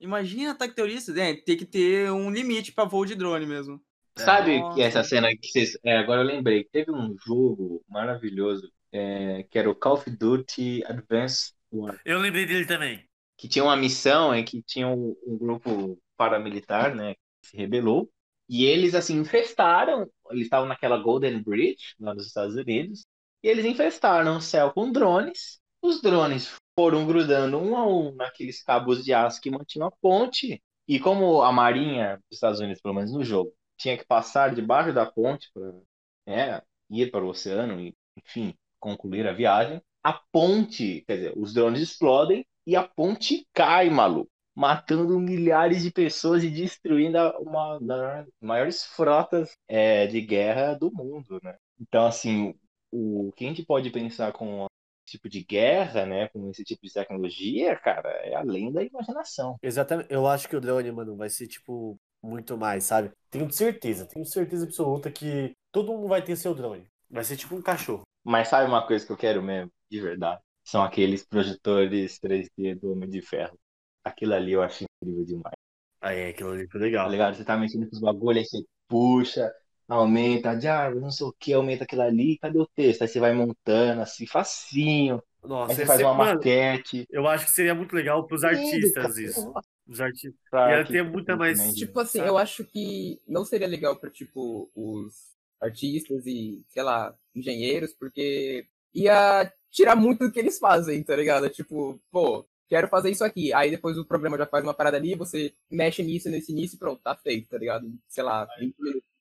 [0.00, 0.52] Imagina!
[0.52, 1.12] Ataque terrorista.
[1.20, 3.80] É, tem que ter um limite pra voo de drone mesmo.
[4.18, 4.74] Sabe Nossa.
[4.74, 5.78] que essa cena que vocês.
[5.84, 6.64] é, agora eu lembrei.
[6.64, 12.00] Teve um jogo maravilhoso é, que era o Call of Duty Advanced Warfare.
[12.04, 13.04] Eu lembrei dele também.
[13.36, 18.10] que tinha uma missão em que tinha um, um grupo paramilitar, né, que se rebelou,
[18.48, 23.04] e eles, assim, infestaram, eles estavam naquela Golden Bridge, lá nos Estados Unidos,
[23.42, 28.62] e eles infestaram o céu com drones, os drones foram grudando um a um naqueles
[28.62, 32.94] cabos de aço que mantinham a ponte, e como a marinha dos Estados Unidos, pelo
[32.94, 37.94] menos no jogo, tinha que passar debaixo da ponte para ir para o oceano e,
[38.16, 39.82] enfim, concluir a viagem.
[40.02, 45.90] A ponte, quer dizer, os drones explodem e a ponte cai, maluco, matando milhares de
[45.90, 51.56] pessoas e destruindo uma das maiores frotas é, de guerra do mundo, né?
[51.80, 52.54] Então, assim,
[52.92, 54.66] o, o que a gente pode pensar com
[55.06, 59.58] tipo de guerra, né, com esse tipo de tecnologia, cara, é além da imaginação.
[59.62, 60.08] Exatamente.
[60.12, 63.10] Eu acho que o drone, mano, vai ser, tipo, muito mais, sabe?
[63.30, 66.86] Tenho certeza, tenho certeza absoluta que todo mundo vai ter seu drone.
[67.10, 68.02] Vai ser tipo um cachorro.
[68.24, 70.40] Mas sabe uma coisa que eu quero mesmo, de verdade?
[70.64, 73.58] São aqueles projetores 3D do Homem de Ferro.
[74.04, 75.54] Aquilo ali eu acho incrível demais.
[76.00, 77.10] Aí, aquilo ali foi Tá legal.
[77.10, 77.36] ligado?
[77.36, 79.52] Você tá mexendo com os bagulhos, aí você puxa,
[79.88, 83.02] aumenta, já, não sei o que, aumenta aquilo ali, cadê o texto?
[83.02, 85.22] Aí você vai montando assim, facinho.
[85.42, 87.06] Aí Nossa, você ia faz ser- uma mano, maquete.
[87.10, 89.22] eu acho que seria muito legal pros Lindo, artistas cara.
[89.22, 89.54] isso.
[89.86, 90.40] Os artistas.
[90.50, 92.30] Pra Ia que- ter muita mais- né, Tipo assim, Sabe?
[92.30, 95.14] eu acho que não seria legal pra, tipo, os
[95.60, 101.48] artistas e, sei lá, engenheiros, porque ia tirar muito do que eles fazem, tá ligado?
[101.50, 103.52] Tipo, pô, quero fazer isso aqui.
[103.52, 106.78] Aí depois o programa já faz uma parada ali, você mexe nisso, nesse, nisso e
[106.78, 107.88] pronto, tá feito, tá ligado?
[108.08, 109.15] Sei lá, 20 minutos.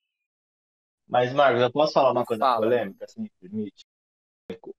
[1.08, 2.62] Mas, Marcos, eu posso falar uma coisa Fala.
[2.62, 3.86] polêmica, se me permite?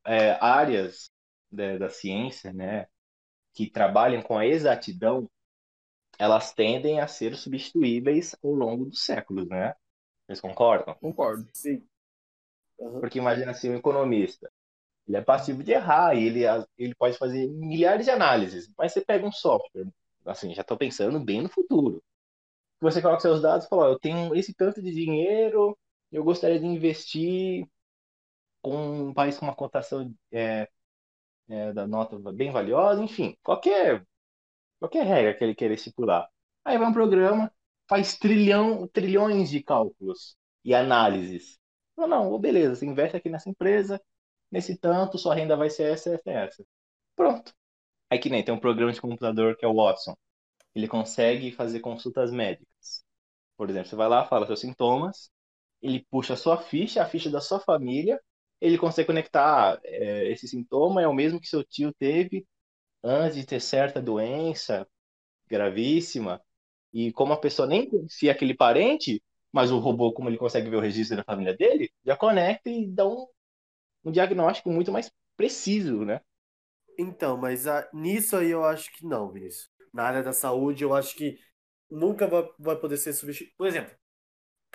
[0.04, 1.10] É, áreas
[1.50, 2.86] da, da ciência, né,
[3.54, 5.28] que trabalham com a exatidão,
[6.18, 9.74] elas tendem a ser substituíveis ao longo dos séculos, né?
[10.26, 10.94] Vocês concordam?
[10.94, 11.46] Concordo.
[11.52, 11.82] Sim.
[12.80, 13.00] Aham.
[13.00, 14.50] Porque imagina assim, um economista,
[15.06, 16.42] ele é passivo de errar e ele,
[16.78, 19.88] ele pode fazer milhares de análises, mas você pega um software,
[20.24, 22.02] assim, já estou pensando bem no futuro.
[22.80, 25.76] Você coloca seus dados e fala, ó, eu tenho esse tanto de dinheiro,
[26.12, 27.66] eu gostaria de investir
[28.62, 30.68] com um país com uma cotação é,
[31.48, 34.06] é, da nota bem valiosa, enfim, qualquer,
[34.78, 36.28] qualquer regra que ele queira estipular.
[36.64, 37.52] Aí vai um programa,
[37.88, 41.58] faz trilhão, trilhões de cálculos e análises.
[41.96, 44.00] Não, não, beleza, você investe aqui nessa empresa,
[44.50, 46.64] nesse tanto, sua renda vai ser essa, essa, essa.
[47.16, 47.52] Pronto.
[48.10, 50.16] Aí que nem tem um programa de computador que é o Watson.
[50.74, 53.04] Ele consegue fazer consultas médicas.
[53.56, 55.30] Por exemplo, você vai lá, fala seus sintomas,
[55.82, 58.20] ele puxa a sua ficha, a ficha da sua família,
[58.60, 62.46] ele consegue conectar, é, esse sintoma é o mesmo que seu tio teve
[63.04, 64.86] antes de ter certa doença
[65.48, 66.42] gravíssima,
[66.92, 69.22] e como a pessoa nem conhecia aquele parente,
[69.52, 72.86] mas o robô, como ele consegue ver o registro da família dele, já conecta e
[72.88, 73.26] dá um,
[74.04, 76.20] um diagnóstico muito mais preciso, né?
[76.98, 79.70] Então, mas a- nisso aí eu acho que não, Vinícius.
[79.92, 81.38] Na área da saúde, eu acho que
[81.90, 83.54] nunca vai, vai poder ser substituído.
[83.56, 83.94] Por exemplo,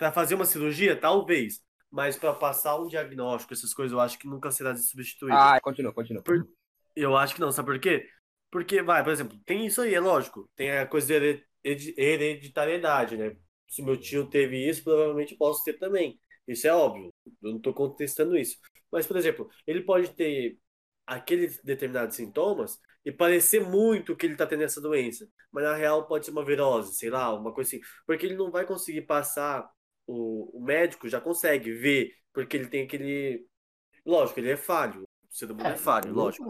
[0.02, 1.60] para fazer uma cirurgia, talvez.
[1.88, 5.36] Mas para passar um diagnóstico, essas coisas, eu acho que nunca será substituído.
[5.36, 6.22] Ah, continua, continua.
[6.24, 6.48] Por-
[6.96, 8.08] Eu acho que não, sabe por quê?
[8.50, 10.50] Porque, vai, por exemplo, tem isso aí, é lógico.
[10.56, 13.36] Tem a coisa de hered- hered- hereditariedade, né?
[13.68, 16.20] Se meu tio teve isso, provavelmente posso ter também.
[16.48, 17.14] Isso é óbvio.
[17.40, 18.56] Eu não tô contestando isso.
[18.90, 20.58] Mas, por exemplo, ele pode ter
[21.06, 25.28] aqueles determinados sintomas e parecer muito que ele tá tendo essa doença.
[25.52, 27.80] Mas na real pode ser uma virose, sei lá, uma coisa assim.
[28.06, 29.68] Porque ele não vai conseguir passar.
[30.06, 33.46] O, o médico já consegue ver, porque ele tem aquele.
[34.04, 35.02] Lógico, ele é falho.
[35.02, 36.44] O ser humano é, falho, lógico.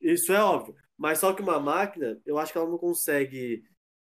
[0.00, 0.74] Isso é óbvio.
[0.96, 3.62] Mas só que uma máquina, eu acho que ela não consegue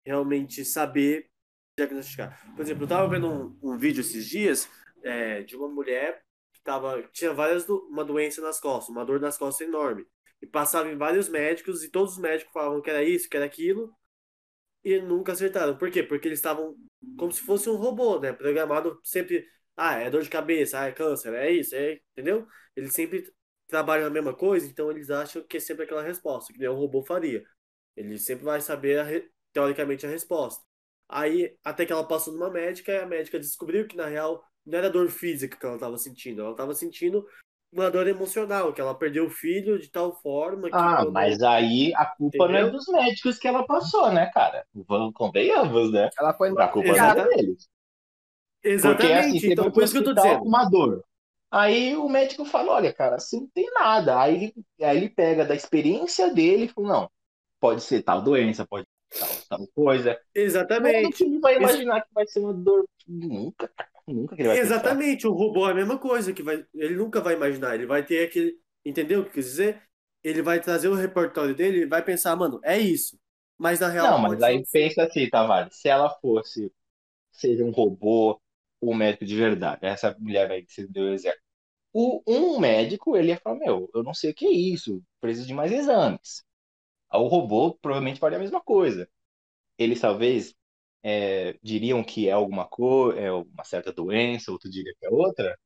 [0.05, 1.30] realmente saber
[1.78, 2.39] diagnosticar.
[2.55, 4.69] Por exemplo, eu tava vendo um, um vídeo esses dias
[5.03, 9.19] é, de uma mulher que tava, tinha várias do- uma doença nas costas, uma dor
[9.19, 10.05] nas costas enorme.
[10.41, 13.45] E passava em vários médicos e todos os médicos falavam que era isso, que era
[13.45, 13.93] aquilo,
[14.84, 15.78] e nunca acertaram.
[15.78, 16.03] Por quê?
[16.03, 16.76] Porque eles estavam
[17.18, 18.34] como se fosse um robô, né?
[18.34, 19.45] Programado sempre,
[19.76, 22.48] ah, é dor de cabeça, ah, é câncer, é isso, é, entendeu?
[22.76, 23.24] Eles sempre
[23.68, 26.76] trabalham a mesma coisa, então eles acham que é sempre aquela resposta, que nem um
[26.76, 27.44] robô faria.
[27.95, 29.06] Ele sempre vai saber, a
[29.53, 30.64] teoricamente, a resposta.
[31.08, 34.78] Aí, até que ela passou numa médica, e a médica descobriu que, na real, não
[34.78, 37.26] era dor física que ela estava sentindo, ela estava sentindo
[37.72, 41.41] uma dor emocional, que ela perdeu o filho de tal forma que Ah, quando- mas
[41.41, 42.72] aí a culpa não é Entendeu?
[42.73, 44.65] dos médicos que ela passou, né, cara?
[44.73, 46.10] Vamos, convenhamos, né?
[46.19, 47.35] Ela foi A culpa não é Exatamente.
[47.38, 47.69] deles.
[48.61, 50.43] Porque Exatamente, assim, você então por isso que eu tô dizendo.
[50.43, 51.03] uma dor.
[51.49, 54.19] Aí o médico fala, olha, cara, você não tem nada.
[54.22, 57.11] Aí ele, aí ele pega da experiência dele e fala, não,
[57.60, 59.19] pode ser tal doença, pode ser
[59.49, 60.19] tal, tal coisa.
[60.34, 61.18] Exatamente.
[61.18, 62.85] que ele vai Isso- imaginar que vai ser uma dor?
[63.07, 63.89] Nunca, cara.
[64.07, 65.02] Nunca que ele vai pensar.
[65.02, 68.06] Exatamente, o robô é a mesma coisa, que vai, ele nunca vai imaginar, ele vai
[68.06, 69.82] ter aquele, entendeu o que quis dizer?
[70.23, 73.19] Ele vai trazer o repertório dele e vai pensar, mano, é isso.
[73.57, 76.72] Mas na real Não, mas aí ser- pensa assim, Tavares, se ela fosse,
[77.32, 78.41] seja um robô,
[78.82, 81.40] um médico de verdade, essa mulher aí que você deu o exemplo.
[81.94, 85.48] O, um médico, ele ia falar, meu, eu não sei o que é isso, preciso
[85.48, 86.44] de mais exames.
[87.14, 89.10] O robô provavelmente faria a mesma coisa.
[89.78, 90.56] Eles talvez
[91.03, 95.57] é, diriam que é alguma coisa, é uma certa doença, outro diria que é outra,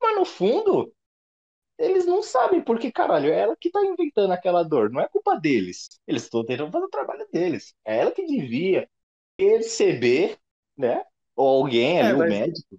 [0.00, 0.92] Mas no fundo,
[1.78, 5.36] eles não sabem, porque, caralho, é ela que tá inventando aquela dor, não é culpa
[5.38, 5.88] deles.
[6.06, 7.74] Eles estão tentando fazer o trabalho deles.
[7.84, 8.88] É ela que devia
[9.36, 10.38] perceber,
[10.76, 11.04] né?
[11.36, 12.78] Ou alguém É, ali, o mas- médico.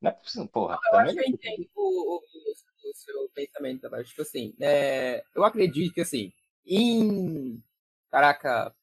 [0.00, 0.78] Não é possível, porra.
[0.92, 5.22] Eu acho que eu entendo o, o- o- o seu pensamento, mas, tipo assim, é,
[5.34, 6.32] eu acredito que, assim,
[6.66, 7.62] em.
[8.10, 8.74] Caraca,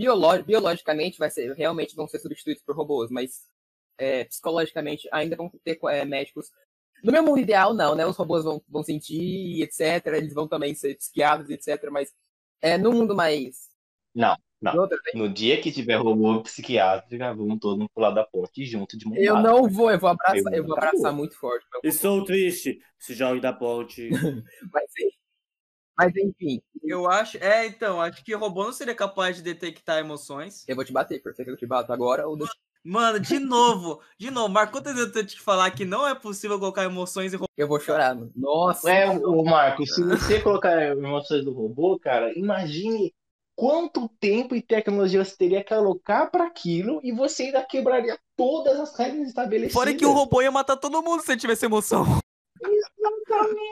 [0.00, 3.42] biolo- biologicamente vai ser, realmente vão ser substituídos por robôs, mas
[3.98, 6.48] é, psicologicamente ainda vão ter é, médicos.
[7.02, 8.04] No meu mundo ideal, não, né?
[8.06, 10.06] Os robôs vão, vão sentir, etc.
[10.16, 11.90] Eles vão também ser psiquiatras, etc.
[11.90, 12.12] Mas
[12.60, 13.70] é, no mundo mais.
[14.14, 14.88] Não, não.
[15.14, 19.16] No dia que tiver robô psiquiátrica, vamos todo mundo pular da ponte junto de mão
[19.16, 21.66] eu não vou, eu vou abraçar, Eu- eu vou abraçar muito forte.
[21.82, 22.78] Estou triste.
[22.98, 24.08] Se jogue da ponte.
[24.72, 24.84] Mas,
[26.00, 27.36] mas enfim, Eu acho.
[27.38, 30.64] É, então, acho que o robô não seria capaz de detectar emoções.
[30.66, 32.54] eu vou te bater, porque eu te bato agora ou depois.
[32.82, 36.08] Mano, de novo, de novo, Marco, quantas vezes eu tenho que te falar que não
[36.08, 37.46] é possível colocar emoções em robô?
[37.54, 38.32] Eu vou chorar, mano.
[38.34, 38.90] Nossa.
[38.90, 43.12] É, o Marco, se você colocar emoções do robô, cara, imagine
[43.54, 48.80] quanto tempo e tecnologia você teria que alocar para aquilo e você ainda quebraria todas
[48.80, 49.74] as regras estabelecidas.
[49.74, 52.06] Fora que o robô ia matar todo mundo se tivesse emoção.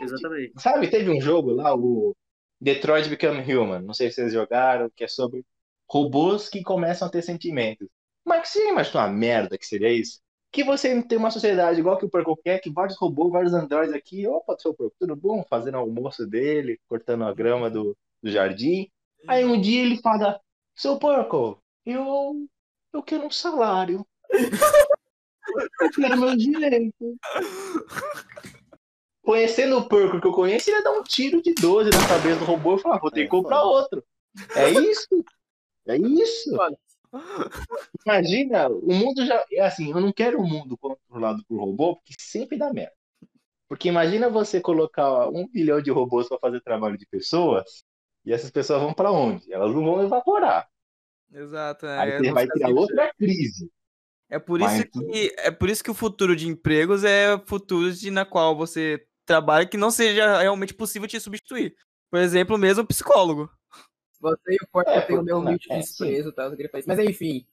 [0.03, 0.53] Exatamente.
[0.61, 2.15] Sabe, teve um jogo lá, o
[2.61, 5.45] Detroit Become Human, não sei se vocês jogaram, que é sobre
[5.89, 7.89] robôs que começam a ter sentimentos.
[8.25, 10.21] Mas você imagina uma merda que seria isso?
[10.51, 13.95] Que você tem uma sociedade igual que o Porco quer, que vários robôs, vários androides
[13.95, 15.45] aqui, opa, seu Porco, tudo bom?
[15.49, 18.91] Fazendo almoço dele, cortando a grama do, do jardim.
[19.27, 20.41] Aí um dia ele fala,
[20.75, 22.47] seu Porco, eu,
[22.93, 24.07] eu quero um salário.
[25.81, 27.17] Eu quero meu direito.
[29.29, 32.39] Conhecendo o porco que eu conheço, ele ia dar um tiro de 12 na cabeça
[32.39, 34.03] do robô e falar, vou ter que comprar outro.
[34.57, 35.07] É isso?
[35.87, 36.57] É isso?
[38.07, 39.45] Imagina, o mundo já.
[39.53, 42.95] É assim, eu não quero um mundo controlado por robô, porque sempre dá merda.
[43.69, 47.85] Porque imagina você colocar um bilhão de robôs para fazer trabalho de pessoas,
[48.25, 49.53] e essas pessoas vão para onde?
[49.53, 50.67] Elas não vão evaporar.
[51.31, 51.85] Exato.
[51.85, 53.71] É, Aí você vai criar outra crise.
[54.31, 57.93] É por Mas- isso que é por isso que o futuro de empregos é futuro
[57.93, 61.77] de, na qual você trabalha que não seja realmente possível te substituir.
[62.11, 63.49] Por exemplo, mesmo psicólogo.
[64.21, 66.51] Você e o É, têm o meu porque- humilde é, desprezo, tá?
[66.87, 67.47] Mas enfim,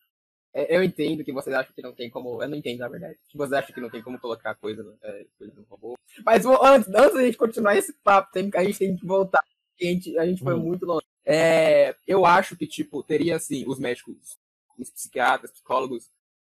[0.54, 2.42] é, eu entendo que vocês acham que não tem como.
[2.42, 3.20] Eu não entendo, na verdade.
[3.30, 5.96] Que vocês acham que não tem como colocar coisa, no- é, coisa no robô.
[6.26, 9.44] Mas antes, antes da gente continuar esse papo, tem, a gente tem que voltar.
[9.80, 10.60] A gente, a gente foi Hum.
[10.60, 11.06] muito longe.
[11.26, 14.38] É, eu acho que, tipo, teria assim, os médicos,
[14.80, 16.10] os psiquiatras, psicólogos,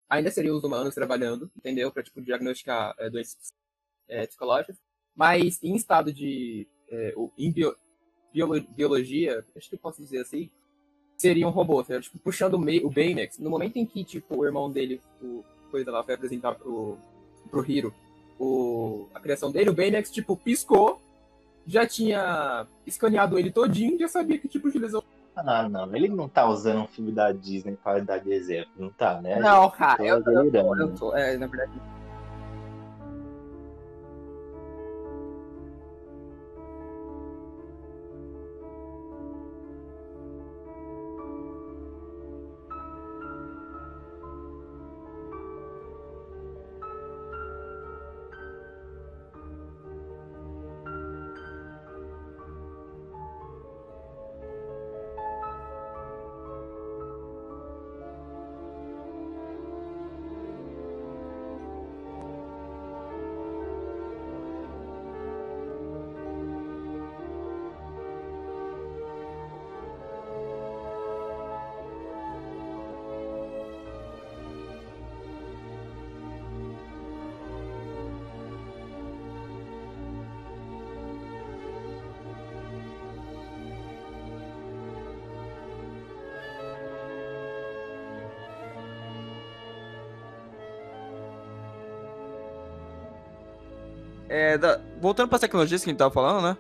[0.09, 1.93] ainda seriam os humanos trabalhando, entendeu?
[1.93, 3.53] Pra, tipo, diagnosticar é, doenças
[4.09, 4.77] é, psicológicas.
[5.21, 6.67] Mas em estado de.
[6.91, 7.77] É, em bio-
[8.33, 10.49] biolo- biologia, acho que eu posso dizer assim,
[11.15, 13.39] seria um robô, seria, tipo, puxando o, May- o Baymax.
[13.39, 16.97] No momento em que, tipo, o irmão dele, o coisa lá, foi apresentar pro,
[17.51, 17.93] pro Hiro
[18.39, 20.99] o, a criação dele, o Baymax, tipo, piscou,
[21.67, 25.05] já tinha escaneado ele todinho, já sabia que tipo de lesão.
[25.37, 28.89] Ah, não, ele não tá usando um filme da Disney para dar de exemplo, não
[28.91, 29.39] tá, né?
[29.39, 30.81] Não, cara, eu, eu, tô, delirando.
[30.83, 31.73] eu tô, é, na verdade.
[94.33, 96.57] É, da- voltando para as tecnologias que a gente tava falando, né?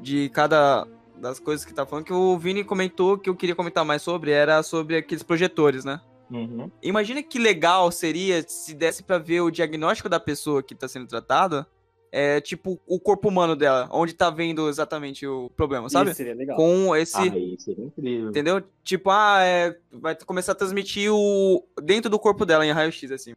[0.00, 3.84] De cada das coisas que tá falando, que o Vini comentou que eu queria comentar
[3.86, 6.00] mais sobre, era sobre aqueles projetores, né?
[6.30, 6.70] Uhum.
[6.82, 11.06] Imagina que legal seria se desse pra ver o diagnóstico da pessoa que tá sendo
[11.06, 11.66] tratada,
[12.12, 16.10] é tipo o corpo humano dela, onde tá vendo exatamente o problema, sabe?
[16.10, 16.56] Isso seria legal.
[16.56, 18.28] Com esse, Ah, isso seria incrível.
[18.28, 18.62] entendeu?
[18.84, 23.32] Tipo, ah, é, vai começar a transmitir o dentro do corpo dela em raio-x assim.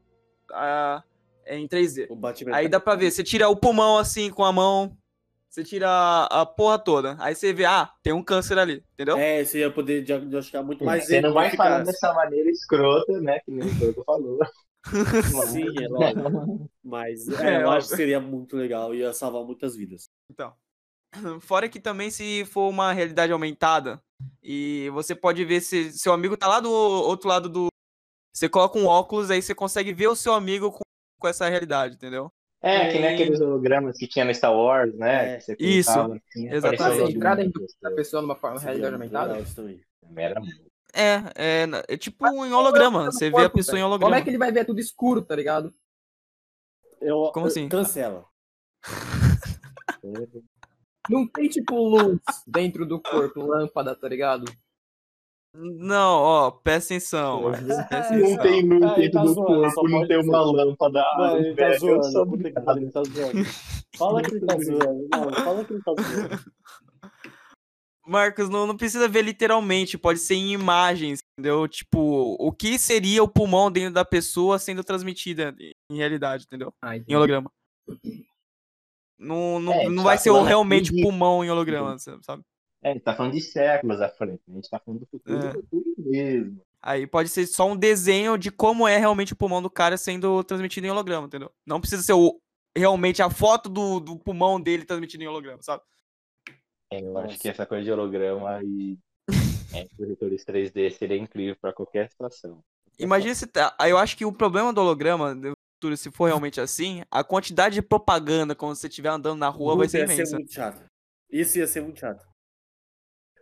[0.51, 1.01] Ah,
[1.49, 2.07] é em 3D.
[2.09, 2.55] O batimento.
[2.55, 4.95] Aí dá pra ver, você tira o pulmão assim com a mão,
[5.49, 7.17] você tira a, a porra toda.
[7.19, 9.17] Aí você vê, ah, tem um câncer ali, entendeu?
[9.17, 13.39] É, você ia poder diagnosticar muito mais Você não vai falar dessa maneira escrota, né?
[13.39, 14.39] Que nem o Porco falou.
[15.51, 16.69] Sim, é lógico.
[16.83, 17.71] Mas é, É, eu óbvio.
[17.71, 20.09] acho que seria muito legal e ia salvar muitas vidas.
[20.29, 20.53] Então.
[21.41, 23.99] Fora que também se for uma realidade aumentada
[24.43, 27.67] e você pode ver se seu amigo tá lá do outro lado do.
[28.31, 30.81] Você coloca um óculos, aí você consegue ver o seu amigo com,
[31.19, 32.31] com essa realidade, entendeu?
[32.61, 35.35] É, que nem aqueles hologramas que tinha no Star Wars, né?
[35.35, 35.37] É.
[35.37, 37.01] Que você Isso, assim, exatamente.
[37.01, 37.51] a entrada
[37.81, 39.45] da pessoa numa forma realidade muito aumentada.
[40.17, 40.41] Era.
[40.93, 43.05] É, é, é tipo em holograma.
[43.05, 44.17] Você vê a pessoa em Como holograma.
[44.17, 45.73] é que ele vai ver tudo escuro, tá ligado?
[46.99, 47.69] Eu, Como assim?
[47.69, 48.25] Cancela.
[51.09, 54.45] Não tem tipo luz dentro do corpo, lâmpada, tá ligado?
[55.53, 58.37] Não, ó, presta atenção, presta Não atenção.
[58.43, 61.03] tem luz Ah, ele dentro tá do zoando, corpo, não tem uma lâmpada.
[61.17, 62.11] Mano, Ai, ele tá velho, eu zoando.
[62.11, 62.25] sou
[62.65, 63.45] pariu, ele tá zoando.
[63.97, 65.07] Fala que ele tá zoando.
[65.11, 66.39] Não, fala que ele tá zoando.
[68.07, 71.67] Marcos, não, não precisa ver literalmente, pode ser em imagens, entendeu?
[71.67, 75.55] Tipo, o que seria o pulmão dentro da pessoa sendo transmitida
[75.91, 76.73] em realidade, entendeu?
[76.81, 77.51] Ah, Em holograma.
[79.19, 82.41] Não, não, É, não tá vai ser o, falando realmente pulmão em holograma, sabe?
[82.81, 84.41] É, a gente tá falando de séculos à frente.
[84.47, 85.53] A gente tá falando do futuro, É.
[85.53, 86.61] do futuro mesmo.
[86.81, 90.41] Aí pode ser só um desenho de como é realmente o pulmão do cara sendo
[90.45, 91.51] transmitido em holograma, entendeu?
[91.65, 92.39] Não precisa ser o,
[92.77, 95.83] realmente a foto do, do pulmão dele transmitido em holograma, sabe?
[96.91, 97.39] É, eu acho Nossa.
[97.39, 98.97] que essa coisa de holograma e
[99.75, 102.63] é, projetores 3D seria incrível pra qualquer situação.
[102.97, 103.75] Imagina se tá.
[103.81, 105.35] Eu acho que o problema do holograma,
[105.75, 109.75] futuro, se for realmente assim, a quantidade de propaganda quando você estiver andando na rua
[109.75, 110.25] vai ser ia imensa.
[110.25, 110.81] ser muito chato.
[111.29, 112.25] Isso ia ser muito chato.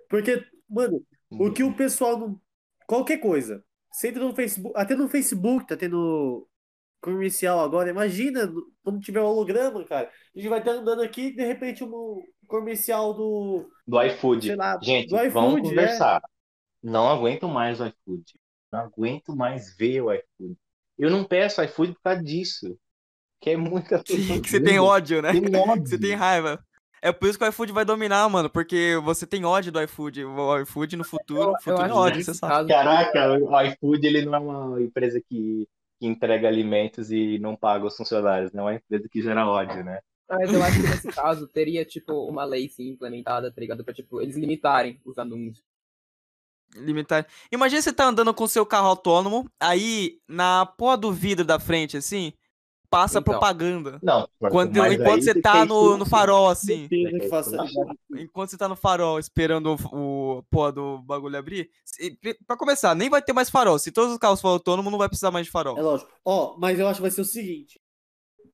[0.10, 2.42] Porque, mano, o que o pessoal não.
[2.88, 3.64] Qualquer coisa.
[3.92, 4.74] Você entra no Facebook.
[4.80, 6.48] Até no Facebook tá tendo
[7.02, 7.90] comercial agora.
[7.90, 8.52] Imagina
[8.84, 10.10] quando tiver holograma, cara.
[10.36, 13.70] A gente vai estar andando aqui e de repente um comercial do.
[13.86, 14.48] Do iFood.
[14.48, 15.70] Sei lá, Gente, do vamos iFood, é.
[15.70, 16.22] conversar.
[16.82, 18.24] Não aguento mais o iFood.
[18.72, 20.58] Não aguento mais ver o iFood.
[20.98, 22.78] Eu não peço iFood por causa disso.
[23.40, 25.32] Que é muita Sim, que você tem ódio, né?
[25.32, 25.88] Tem ódio.
[25.88, 26.64] Você tem raiva.
[27.02, 30.26] É por isso que o iFood vai dominar, mano, porque você tem ódio do iFood.
[30.26, 32.70] O iFood no futuro, o futuro é acho ódio, você sabe.
[32.70, 35.68] Caraca, o iFood ele não é uma empresa que,
[36.00, 39.84] que entrega alimentos e não paga os funcionários, não é uma empresa que gera ódio,
[39.84, 40.00] né?
[40.30, 43.84] Mas eu acho que nesse caso teria, tipo, uma lei sim implementada, tá ligado?
[43.84, 45.64] Pra, tipo, eles limitarem os anúncios.
[46.76, 47.26] Limitar.
[47.50, 51.96] Imagina você tá andando com seu carro autônomo, aí na porra do vidro da frente,
[51.96, 52.34] assim,
[52.90, 53.34] passa Então.
[53.34, 54.00] propaganda.
[54.02, 56.88] Não, Quando, enquanto você tá no, no farol, assim.
[58.18, 61.70] Enquanto você tá no farol esperando o, o porra do bagulho abrir.
[62.46, 63.78] Pra começar, nem vai ter mais farol.
[63.80, 65.78] Se todos os carros forem autônomos, não vai precisar mais de farol.
[65.78, 66.12] É lógico.
[66.26, 67.80] Ó, mas eu acho que vai ser o seguinte.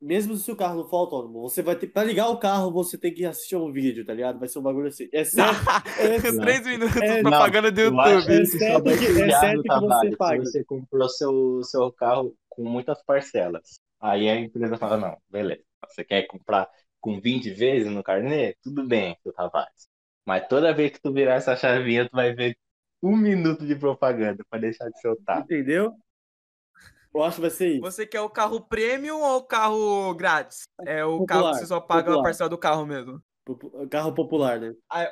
[0.02, 1.88] Mesmo se o carro não for autônomo, você vai ter.
[1.88, 4.38] Pra ligar o carro, você tem que assistir um vídeo, tá ligado?
[4.38, 5.08] Vai ser um bagulho assim.
[5.14, 5.56] É certo.
[5.98, 8.34] é, Três minutos É, não, propaganda do Eu acho YouTube.
[8.42, 10.44] É certo que- é viável, certo que você paga.
[10.44, 13.80] Você comprou seu, seu carro com muitas parcelas.
[14.04, 15.64] Aí a empresa fala, não, beleza.
[15.90, 16.70] Você quer comprar
[17.00, 18.56] com 20 vezes no carnê?
[18.62, 19.88] Tudo bem, seu Tavares.
[20.26, 22.58] Mas toda vez que tu virar essa chavinha, tu vai ver
[23.02, 25.42] um minuto de propaganda pra deixar de soltar.
[25.42, 25.96] Entendeu?
[27.14, 27.82] Eu acho que vai ser isso.
[27.82, 30.64] Você quer o carro premium ou o carro grátis?
[30.86, 32.24] É o carro Popular, que você só paga a popular.
[32.24, 33.22] parcela do carro mesmo.
[33.46, 34.74] Popu- Carro popular, né?
[34.90, 35.08] Aí,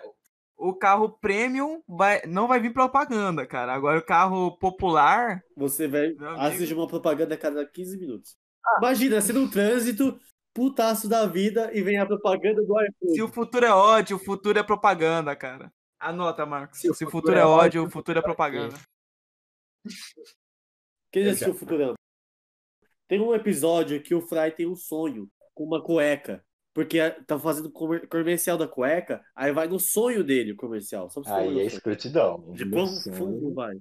[0.57, 3.73] O carro premium vai, não vai vir propaganda, cara.
[3.73, 5.41] Agora o carro popular.
[5.57, 8.37] Você vai assistir uma propaganda a cada 15 minutos.
[8.77, 10.19] Imagina, você no trânsito,
[10.53, 13.13] putaço da vida, e vem a propaganda do iPhone.
[13.15, 15.71] Se o futuro é ódio, o futuro é propaganda, cara.
[15.99, 16.79] Anota, Marcos.
[16.79, 18.75] Se, Se o futuro é ódio, o futuro é propaganda.
[21.11, 21.93] Quem já Eu assistiu o Futurama?
[23.07, 26.43] Tem um episódio que o Fry tem um sonho com uma cueca.
[26.73, 26.97] Porque
[27.27, 31.09] tá fazendo comer- comercial da cueca, aí vai no sonho dele o comercial.
[31.25, 32.53] Aí é escrotidão.
[32.53, 33.75] de quão fundo vai.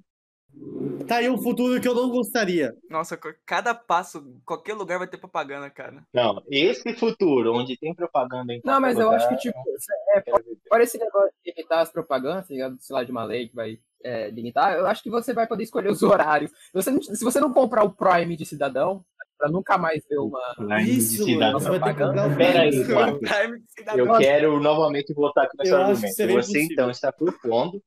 [1.07, 2.75] Tá aí um futuro que eu não gostaria.
[2.89, 6.03] Nossa, cada passo, qualquer lugar vai ter propaganda, cara.
[6.13, 9.91] Não, esse futuro, onde tem propaganda em Não, mas eu qualquer acho que, lugar, tipo,
[10.15, 12.77] é, eu fora esse negócio de limitar as propagandas, tá ligado?
[12.79, 15.65] sei lá, de uma lei que vai é, limitar, eu acho que você vai poder
[15.65, 16.51] escolher os horários.
[16.73, 19.05] Você não- se você não comprar o Prime de cidadão,
[19.37, 20.41] pra nunca mais ver uma.
[20.83, 21.59] Isso, cidadão.
[21.59, 23.19] você Pera aí, Prime.
[23.19, 24.07] Prime cidadão.
[24.07, 26.15] Eu quero novamente voltar aqui nesse Eu argumento.
[26.15, 26.69] Você impossível.
[26.71, 27.83] então está propondo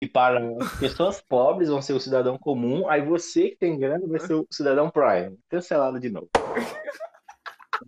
[0.00, 0.40] que para
[0.78, 4.46] pessoas pobres vão ser o cidadão comum, aí você que tem grana vai ser o
[4.50, 5.38] cidadão prime.
[5.48, 6.28] Cancelado de novo.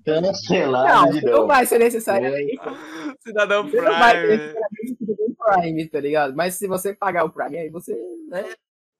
[0.04, 1.46] Cancelado Não, de não novo.
[1.46, 2.32] vai ser necessário.
[2.32, 2.56] Oi.
[3.20, 5.36] Cidadão Você não vai ter Prime.
[5.36, 6.34] Prime, tá ligado?
[6.34, 7.94] Mas se você pagar o Prime, aí você.
[8.28, 8.44] Né?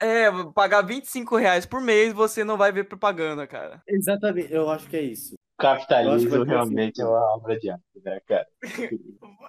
[0.00, 3.82] É, pagar 25 reais por mês, você não vai ver propaganda, cara.
[3.88, 5.34] Exatamente, eu acho que é isso.
[5.58, 8.46] O capitalismo realmente é uma obra de arte, né, cara?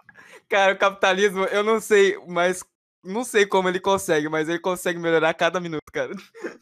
[0.50, 2.64] Cara, o capitalismo, eu não sei, mas
[3.08, 6.12] não sei como ele consegue, mas ele consegue melhorar a cada minuto, cara.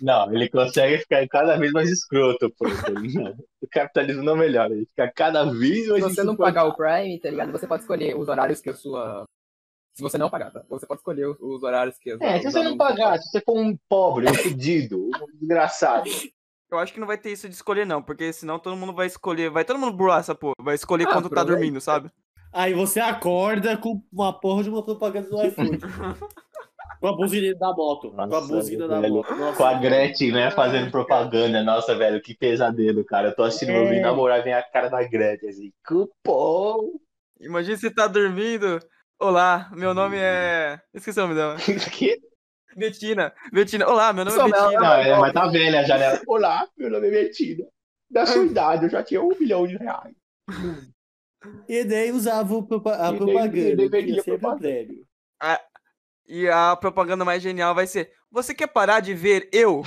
[0.01, 2.65] Não, ele consegue ficar cada vez mais escroto, pô.
[3.61, 7.19] O capitalismo não melhora, ele fica cada vez Se mais você não pagar o Prime,
[7.19, 7.51] tá ligado?
[7.51, 9.25] Você pode escolher os horários que a sua.
[9.95, 10.61] Se você não pagar, tá?
[10.69, 12.13] Você pode escolher os, os horários que.
[12.13, 16.09] os- É, se você não pagar, se você for um pobre, um fudido, um desgraçado.
[16.69, 19.07] Eu acho que não vai ter isso de escolher, não, porque senão todo mundo vai
[19.07, 19.49] escolher.
[19.49, 20.55] Vai todo mundo burlar essa porra.
[20.59, 22.11] Vai escolher Ah, quando tá dormindo, sabe?
[22.55, 25.77] Aí você acorda com uma porra de uma propaganda do iFood.
[27.01, 28.11] com a buzina da moto.
[28.11, 29.15] com a Nossa, buzina da velho.
[29.15, 29.35] moto.
[29.35, 29.57] Nossa.
[29.57, 31.61] Com a Gretchen, né, fazendo propaganda.
[31.63, 33.27] Nossa, velho, que pesadelo, cara.
[33.27, 33.89] Eu tô assistindo meu É.
[33.89, 36.93] vídeo namorar, vem a cara da Gretchen, assim, cupom.
[37.41, 38.79] Imagina você tá dormindo.
[39.19, 40.79] Olá, meu nome é.
[40.93, 41.57] Esqueci o nome dela.
[41.91, 42.17] Que?
[42.77, 43.33] Betina.
[43.51, 43.85] Betina.
[43.85, 44.81] Olá, meu nome é Sou Mel, Betina.
[44.81, 46.21] Não, é, mas tá velha já, né?
[46.25, 47.65] Olá, meu nome é Betina.
[48.09, 50.15] Da sua idade, eu já tinha um milhão de reais.
[51.67, 53.57] E daí usava a E daí- propaganda.
[53.83, 54.59] e daí que propaganda.
[54.59, 55.05] prêmio.
[56.27, 59.83] E a propaganda mais genial vai ser: Você quer parar de ver eu?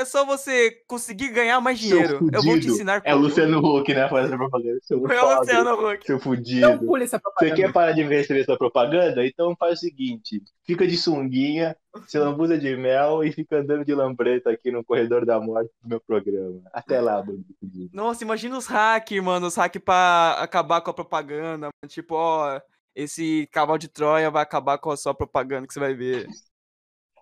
[0.00, 2.28] É só você conseguir ganhar mais dinheiro.
[2.32, 4.78] Eu vou te ensinar É o Luciano Huck, né, fazendo propaganda.
[4.82, 6.06] Seu É o Luciano Huck.
[6.06, 6.78] Seu Não fudido.
[6.78, 7.54] pule essa Você propaganda.
[7.56, 9.26] quer parar de receber sua propaganda?
[9.26, 13.94] Então faz o seguinte: fica de sunguinha, se lambuza de mel e fica andando de
[13.94, 16.62] lambreta aqui no corredor da morte do meu programa.
[16.72, 17.90] Até lá, bandido.
[17.92, 19.46] Nossa, imagina os hackers, mano.
[19.48, 21.66] Os hackers pra acabar com a propaganda.
[21.66, 21.88] mano.
[21.88, 22.58] Tipo, ó,
[22.94, 26.26] esse cavalo de Troia vai acabar com a sua propaganda que você vai ver.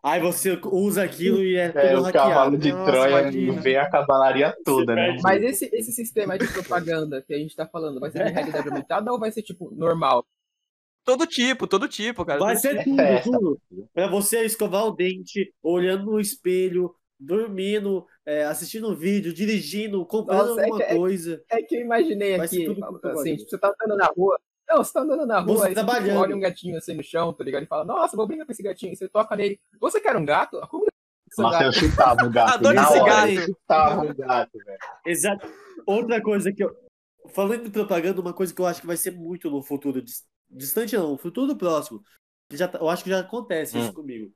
[0.08, 2.28] Aí você usa aquilo e é tudo É, o hackeado.
[2.30, 3.60] cavalo de Nossa, Troia imagina.
[3.60, 5.16] vem a cavalaria toda, né?
[5.22, 8.68] Mas esse, esse sistema de propaganda que a gente tá falando, vai ser de realidade
[8.68, 10.24] aumentada ou vai ser, tipo, normal?
[11.04, 12.38] Todo tipo, todo tipo, cara.
[12.38, 13.30] Vai ser É tudo, festa.
[13.30, 13.60] tudo.
[13.94, 20.48] Pra você escovar o dente, olhando no espelho, dormindo, é, assistindo um vídeo, dirigindo, comprando
[20.48, 21.42] Nossa, é alguma que- é- coisa.
[21.50, 24.38] É que eu imaginei Vai aqui, tudo assim, tipo, você tá andando na rua.
[24.68, 26.18] Não, você tá andando na rua, Você aí você tipo, trabalhando.
[26.20, 27.62] olha um gatinho assim no chão, tá ligado?
[27.62, 28.94] E fala, nossa, vou brincar com esse gatinho.
[28.94, 29.58] Você toca nele.
[29.80, 30.60] Você quer um gato?
[30.68, 31.74] Como é Nossa, eu gato?
[31.80, 32.54] chutava o gato.
[32.54, 33.28] Adoro na esse hora, gato.
[33.30, 34.78] Eu chutava o gato, velho.
[35.06, 35.48] Exato.
[35.86, 36.76] Outra coisa que eu.
[37.30, 40.24] Falando de propaganda, uma coisa que eu acho que vai ser muito no futuro dis-
[40.50, 42.02] distante, não, no futuro próximo.
[42.52, 43.94] Já tá- eu acho que já acontece isso Hum.
[43.94, 44.32] comigo.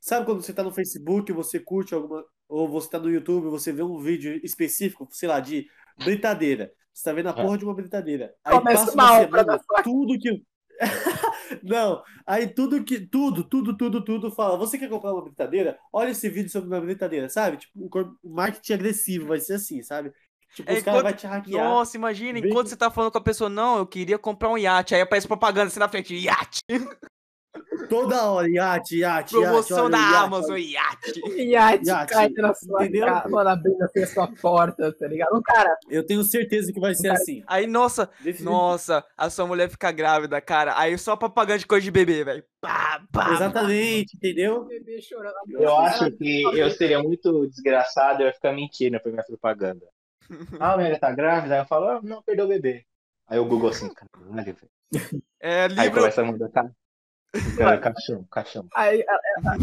[0.00, 2.24] Sabe quando você tá no Facebook, você curte alguma.
[2.48, 5.66] Ou você tá no YouTube, você vê um vídeo específico, sei lá, de
[6.02, 6.72] britadeira.
[6.98, 7.34] Você tá vendo a É.
[7.34, 8.34] porra de uma britadeira.
[8.44, 10.42] Aí Começa passa uma semana, tudo que.
[11.62, 12.98] Não, aí tudo que.
[13.06, 14.56] Tudo, tudo, tudo, tudo fala.
[14.58, 15.78] Você quer comprar uma britadeira?
[15.92, 17.58] Olha esse vídeo sobre uma britadeira, sabe?
[17.58, 17.88] Tipo,
[18.20, 20.12] o marketing agressivo vai ser assim, sabe?
[20.56, 21.64] Tipo, É, os caras enquanto- vão te hackear.
[21.68, 24.92] Nossa, imagina, enquanto você tá falando com a pessoa, não, eu queria comprar um iate.
[24.96, 26.60] Aí aparece propaganda assim na frente, iate.
[27.88, 31.20] Toda hora, iate, iate, Promoção iate, da iate, Amazon, iate.
[31.40, 33.06] Iate Iate, caindo na sua entendeu?
[33.06, 35.36] casa, mano, abrindo assim a sua porta, tá ligado?
[35.36, 37.42] Um cara, Eu tenho certeza que vai ser assim.
[37.46, 38.10] Aí, nossa,
[38.40, 40.78] nossa, a sua mulher fica grávida, cara.
[40.78, 42.44] Aí só propaganda de coisa de bebê, velho.
[43.32, 44.62] Exatamente, entendeu?
[44.62, 45.34] o bebê chorando.
[45.48, 49.86] Eu acho que eu seria muito desgraçado eu ia ficar mentindo pra minha propaganda.
[50.60, 51.54] Ah, a mulher tá grávida?
[51.54, 52.84] Aí eu falo, ah, não, perdeu o bebê.
[53.26, 55.22] Aí o Google assim, caralho, velho.
[55.40, 56.70] É Aí livro, começa a mandar ca...
[57.58, 58.66] Cara, caixão, caixão.
[58.74, 59.56] Aí ela,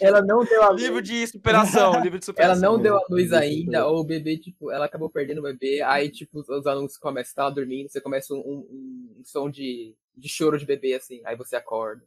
[0.00, 0.82] ela não deu a luz.
[0.82, 2.54] livro de superação, livro de superação.
[2.64, 5.82] Ela não deu a luz ainda, ou o bebê, tipo, ela acabou perdendo o bebê,
[5.82, 10.28] aí, tipo, os anúncios começam, tá dormindo, você começa um, um, um som de, de
[10.30, 12.02] choro de bebê, assim, aí você acorda.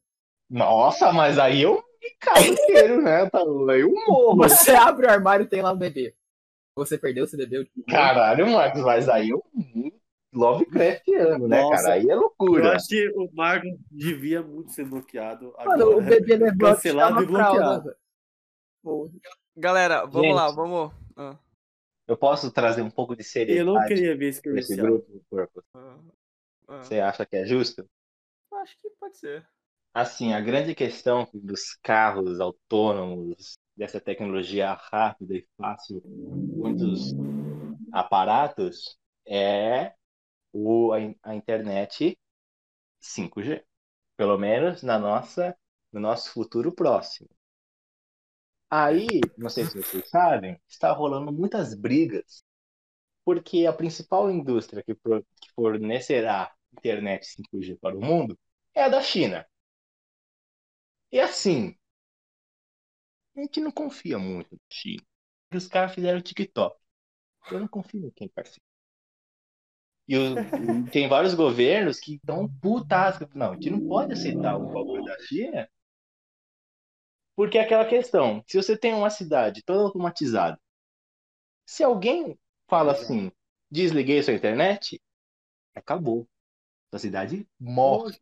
[0.50, 3.30] Nossa, mas aí eu me cago inteiro, né?
[3.30, 4.38] Tá- Aí eu morro.
[4.38, 6.16] Você abre o armário e tem lá um bebê.
[6.76, 7.64] Você perdeu esse bebê?
[7.66, 9.44] Tipo, Caralho, Marcos, mas aí eu
[10.34, 11.84] Lovecraftiano, né, Nossa.
[11.84, 11.94] cara?
[11.96, 12.76] Aí é Eu loucura.
[12.76, 15.54] acho que o Marco devia muito ser bloqueado.
[15.58, 15.98] Mano, agora.
[15.98, 17.56] o bebê levou a Cancelado e bloqueado.
[17.58, 17.98] fralda.
[19.56, 20.36] Galera, vamos Gente.
[20.36, 20.92] lá, vamos.
[21.16, 21.38] Ah,
[22.08, 25.64] Eu posso trazer um pouco de Eu seriedade não queria ver esse nesse grupo, Corpo?
[25.76, 25.98] ah,
[26.68, 26.84] ah.
[26.84, 27.88] Você acha que é justo?
[28.54, 29.48] Acho que pode ser.
[29.94, 37.14] Assim, a grande questão dos carros autônomos, dessa tecnologia rápida e fácil, muitos
[37.92, 38.98] aparatos,
[39.28, 39.94] é
[40.54, 40.98] o, a,
[41.32, 42.18] a internet
[43.02, 43.66] 5G.
[44.18, 45.58] Pelo menos na nossa,
[45.94, 47.30] no nosso futuro próximo.
[48.70, 52.44] Aí, não sei se vocês sabem, está rolando muitas brigas,
[53.26, 58.38] porque a principal indústria que, pro- que fornecerá internet 5G para o mundo
[58.76, 59.46] é a da China.
[61.14, 61.78] E assim,
[63.36, 65.04] a gente não confia muito na China.
[65.54, 66.76] Os caras fizeram o TikTok.
[67.52, 68.66] Eu não confio em quem participa.
[70.08, 70.36] E o-
[70.92, 73.30] tem vários governos que dão putasca.
[73.34, 75.68] Não, a gente não pode aceitar o bagulho da China.
[77.36, 80.60] Porque é aquela questão, se você tem uma cidade toda automatizada,
[81.66, 82.38] se alguém
[82.70, 83.32] fala assim,
[83.72, 85.02] desliguei sua internet,
[85.74, 86.28] acabou.
[86.92, 88.20] Sua cidade morre.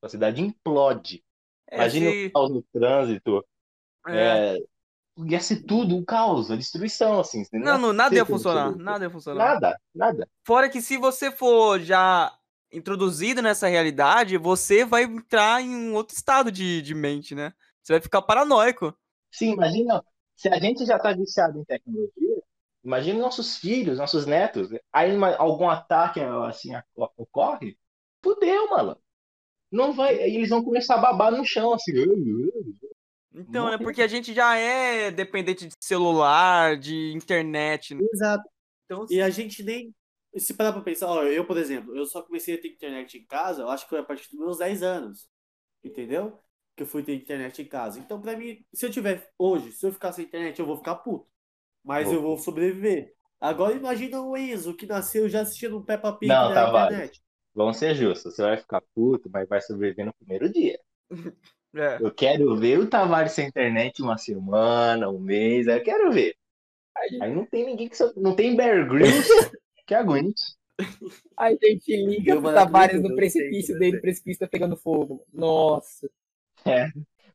[0.00, 1.22] Sua cidade implode.
[1.66, 3.44] É, Imagina se- o caos no trânsito.
[4.08, 4.56] é.
[4.56, 4.64] É,
[5.28, 7.44] ia ser tudo um caos, a destruição, assim.
[7.52, 8.76] Não, não, nada ia funcionar.
[8.76, 9.54] Nada ia funcionar.
[9.54, 10.28] Nada, nada.
[10.44, 12.32] Fora que se você for já
[12.72, 17.52] introduzido nessa realidade, você vai entrar em um outro estado de, de mente, né?
[17.82, 18.94] Você vai ficar paranoico.
[19.30, 20.02] Sim, imagina,
[20.36, 22.42] se a gente já tá viciado em tecnologia,
[22.82, 24.70] imagina nossos filhos, nossos netos.
[24.92, 26.70] Aí uma- algum ataque assim
[27.16, 27.76] ocorre,
[28.22, 28.98] fudeu, mano.
[29.70, 31.92] Não vai, eles vão começar a babar no chão, assim.
[33.34, 33.78] Então, né?
[33.78, 37.94] Porque a gente já é dependente de celular, de internet.
[37.94, 38.02] né?
[38.12, 38.48] Exato.
[38.84, 39.94] Então, E a gente nem.
[40.36, 43.24] Se parar pra pensar, ó, eu, por exemplo, eu só comecei a ter internet em
[43.24, 45.28] casa, eu acho que foi a partir dos meus 10 anos.
[45.82, 46.40] Entendeu?
[46.76, 48.00] Que eu fui ter internet em casa.
[48.00, 50.96] Então, pra mim, se eu tiver hoje, se eu ficar sem internet, eu vou ficar
[50.96, 51.28] puto.
[51.84, 53.14] Mas eu vou sobreviver.
[53.40, 56.94] Agora imagina o Enzo, que nasceu já assistindo um Peppa Pig Não, na Tavares.
[56.94, 57.22] internet.
[57.54, 60.78] Vamos ser justos, você vai ficar puto, mas vai sobreviver no primeiro dia.
[61.74, 61.98] é.
[62.00, 66.34] Eu quero ver o Tavares sem internet uma semana, um mês, eu quero ver.
[67.20, 67.96] Aí não tem ninguém que.
[67.96, 69.28] so- Não tem Bear Grylls
[69.86, 70.40] que aguente.
[71.36, 75.24] A gente liga pro Tavares no precipício dele, o precipício tá pegando fogo.
[75.32, 76.08] Nossa.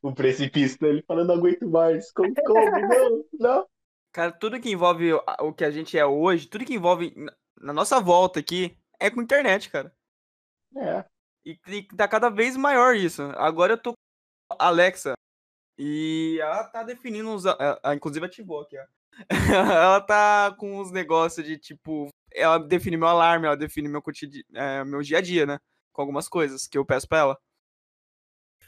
[0.02, 2.10] O precipício dele falando, aguento mais.
[2.12, 2.60] Como, como?
[2.88, 3.66] Não, não.
[4.12, 7.14] Cara, tudo que envolve o- que a gente é hoje, tudo que envolve
[7.60, 9.92] na- nossa volta aqui, é com internet, cara.
[10.76, 11.04] É.
[11.44, 13.22] E, e tá cada vez maior isso.
[13.36, 13.94] Agora eu tô
[14.66, 15.14] Alexa.
[15.78, 17.46] E ela tá definindo uns.
[17.46, 18.84] a- a- Inclusive ativou aqui, ó.
[19.88, 22.08] ela tá com uns negócios de tipo.
[22.32, 25.58] Ela define meu alarme, ela define meu cotidiano, meu dia a dia, né?
[25.92, 27.38] Com algumas coisas que eu peço pra ela.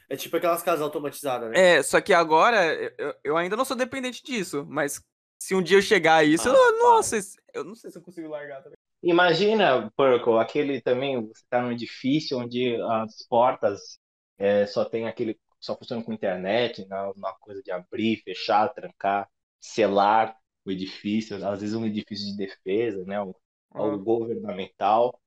[0.08, 1.76] É tipo aquelas casas automatizadas, né?
[1.78, 4.64] É, só que agora eu- eu, ainda não sou dependente disso.
[4.68, 5.00] Mas
[5.42, 7.18] se um dia eu chegar a isso, Ah, eu, nossa,
[7.54, 8.76] eu não sei se eu consigo largar também.
[9.02, 13.98] Imagina, Purple, aquele também, você tá num edifício onde as portas
[14.38, 19.28] é, só tem aquele, só funcionam com internet, não uma coisa de abrir, fechar, trancar,
[19.60, 23.34] selar o edifício, às vezes um edifício de defesa, né, o,
[23.74, 25.20] o governamental,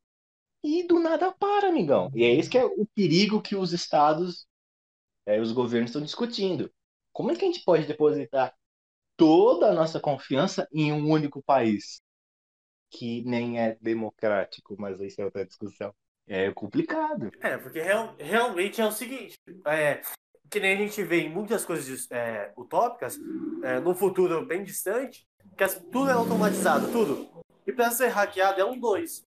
[0.63, 2.11] e do nada para, amigão.
[2.15, 4.47] E é esse que é o perigo que os estados,
[5.25, 6.71] é, os governos estão discutindo.
[7.13, 8.55] Como é que a gente pode depositar
[9.17, 12.01] toda a nossa confiança em um único país?
[12.89, 15.93] que nem é democrático, mas isso é outra discussão.
[16.27, 17.29] É complicado.
[17.41, 19.37] É, porque real- realmente é o seguinte,
[19.67, 20.01] é,
[20.49, 23.17] que nem a gente vê em muitas coisas é, utópicas,
[23.63, 25.27] é, no futuro bem distante,
[25.57, 27.29] que tudo é automatizado, tudo.
[27.65, 29.25] E para ser hackeado é um dois.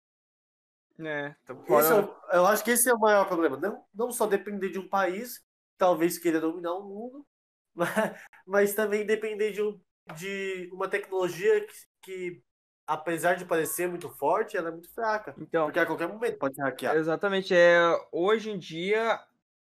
[0.99, 3.57] É, tá Esse é eu acho que esse é o maior problema.
[3.57, 5.43] Não, não só depender de um país,
[5.77, 7.25] talvez queira dominar o mundo,
[7.75, 9.79] mas, mas também depender de, um,
[10.15, 12.43] de uma tecnologia que, que,
[12.85, 15.35] apesar de parecer muito forte, ela é muito fraca.
[15.37, 16.97] Então, Porque a qualquer momento pode ser hackeado.
[16.97, 17.79] Exatamente, é,
[18.11, 19.19] hoje em dia,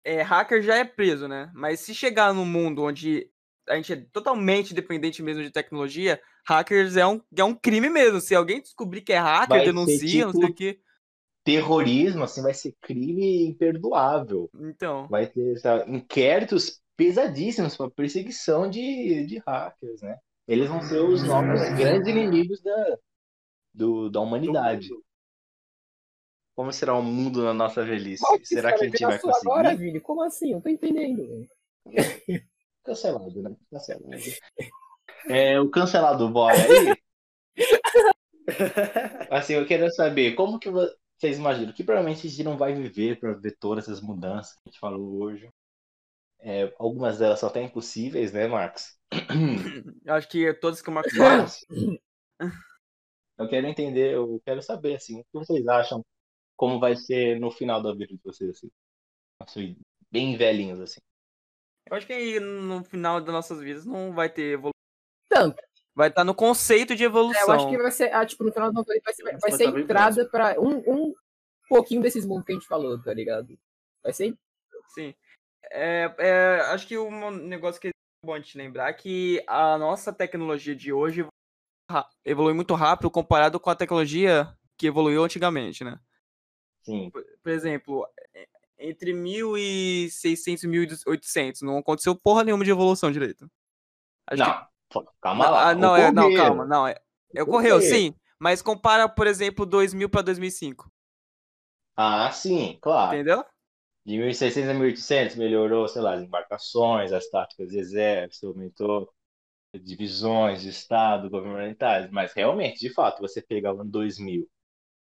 [0.05, 1.51] é, hacker já é preso, né?
[1.55, 3.31] Mas se chegar num mundo onde
[3.69, 8.21] a gente é totalmente dependente mesmo de tecnologia, hackers é um, é um crime mesmo.
[8.21, 10.81] Se alguém descobrir que é hacker, Vai ser denuncia, não sei o tipo- quê.
[11.45, 14.49] Terrorismo, assim, vai ser crime imperdoável.
[14.61, 20.19] Então, Vai ter sabe, inquéritos pesadíssimos para perseguição de, de hackers, né?
[20.47, 22.99] Eles vão ser os novos grandes inimigos da,
[23.75, 24.89] do, da humanidade.
[26.55, 28.23] Como será o mundo na nossa velhice?
[28.23, 29.49] Qual Será que a gente vai conseguir?
[29.49, 30.01] agora, Vini?
[30.01, 30.53] Como assim?
[30.53, 31.47] Eu tô entendendo.
[32.85, 33.57] Cancelado, né?
[33.71, 34.23] Cancelado.
[35.29, 36.97] É, o cancelado bora aí.
[39.31, 41.73] Assim, eu quero saber, como que vo- vocês imaginam?
[41.73, 44.81] Que provavelmente a gente não vai viver para ver todas essas mudanças que a gente
[44.81, 45.49] falou hoje.
[46.41, 48.99] É, algumas delas são até impossíveis, né, Marcos?
[50.05, 51.43] eu acho que todos que o Marcos fala.
[51.43, 51.61] Mas
[53.39, 56.05] eu quero entender, eu quero saber, assim, o que vocês acham,
[56.57, 58.71] como vai ser no final da vida de vocês, assim.
[59.41, 59.77] Assim,
[60.13, 61.01] Bem velhinhos, assim.
[61.91, 64.73] Eu acho que no final das nossas vidas não vai ter evolução.
[65.29, 65.63] Tanto.
[65.95, 67.43] Vai estar no conceito de É, evolução.
[67.47, 69.53] eu acho que vai ser, ah, tipo, no final do novo vai ser, vai Vai
[69.53, 71.15] ser tá entrada pra um, um
[71.69, 73.59] pouquinho desses mundos que a gente falou, tá ligado?
[74.03, 74.37] Vai ser
[74.89, 75.15] Sim.
[75.71, 77.91] É, é, acho que um negócio que é
[78.25, 81.27] bom a gente lembrar é que a nossa tecnologia de hoje
[82.25, 85.99] evolui muito rápido comparado com a tecnologia que evoluiu antigamente, né?
[86.83, 87.11] Sim.
[87.11, 88.49] Por exemplo, é,
[88.79, 93.49] entre 1600 e 1800 não aconteceu porra nenhuma de evolução direito.
[94.27, 95.69] Acho que- Não, pô, calma lá.
[95.71, 97.01] ah, não, é, não, calma, não, é,
[97.41, 97.81] ocorreu, Ocorreram.
[97.81, 100.91] sim, mas compara, por exemplo, 2000 para 2005,
[101.97, 103.15] Ah, sim, claro.
[103.17, 103.45] entendeu?
[104.05, 109.09] De 1600 a 1800 melhorou, sei lá, as embarcações, as táticas de exército, aumentou
[109.75, 112.11] divisões de Estado, governamentais.
[112.11, 114.49] Mas realmente, de fato, você pega o ano 2000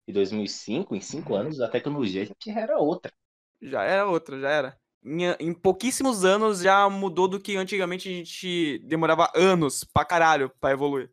[0.07, 3.13] e 2005, em cinco anos, a tecnologia já era outra.
[3.61, 4.79] Já era outra, já era.
[5.05, 10.51] em, em pouquíssimos anos já mudou do que antigamente a gente demorava anos pra caralho
[10.61, 11.13] pra evoluir.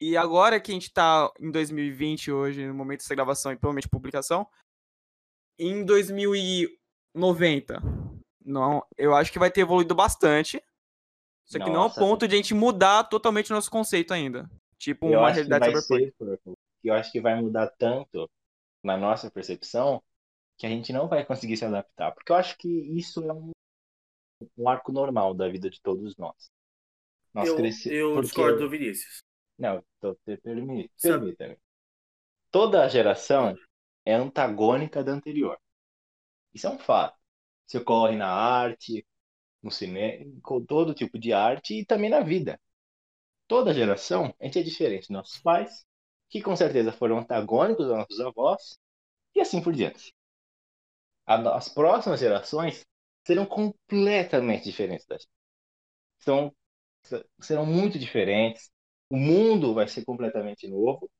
[0.00, 3.88] E agora que a gente tá em 2020 hoje, no momento dessa gravação e provavelmente
[3.88, 4.46] publicação,
[5.58, 7.82] em 2090,
[8.44, 10.62] não, eu acho que vai ter evoluído bastante.
[11.46, 12.00] Só que não ao Nossa.
[12.00, 14.50] ponto de a gente mudar totalmente o nosso conceito ainda.
[14.78, 16.12] Tipo, uma realidade cyberpunk.
[16.88, 18.30] Eu acho que vai mudar tanto
[18.82, 20.02] na nossa percepção
[20.58, 22.12] que a gente não vai conseguir se adaptar.
[22.12, 23.50] Porque eu acho que isso é um,
[24.56, 26.50] um arco normal da vida de todos nós.
[27.34, 27.92] Nós eu cresce...
[27.92, 29.22] eu porque- discordo do Vinícius.
[29.58, 31.58] Não, tô, te- permi- Sabe- permita-me.
[32.50, 33.56] Toda geração
[34.04, 35.58] é antagônica da anterior.
[36.54, 37.18] Isso é um fato.
[37.66, 39.06] Isso ocorre na arte,
[39.62, 42.60] no cinema, com todo tipo de arte e também na vida.
[43.48, 45.10] Toda geração, a gente é diferente.
[45.12, 45.85] Nossos pais,
[46.28, 48.78] que com certeza foram antagônicos aos nossos avós,
[49.34, 50.14] e assim por diante.
[51.26, 52.84] As próximas gerações
[53.26, 55.28] serão completamente diferentes da gente.
[56.18, 56.54] São,
[57.40, 58.70] serão muito diferentes.
[59.10, 61.10] O mundo vai ser completamente novo.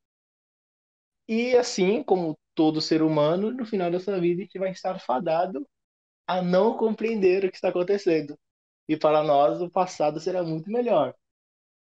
[1.29, 4.99] E assim como todo ser humano, no final da sua vida, a gente vai estar
[5.01, 5.69] fadado
[6.27, 8.39] a não compreender o que está acontecendo.
[8.89, 11.15] E para nós, o passado será muito melhor.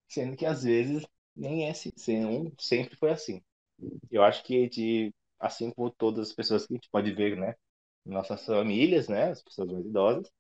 [0.08, 1.06] Sendo que às vezes
[1.38, 3.44] nem é assim, sem- sempre foi assim.
[4.12, 7.56] Eu acho que gente, assim como todas as pessoas que a gente pode ver, né,
[8.06, 10.32] nossas famílias, né, as pessoas mais idosas,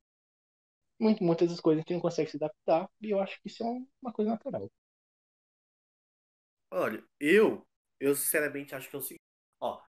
[0.99, 3.63] muito- muitas das coisas a gente não consegue se adaptar, e eu acho que isso
[3.63, 4.69] é um- uma coisa natural.
[6.71, 7.65] Olha, eu,
[7.99, 9.23] eu sinceramente acho que é o seguinte,
[9.59, 9.81] ó,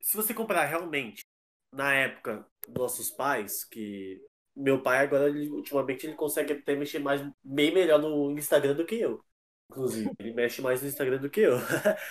[0.00, 1.24] se você comparar realmente
[1.72, 4.22] na época dos nossos pais, que
[4.56, 8.86] meu pai agora, ele, ultimamente, ele consegue até mexer mais, bem melhor no Instagram do
[8.86, 9.24] que eu.
[9.70, 11.54] Inclusive, ele mexe mais no Instagram do que eu.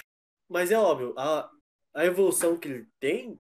[0.49, 1.49] Mas é óbvio, a,
[1.93, 3.37] a evolução que ele tem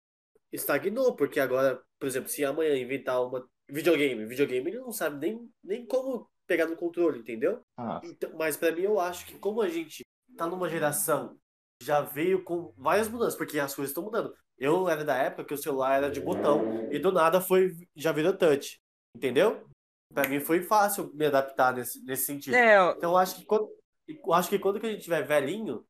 [0.52, 5.50] estagnou, porque agora, por exemplo, se amanhã inventar uma videogame, videogame ele não sabe nem,
[5.64, 7.62] nem como pegar no controle, entendeu?
[7.78, 10.04] Ah, Então, mas pra mim eu acho que como a gente
[10.38, 11.38] tá numa geração
[11.80, 14.34] que já veio com várias mudanças, porque as coisas estão mudando.
[14.58, 18.12] Eu era da época que o celular era de botão e do nada foi já
[18.14, 18.80] virou touch,
[19.16, 19.68] entendeu?
[20.14, 22.56] Pra mim foi fácil me adaptar nesse, nesse sentido.
[22.56, 23.78] É, Então eu acho que quando eu
[24.34, 25.86] acho que quando que a gente tiver velhinho,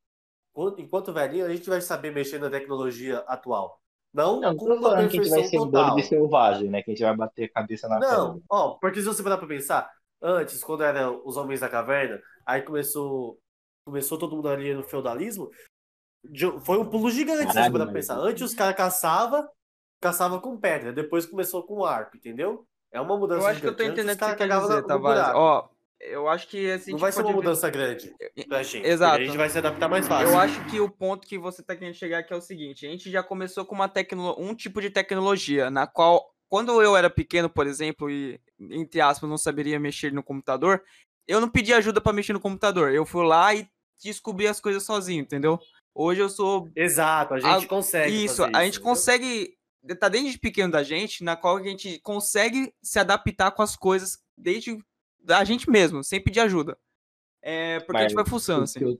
[0.53, 3.81] quando- enquanto velhinho, a gente vai saber mexer na tecnologia atual.
[4.13, 5.95] Não, não, com uma falando que a gente vai ser bando total.
[5.95, 8.41] de selvagem, né, que a gente vai bater a cabeça na Não, pedra.
[8.49, 12.61] ó, porque se você parar pra pensar, antes, quando era os homens da caverna, aí
[12.61, 13.39] começou,
[13.85, 15.49] começou todo mundo ali no feudalismo,
[16.63, 18.17] foi um pulo gigante, se você Caralho, parar pra pensar.
[18.17, 19.47] Antes os caras caçavam,
[20.01, 22.67] caçava com pedra, depois começou com arco, entendeu?
[22.91, 25.01] É uma mudança eu acho que eu tô entendendo o que você quer dizer, Tavares.
[25.01, 25.37] buraco.
[25.37, 25.69] Ó,
[26.11, 28.13] eu acho que assim, Não vai gente ser uma ver- mudança grande
[28.47, 28.85] pra gente.
[28.85, 29.21] Exato.
[29.21, 30.29] A gente vai se adaptar mais fácil.
[30.29, 32.89] Eu acho que o ponto que você está querendo chegar aqui é o seguinte: a
[32.89, 34.35] gente já começou com uma tecno...
[34.39, 39.29] um tipo de tecnologia, na qual, quando eu era pequeno, por exemplo, e, entre aspas,
[39.29, 40.81] não saberia mexer no computador,
[41.27, 42.91] eu não pedi ajuda para mexer no computador.
[42.93, 43.67] Eu fui lá e
[44.03, 45.59] descobri as coisas sozinho, entendeu?
[45.93, 46.69] Hoje eu sou.
[46.75, 49.55] Exato, a gente A- consegue Isso, a gente consegue.
[49.99, 54.17] Tá desde pequeno da gente, na qual a gente consegue se adaptar com as coisas
[54.35, 54.77] desde
[55.25, 56.77] da gente mesmo, sem pedir ajuda.
[57.41, 58.79] É, porque a gente Mas vai fuçando, o, assim.
[58.79, 58.99] que eu-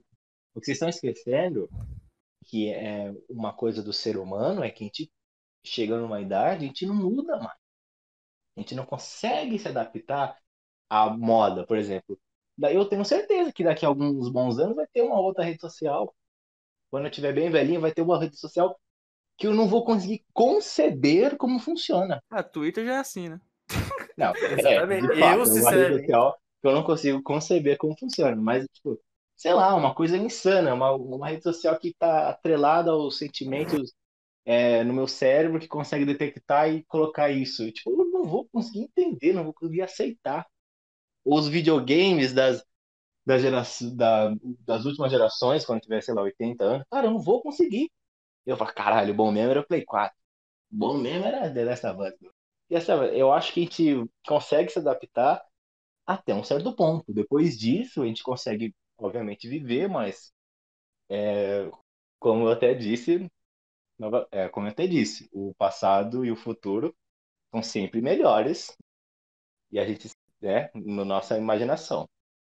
[0.54, 1.68] o que vocês estão esquecendo,
[2.44, 5.12] que é uma coisa do ser humano, é que a gente
[5.64, 7.58] chega numa idade, a gente não muda mais.
[8.56, 10.38] A gente não consegue se adaptar
[10.88, 12.18] à moda, por exemplo.
[12.56, 15.60] Daí eu tenho certeza que daqui a alguns bons anos vai ter uma outra rede
[15.60, 16.14] social.
[16.90, 18.78] Quando eu estiver bem velhinho, vai ter uma rede social
[19.36, 22.22] que eu não vou conseguir conceber como funciona.
[22.30, 23.40] A Twitter já é assim, né?
[24.16, 25.06] Não, Exatamente.
[25.06, 26.12] É, de Eu, fato, é sinceramente-
[26.62, 28.34] eu não consigo conceber como funciona.
[28.36, 29.00] Mas, tipo,
[29.36, 33.92] sei lá, uma coisa insana, uma, uma rede social que está atrelada aos sentimentos
[34.44, 37.70] é, no meu cérebro, que consegue detectar e colocar isso.
[37.72, 40.46] Tipo, eu não vou conseguir entender, não vou conseguir aceitar.
[41.24, 42.64] Os videogames das,
[43.96, 44.32] da,
[44.66, 47.90] das últimas gerações, quando tiver, sei lá, 80 anos, cara, eu não vou conseguir.
[48.46, 50.16] Eu falo, caralho, o bom mesmo era o Play 4.
[50.72, 52.30] O bom mesmo era The Last of Us.
[52.70, 55.44] E essa, eu acho que a gente consegue se adaptar
[56.06, 57.12] até um certo ponto.
[57.12, 60.32] Depois disso, a gente consegue, obviamente, viver, mas
[61.10, 61.70] é,
[62.20, 63.30] como eu até disse,
[63.98, 66.94] nova- é, como eu até disse, o passado e o futuro
[67.52, 68.76] são sempre melhores
[69.70, 70.08] e a gente,
[70.40, 72.08] né, na nossa imaginação.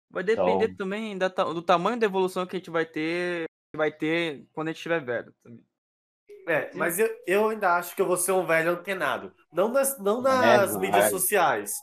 [0.09, 3.45] Vai depender Então- também da do tamanho da evolução que a gente vai ter,
[3.75, 5.66] vai ter quando a gente estiver velho também.
[6.47, 9.33] É, mas eu, eu ainda acho que eu vou ser um velho antenado.
[9.51, 10.81] Não nas, não É, nas vai.
[10.81, 11.73] mídias sociais.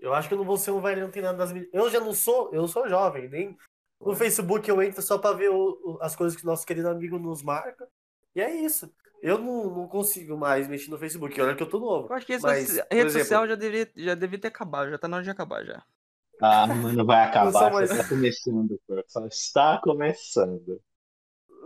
[0.00, 1.70] Eu acho que eu não vou ser um velho antenado nas mídias.
[1.72, 3.28] Eu já não sou, eu sou jovem.
[3.28, 3.56] Nem
[4.00, 7.42] no Facebook eu entro só pra ver o- as coisas que nosso querido amigo nos
[7.42, 7.86] marca.
[8.34, 8.90] E é isso.
[9.22, 12.08] Eu não, não consigo mais mexer no Facebook, olha que eu tô novo.
[12.08, 14.98] Eu acho que Mas, por rede exemplo- social já deveria, já devia ter acabado, já
[14.98, 15.80] tá na hora de acabar já.
[16.40, 17.72] Ah, mano, vai Não só acabar.
[17.72, 19.04] mais- está começando, pô.
[19.06, 20.80] Só está começando.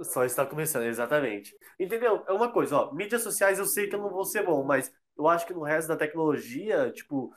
[0.05, 1.57] Só está começando, exatamente.
[1.79, 2.25] Entendeu?
[2.27, 4.93] É uma coisa, ó, mídias sociais eu sei que eu não vou ser bom, mas
[5.17, 7.33] eu acho que no resto da tecnologia, tipo,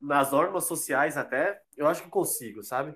[0.00, 2.94] nas normas sociais até, eu acho que consigo, sabe?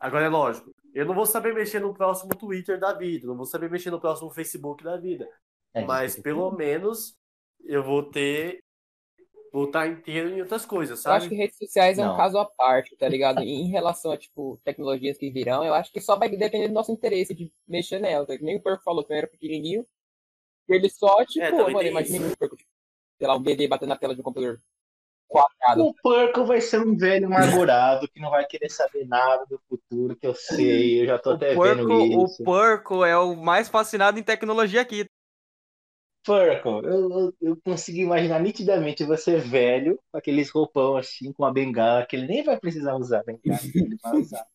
[0.00, 3.44] Agora é lógico, eu não vou saber mexer no próximo Twitter da vida, não vou
[3.44, 5.28] saber mexer no próximo Facebook da vida,
[5.74, 7.16] É, mas gente, pelo menos
[7.64, 8.62] eu vou ter,
[9.52, 11.40] vou estar inteiro em outras coisas, Eu acho que sabe?
[11.42, 12.14] redes sociais é Não.
[12.14, 13.40] um caso à parte, tá ligado?
[13.40, 16.92] Em relação a, tipo, tecnologias que virão, eu acho que só vai depender do nosso
[16.92, 18.26] interesse de mexer nela.
[18.26, 18.34] Tá?
[18.40, 19.86] Nem o Porco falou que eu era pequenininho.
[20.68, 22.70] Ele só, tipo, É, mano, imagina o Porco, tipo,
[23.18, 24.60] sei lá, um bebê batendo na tela de um computador
[25.26, 25.84] quadrado.
[25.84, 30.16] O porco vai ser um velho amargurado que não vai querer saber nada do futuro,
[30.16, 32.42] que eu sei, eu já tô O até porco, vendo o isso.
[32.44, 35.06] porco é o mais fascinado em tecnologia aqui.
[36.28, 41.52] Porco, eu, eu, eu consigo imaginar nitidamente você velho, com aqueles roupão assim, com uma
[41.52, 44.46] bengala, que ele nem vai precisar usar a bengala, que ele vai usar.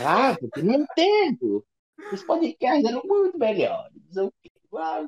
[0.00, 1.64] Ah, porque não tempo.
[2.12, 3.92] Os podcasts eram muito melhores.
[4.74, 5.06] Ah,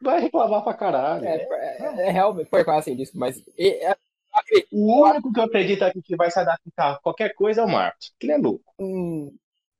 [0.00, 1.24] Vai reclamar pra caralho.
[1.24, 1.46] É, né?
[1.80, 3.96] é, é realmente, Porco é assim disso, mas é,
[4.72, 7.68] O único que eu acredito aqui que vai se adaptar a qualquer coisa é o
[7.68, 8.64] Marcos, que ele é louco.
[8.78, 9.34] hum,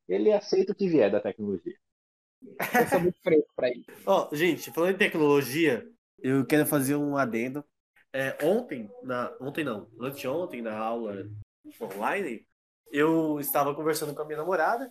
[0.08, 1.76] Ele aceita o que vier da tecnologia.
[2.80, 3.84] Eu sou muito fresco pra isso.
[4.06, 5.86] Ó, gente, falando em tecnologia,
[6.18, 7.64] eu quero fazer um adendo.
[8.12, 11.26] É, ontem, na, ontem não, anteontem, na aula
[11.80, 12.46] online,
[12.92, 14.88] eu estava conversando com a minha namorada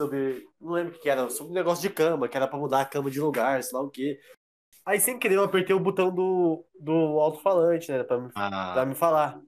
[0.00, 2.80] sobre, não lembro o que era, sobre um negócio de cama, que era pra mudar
[2.80, 4.18] a cama de lugar, sei lá o quê.
[4.86, 8.86] Aí, sem querer, eu apertei o botão do, do alto-falante, né, pra, me- Ah, pra
[8.86, 9.40] me falar.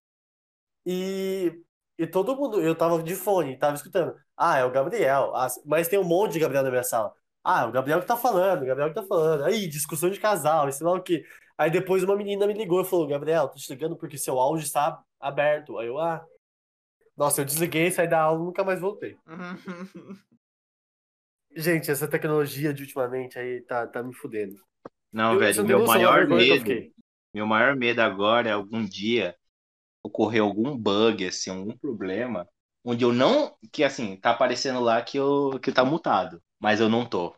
[0.87, 1.61] E,
[1.99, 4.15] e todo mundo, eu tava de fone, tava escutando.
[4.37, 5.35] Ah, é o Gabriel.
[5.35, 7.15] Ah, mas tem um monte de Gabriel na minha sala.
[7.45, 9.45] Ah, o Gabriel que tá falando, o Gabriel que tá falando.
[9.45, 11.25] Aí, discussão de casal, sei lá o quê.
[11.59, 14.65] Aí depois uma menina me ligou e falou: Gabriel, tô te ligando porque seu áudio
[14.65, 15.79] está aberto.
[15.79, 16.25] Aí eu, ah.
[17.17, 19.17] Nossa, eu desliguei, saí da aula e nunca mais voltei.
[21.57, 24.57] Gente, essa tecnologia de ultimamente aí tá, tá me fudendo.
[25.13, 26.85] não, Eu- velho, meu maior medo,
[27.33, 29.37] meu maior medo agora é algum dia
[30.05, 32.49] ocorrer algum bug, assim, algum problema,
[32.85, 36.89] onde eu não, que assim, tá aparecendo lá que eu que tá mutado, mas eu
[36.89, 37.37] não tô.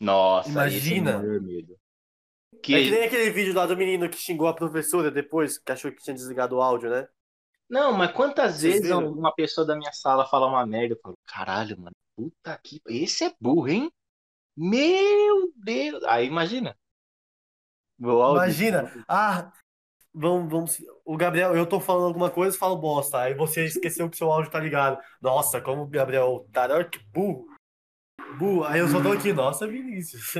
[0.00, 1.18] Nossa, esse é o Imagina.
[1.18, 1.72] maior medo.
[2.52, 5.70] É que Que nem aquele vídeo lá do menino que xingou a professora depois, que
[5.70, 7.06] achou que tinha desligado o áudio, né?
[7.68, 9.12] Não, mas quantas Vocês vezes viram?
[9.12, 12.80] uma pessoa da minha sala fala uma merda, eu falo, caralho, mano, puta que.
[12.88, 13.90] Esse é burro, hein?
[14.56, 16.02] Meu Deus!
[16.04, 16.76] Aí imagina.
[17.98, 19.52] Imagina, ah,
[20.12, 20.82] vamos, vamos.
[21.04, 23.20] O Gabriel, eu tô falando alguma coisa e falo bosta.
[23.20, 25.00] Aí você esqueceu que seu áudio tá ligado.
[25.20, 27.46] Nossa, como o Gabriel tá, olha que burro.
[28.30, 28.64] Burro.
[28.64, 30.34] Aí eu só tô aqui, nossa, Vinícius.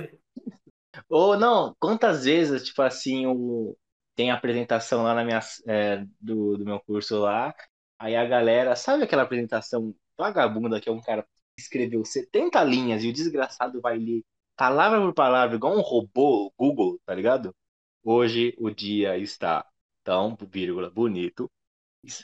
[1.09, 3.77] Ou não, quantas vezes, tipo assim, o...
[4.15, 7.55] tem apresentação lá na minha, é, do, do meu curso lá,
[7.99, 11.27] aí a galera, sabe aquela apresentação vagabunda que é um cara
[11.59, 14.23] escreveu 70 linhas e o desgraçado vai ler
[14.57, 17.55] palavra por palavra, igual um robô Google, tá ligado?
[18.03, 19.67] Hoje o dia está
[20.05, 21.51] tão, vírgula, bonito.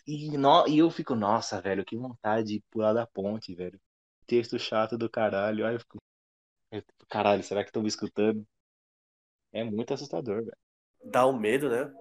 [0.07, 3.81] E, no- e eu fico, nossa, velho, que vontade de pular da ponte, velho.
[4.27, 5.66] Texto chato do caralho.
[5.66, 5.99] Aí eu fico,
[7.09, 8.44] caralho, será que estão me escutando?
[9.53, 10.57] É muito assustador, velho.
[11.05, 11.93] Dá um medo, né?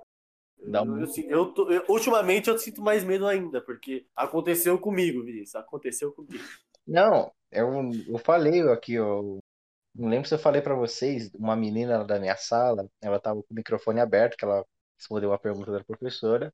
[0.67, 4.79] Dá um Eu, eu, eu tô- eu- ultimamente eu sinto mais medo ainda, porque aconteceu
[4.79, 5.55] comigo, Vinícius.
[5.55, 6.43] Aconteceu comigo.
[6.87, 7.67] Não, eu,
[8.07, 9.21] eu falei aqui, ó.
[9.93, 13.53] Não lembro se eu falei pra vocês, uma menina da minha sala, ela tava com
[13.53, 14.65] o microfone aberto, que ela
[14.97, 16.53] respondeu uma pergunta da professora,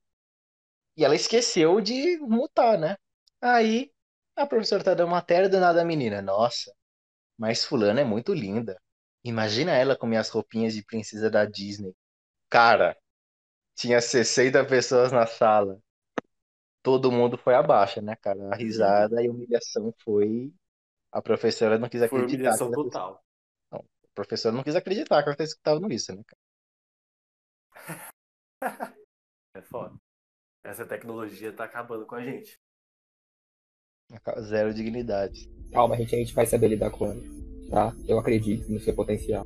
[0.98, 2.95] e ela esqueceu de mutar, né?
[3.41, 3.91] Aí
[4.38, 6.73] a professora tá dando matéria do nada a menina, nossa,
[7.38, 8.80] mas fulana é muito linda.
[9.23, 11.93] Imagina ela com minhas roupinhas de princesa da Disney.
[12.49, 12.97] Cara,
[13.76, 15.80] tinha 60 pessoas na sala.
[16.81, 18.51] Todo mundo foi abaixo, né, cara?
[18.51, 20.53] A risada e a humilhação foi.
[21.11, 22.35] A professora não quis Foi acreditar.
[22.35, 23.23] humilhação que ela- total.
[23.72, 23.80] A
[24.15, 26.23] professora não quis acreditar que ela estava escutando isso, né,
[29.53, 29.95] É foda.
[30.64, 32.59] Essa tecnologia tá acabando com a gente.
[34.42, 35.50] Zero dignidade.
[35.72, 37.22] Calma, a gente, a gente vai saber lidar com ela,
[37.70, 37.96] tá?
[38.08, 39.46] Eu acredito no seu potencial.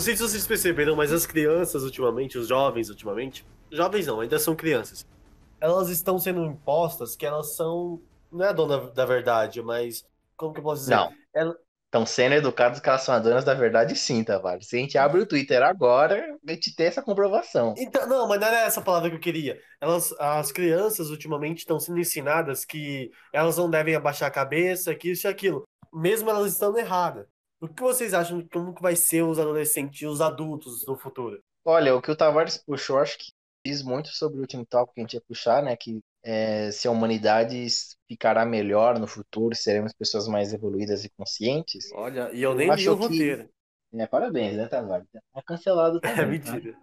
[0.00, 4.38] Não sei se vocês perceberam, mas as crianças ultimamente, os jovens ultimamente, jovens não, ainda
[4.38, 5.04] são crianças.
[5.60, 8.00] Elas estão sendo impostas que elas são,
[8.32, 10.02] não é a dona da verdade, mas
[10.38, 10.94] como que eu posso dizer?
[10.96, 11.12] Não.
[11.34, 11.54] Ela-
[11.84, 14.68] Estão sendo educados que elas são as donas da verdade, sim, Tavares.
[14.68, 17.74] Se a gente abre o Twitter agora, a gente tem essa comprovação.
[17.76, 19.60] Então, não, mas não era essa palavra que eu queria.
[19.82, 25.10] Elas, as crianças ultimamente estão sendo ensinadas que elas não devem abaixar a cabeça, que
[25.10, 25.62] isso e aquilo,
[25.92, 27.26] mesmo elas estando erradas.
[27.60, 30.96] O que vocês acham que como que vai ser os adolescentes e os adultos no
[30.96, 31.40] futuro?
[31.64, 33.26] Olha, o que o Tavares puxou, acho que
[33.66, 35.76] diz muito sobre o último tópico que a gente ia puxar, né?
[35.76, 37.66] Que é, se a humanidade
[38.08, 41.90] ficará melhor no futuro, seremos pessoas mais evoluídas e conscientes.
[41.92, 43.50] Olha, e eu nem li acho o que- roteiro.
[43.92, 45.06] É, parabéns, né, Tavares?
[45.14, 46.52] É cancelado É também, tá?
[46.52, 46.78] mentira.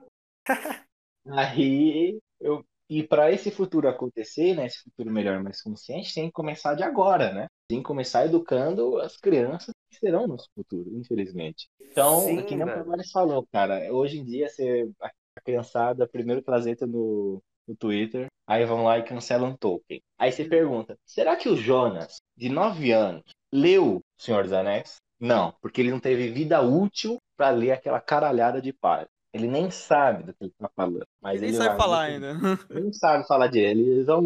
[1.29, 6.31] Aí, eu, e para esse futuro acontecer, né, esse futuro melhor, mais consciente, tem que
[6.31, 7.47] começar de agora, né?
[7.67, 11.67] Tem que começar educando as crianças serão nosso futuro, infelizmente.
[11.81, 12.83] Então, Sim, é que nem o velho.
[12.83, 18.65] Tavares falou, cara, hoje em dia você, a criançada primeiro trazeta no, no Twitter, aí
[18.65, 20.01] vão lá e cancelam Tolkien.
[20.17, 24.97] Aí você pergunta, será que o Jonas, de 9 anos, leu Senhor dos Anéis?
[25.19, 29.09] Não, porque ele não teve vida útil para ler aquela caralhada de páginas.
[29.33, 31.05] Ele nem sabe do que ele tá falando.
[31.21, 32.39] Mas Ele nem sabe falar muito- ainda.
[32.71, 33.79] Ele não sabe falar direito.
[33.79, 34.19] Ele só,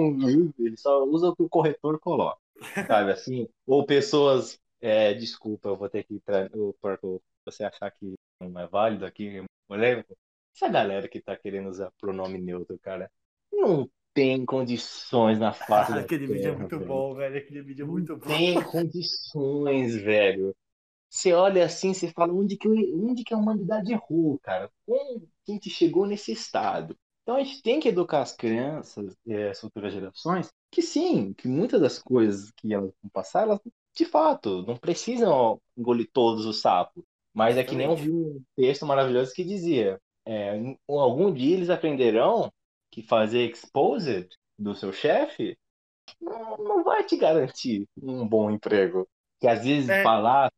[0.59, 2.37] ele só usa o que o corretor coloca.
[2.87, 3.47] Sabe assim?
[3.65, 4.57] Ou pessoas.
[4.81, 6.21] É, desculpa, eu vou ter que.
[6.53, 10.15] O Porco, você achar que não é válido aqui, polêmico.
[10.55, 13.09] Essa galera que tá querendo usar pronome neutro, cara,
[13.51, 16.87] não tem condições na face Aquele vídeo é terra, muito velho.
[16.87, 17.37] bom, velho.
[17.37, 18.25] Aquele vídeo é muito bom.
[18.27, 20.55] Tem condições, velho.
[21.09, 24.69] Você olha assim, você fala onde que, onde que a humanidade errou, cara?
[24.85, 26.97] Como que a gente chegou nesse estado?
[27.23, 31.47] Então a gente tem que educar as crianças, eh, as futuras gerações, que sim, que
[31.47, 33.59] muitas das coisas que elas vão passar, elas
[33.95, 37.03] de fato não precisam engolir todos os sapos.
[37.33, 41.69] Mas é que nem eu vi um texto maravilhoso que dizia: é, algum dia eles
[41.69, 42.51] aprenderão
[42.91, 45.57] que fazer exposed do seu chefe
[46.19, 49.07] não, não vai te garantir um bom emprego.
[49.39, 50.03] Que às vezes É.
[50.03, 50.51] falar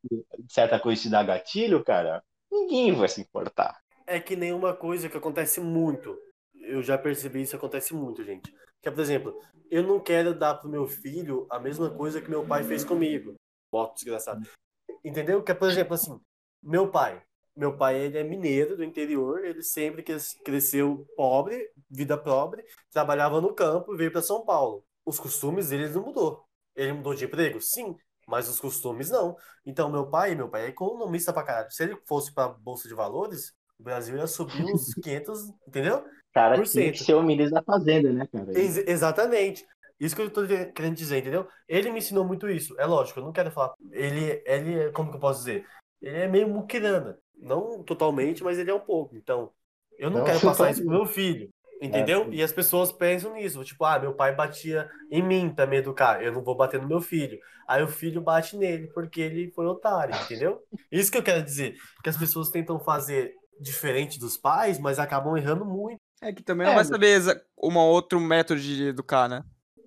[0.50, 3.80] certa coisa te dá gatilho, cara, ninguém vai se importar.
[4.06, 6.18] É que nenhuma coisa que acontece muito.
[6.56, 8.54] Eu já percebi isso acontece muito, gente.
[8.84, 9.40] Que é, por exemplo,
[9.72, 13.34] eu não quero dar pro meu filho a mesma coisa que meu pai fez comigo.
[13.72, 14.46] Moto desgraçado.
[15.04, 15.44] Entendeu?
[15.44, 16.20] Que é, por exemplo, assim,
[16.62, 17.22] meu pai.
[17.56, 23.40] Meu pai, ele é mineiro do interior, ele sempre cres- cresceu pobre, vida pobre, trabalhava
[23.40, 24.84] no campo veio para São Paulo.
[25.06, 26.46] Os costumes dele não mudou.
[26.76, 27.62] Ele mudou de emprego?
[27.62, 27.96] Sim,
[28.28, 29.36] mas os costumes não.
[29.66, 31.72] Então, meu pai, meu pai é economista pra caralho.
[31.72, 36.04] Se ele fosse pra Bolsa de Valores, o Brasil ia subir uns 500, entendeu?
[36.34, 38.52] Cara, Por tinha que ser o ministro da Fazenda, né, cara?
[38.58, 39.66] Ex- exatamente.
[40.00, 41.48] Isso que eu tô de- querendo dizer, entendeu?
[41.68, 42.76] Ele me ensinou muito isso.
[42.80, 43.74] É lógico, eu não quero falar.
[43.92, 45.66] Ele, ele, é- como que eu posso dizer?
[46.02, 47.18] Ele é meio muquirana.
[47.38, 49.16] Não totalmente, mas ele é um pouco.
[49.16, 49.52] Então,
[49.98, 51.50] eu não Não quero passar isso pro meu filho.
[51.82, 52.26] Entendeu?
[52.26, 52.32] sim.
[52.32, 53.64] E as pessoas pensam nisso.
[53.64, 56.24] Tipo, ah, meu pai batia em mim pra me educar.
[56.24, 57.38] Eu não vou bater no meu filho.
[57.68, 60.62] Aí o filho bate nele porque ele foi otário, entendeu?
[60.92, 61.76] Isso que eu quero dizer.
[62.02, 66.00] Que as pessoas tentam fazer diferente dos pais, mas acabam errando muito.
[66.24, 67.22] É que também não É, vai saber
[67.62, 69.44] um outro método de educar, né?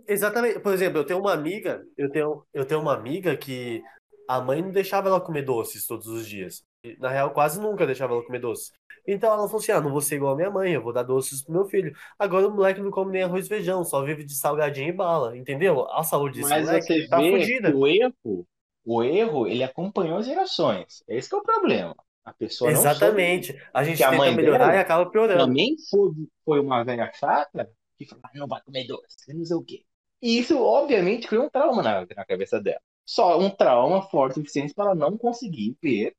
[0.06, 0.60] Exatamente.
[0.60, 3.82] Por exemplo, eu tenho uma amiga, eu tenho, eu tenho uma amiga que
[4.28, 6.64] a mãe não deixava ela comer doces todos os dias.
[6.98, 8.72] Na real, quase nunca deixava ela comer doces.
[9.06, 11.02] Então ela falou assim: ah, não vou ser igual a minha mãe, eu vou dar
[11.02, 11.92] doces pro meu filho.
[12.18, 15.36] Agora o moleque não come nem arroz e feijão, só vive de salgadinho e bala,
[15.36, 15.88] entendeu?
[15.90, 17.70] A saúde desse Mas moleque você tá vê fodida.
[17.70, 18.46] que o erro,
[18.84, 21.02] o erro, ele acompanhou as gerações.
[21.08, 21.94] Esse que é o problema.
[22.26, 23.62] A pessoa não soube Exatamente.
[23.72, 25.46] A gente tenta melhorar e acaba piorando.
[25.46, 26.10] também foi,
[26.44, 29.82] foi uma velha chata que falou, "Ah, não vai comer doce, não sei o quê.
[30.20, 32.80] E isso, obviamente, criou um trauma na, na cabeça dela.
[33.04, 36.12] Só um trauma forte o suficiente para ela não conseguir ver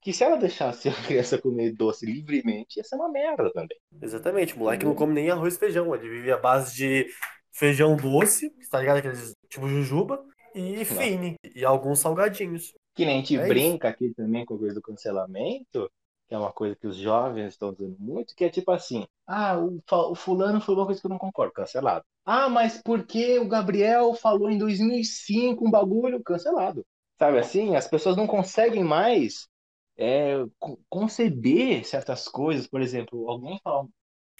[0.00, 3.78] que se ela deixasse a criança comer doce livremente, ia ser uma merda também.
[4.02, 7.06] Exatamente, o moleque não come nem arroz e feijão, ele vive à base de
[7.52, 8.96] feijão doce, tá ligado?
[8.98, 10.24] Aqueles tipo jujuba,
[10.54, 12.74] e fine, e alguns salgadinhos.
[12.94, 13.78] Que nem a gente É isso.
[13.78, 15.90] brinca aqui também com a coisa do cancelamento,
[16.28, 19.56] que é uma coisa que os jovens estão dizendo muito, que é tipo assim, ah,
[19.58, 22.04] o, fulano falou uma coisa que eu não concordo, cancelado.
[22.24, 26.84] Ah, mas por que o Gabriel falou em 2005 um bagulho cancelado?
[27.18, 29.48] Sabe assim, as pessoas não conseguem mais
[29.96, 33.86] é, co- conceber certas coisas, por exemplo, alguém fala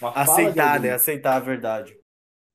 [0.03, 0.93] uma Aceitar, alguém, né?
[0.93, 1.99] Aceitar a verdade.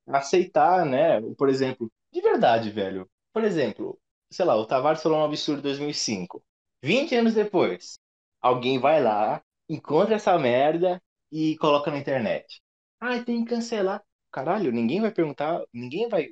[0.06, 1.20] aceitar, né?
[1.36, 3.08] Por exemplo, de verdade, velho.
[3.32, 3.98] Por exemplo,
[4.30, 6.42] sei lá, o Tavares falou um absurdo em 2005.
[6.82, 7.98] 20 anos depois,
[8.40, 11.00] alguém vai lá, encontra essa merda
[11.30, 12.60] e coloca na internet.
[13.00, 14.02] Ah, tem que cancelar.
[14.30, 16.28] Caralho, ninguém vai perguntar, ninguém vai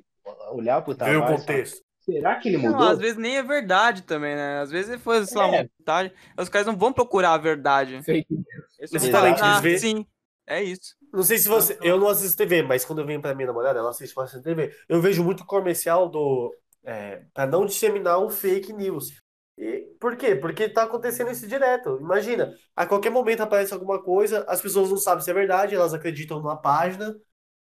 [0.51, 1.81] olhar pro Ver o Tavares e falar, contexto.
[2.01, 2.87] será que ele Não, mudou?
[2.89, 4.59] às vezes nem é verdade também, né?
[4.61, 5.69] Às vezes foi, sei lá, É.
[5.79, 6.13] montagem.
[6.37, 8.01] Os caras não vão procurar a verdade.
[8.03, 8.45] Fake news.
[8.89, 10.05] Só Exatamente, vê- Sim,
[10.45, 10.95] é isso.
[11.11, 11.77] Não sei se você.
[11.81, 14.75] Eu não assisto TV, mas quando eu venho pra minha namorada, ela assiste bastante TV.
[14.87, 16.53] Eu vejo muito comercial do.
[16.87, 19.11] É, pra não disseminar o fake news.
[19.57, 20.35] E por quê?
[20.35, 21.97] Porque tá acontecendo isso direto.
[21.99, 25.93] Imagina, a qualquer momento aparece alguma coisa, as pessoas não sabem se é verdade, elas
[25.93, 27.13] acreditam numa página,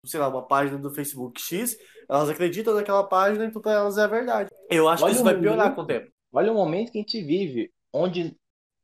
[0.05, 1.77] sei lá, uma página do Facebook X,
[2.09, 4.49] elas acreditam naquela página, então pra elas é verdade.
[4.71, 5.75] Eu acho Olha que isso vai piorar momento.
[5.75, 6.11] com o tempo.
[6.33, 8.35] Olha o momento que a gente vive, onde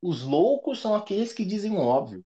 [0.03, 2.23] os loucos são aqueles que dizem o óbvio.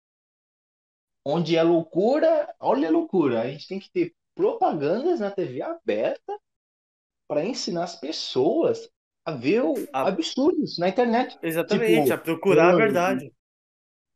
[1.25, 3.43] Onde é loucura, olha a loucura.
[3.43, 6.37] A gente tem que ter propagandas na TV aberta
[7.31, 8.91] para ensinar as pessoas
[9.25, 9.63] a ver
[9.93, 11.39] A- absurdos na internet.
[11.41, 13.33] Exatamente, Tipo, a procurar a verdade.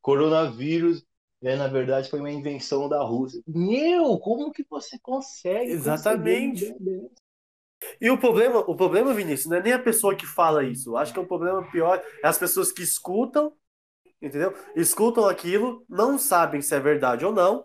[0.02, 1.04] Coronavírus,
[1.40, 3.40] né, na verdade, foi uma invenção da Rússia.
[3.46, 6.74] Meu, como que você consegue Exatamente.
[8.00, 10.90] E o problema, o problema, Vinícius, não é nem a pessoa que fala isso.
[10.90, 13.52] Eu acho que o problema pior é as pessoas que escutam,
[14.20, 14.52] entendeu?
[14.74, 17.62] Escutam aquilo, não sabem se é verdade ou não,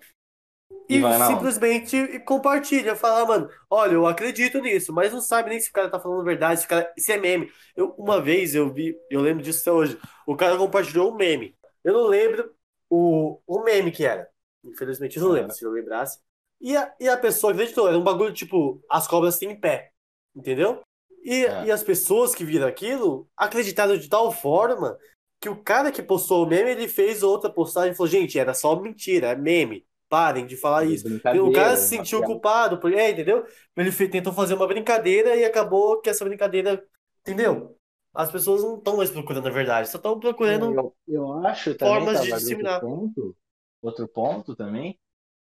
[0.88, 1.52] E e na onda.
[1.52, 5.74] simplesmente compartilha, fala, "Ah, mano, olha, eu acredito nisso, mas não sabe nem se o
[5.74, 7.52] cara tá falando verdade, se, o cara, se é meme.
[7.76, 11.56] Eu, uma vez eu vi, eu lembro disso até hoje, o cara compartilhou um meme.
[11.84, 12.52] Eu não lembro
[12.90, 14.28] o, o meme que era.
[14.64, 16.20] Infelizmente eu não lembro, se eu lembrasse.
[16.60, 19.92] E a, e a pessoa acreditou, era um bagulho tipo, as cobras têm pé.
[20.36, 20.82] Entendeu?
[21.24, 21.66] E, É.
[21.66, 24.98] e as pessoas que viram aquilo acreditaram de tal forma
[25.42, 28.54] que o cara que postou o meme, ele fez outra postagem e falou, gente, era
[28.54, 29.86] só mentira, é meme.
[30.10, 31.08] Parem de falar isso.
[31.08, 33.46] O cara se sentiu culpado, por, é, entendeu?
[33.78, 36.84] Ele tentou fazer uma brincadeira e acabou que essa brincadeira,
[37.22, 37.78] entendeu?
[38.12, 40.74] As pessoas não estão mais procurando a verdade, só estão procurando.
[40.74, 42.84] Eu, eu acho também, formas de disseminar.
[42.84, 43.38] outro ponto,
[43.84, 44.98] outro ponto também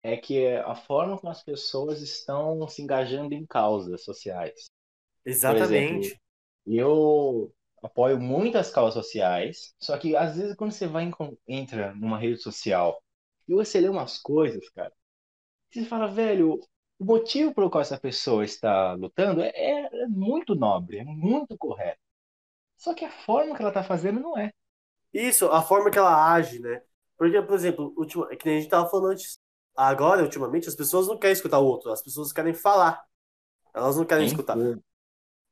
[0.02, 4.70] é que a forma como as pessoas estão se engajando em causas sociais.
[5.26, 6.18] Exatamente.
[6.66, 11.10] Eu apoio muitas causas sociais, só que às vezes quando você vai
[11.46, 12.98] entra numa rede social
[13.48, 14.92] e você lê umas coisas, cara,
[15.70, 16.60] você fala, velho,
[16.98, 21.56] o motivo pelo qual essa pessoa está lutando é, é- é muito nobre, é muito
[21.58, 22.00] correto.
[22.76, 24.52] Só que a forma que ela está fazendo não é.
[25.12, 26.82] Isso, a forma que ela age, né?
[27.18, 29.38] Porque, por exemplo, ultima, é que nem a gente tava falando antes.
[29.76, 33.02] Agora, ultimamente, as pessoas não querem escutar o outro, as pessoas querem falar.
[33.74, 34.64] Elas não querem escutar.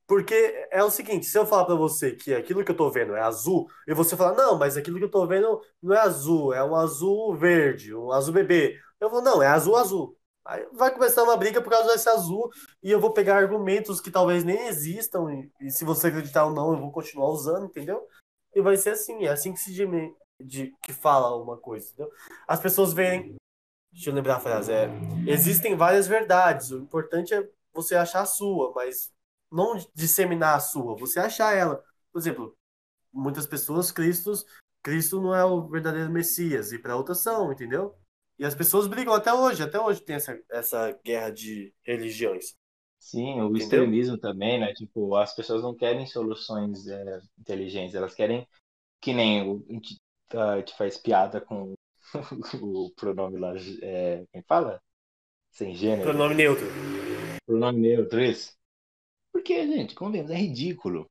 [0.06, 0.34] Porque
[0.70, 3.20] é o seguinte, se eu falar pra você que aquilo que eu tô vendo é
[3.20, 6.62] azul, e você falar, não, mas aquilo que eu tô vendo não é azul, é
[6.62, 8.78] um azul verde, um azul bebê.
[9.00, 10.16] Eu vou, não, é azul azul.
[10.44, 12.50] Aí vai começar uma briga por causa desse azul,
[12.82, 16.52] e eu vou pegar argumentos que talvez nem existam, e, e se você acreditar ou
[16.52, 18.04] não, eu vou continuar usando, entendeu?
[18.54, 22.10] E vai ser assim, é assim que se dime- de, que fala uma coisa, entendeu?
[22.46, 23.36] As pessoas veem,
[23.92, 24.88] deixa eu lembrar a frase, é,
[25.26, 29.12] existem várias verdades, o importante é você achar a sua, mas
[29.52, 31.82] não disseminar a sua, você achar ela.
[32.12, 32.56] Por exemplo,
[33.12, 34.32] muitas pessoas, Cristo,
[34.82, 37.94] Cristo não é o verdadeiro Messias, e para outras são, entendeu?
[38.38, 42.54] E as pessoas brigam até hoje, até hoje tem essa, essa guerra de religiões.
[42.98, 43.56] Sim, o Entendeu?
[43.58, 44.72] extremismo também, né?
[44.74, 48.46] Tipo, as pessoas não querem soluções é, inteligentes, elas querem
[49.00, 50.00] que nem o, a gente,
[50.32, 51.74] a gente faz piada com
[52.60, 54.80] o pronome lá, é, quem fala?
[55.50, 56.66] Sem gênero, Pronome neutro.
[57.44, 58.56] pronome neutro, isso.
[59.32, 61.08] Porque, gente, convenhamos, é ridículo.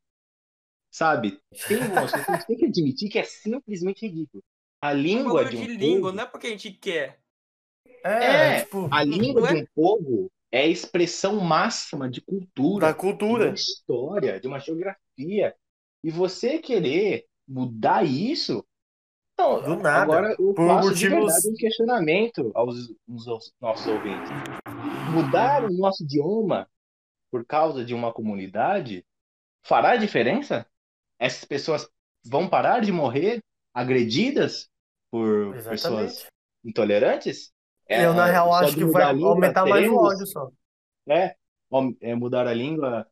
[0.94, 1.40] Sabe?
[1.68, 4.44] Tem, moço, a gente tem que admitir que é simplesmente ridículo.
[4.82, 7.20] A Um língua de um de língua, povo, não é porque a gente quer.
[8.04, 12.88] É, tipo, a língua é- de um povo é a expressão máxima de cultura.
[12.88, 13.46] da de cultura.
[13.48, 15.56] uma história, de uma geografia.
[16.04, 18.66] E você querer mudar isso,
[19.38, 20.02] não, Do nada.
[20.04, 22.76] agora eu Por faço de motivos- verdade um questionamento aos,
[23.28, 24.30] aos nossos ouvintes.
[25.14, 26.68] Mudar o nosso idioma
[27.32, 29.06] por causa de uma comunidade
[29.64, 30.66] fará diferença?
[31.20, 31.90] Essas pessoas
[32.26, 33.42] vão parar de morrer
[33.74, 34.70] agredidas
[35.12, 36.28] por pessoas Exatamente.
[36.64, 37.54] intolerantes?
[37.90, 40.52] eu, na É, real, acho que vai língua, aumentar mais o ódio só.
[41.10, 41.36] é,
[42.02, 43.08] é, mudar a língua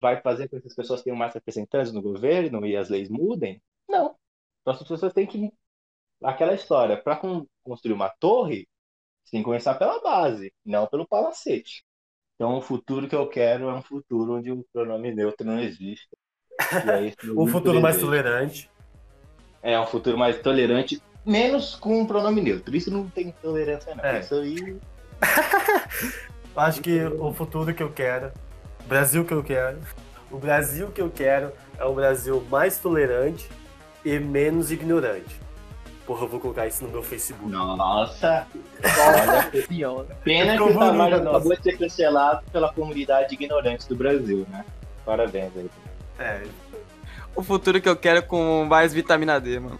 [0.00, 3.62] vai fazer com que as pessoas tenham mais representantes no governo e as leis mudem?
[3.88, 4.16] Não.
[4.60, 5.52] Então as pessoas têm que.
[6.22, 7.20] Aquela história, para
[7.64, 8.68] construir uma torre,
[9.24, 11.84] você tem que começar pela base, não pelo palacete.
[12.42, 16.08] Então o futuro que eu quero é um futuro onde o pronome neutro não existe.
[16.58, 16.98] É
[17.30, 18.68] único futuro mais tolerante.
[19.62, 22.74] É um futuro mais tolerante, menos com o pronome neutro.
[22.74, 24.04] Isso não tem tolerância, não.
[24.04, 24.18] É.
[24.18, 24.76] Isso aí.
[26.56, 28.32] Acho que o futuro que eu quero,
[28.84, 29.78] o Brasil que eu quero,
[30.28, 33.48] o Brasil que eu quero é um Brasil mais tolerante
[34.04, 35.40] e menos ignorante.
[36.06, 37.48] Porra, eu vou colocar isso no meu Facebook.
[37.50, 38.46] Nossa!
[38.82, 40.04] Olha, Pior.
[40.24, 41.28] Pena que o nossa.
[41.28, 44.64] acabou de ser cancelado pela comunidade ignorante do Brasil, né?
[45.06, 45.70] Parabéns aí.
[46.18, 46.42] É.
[47.36, 49.78] O futuro que eu quero é com mais vitamina D, mano.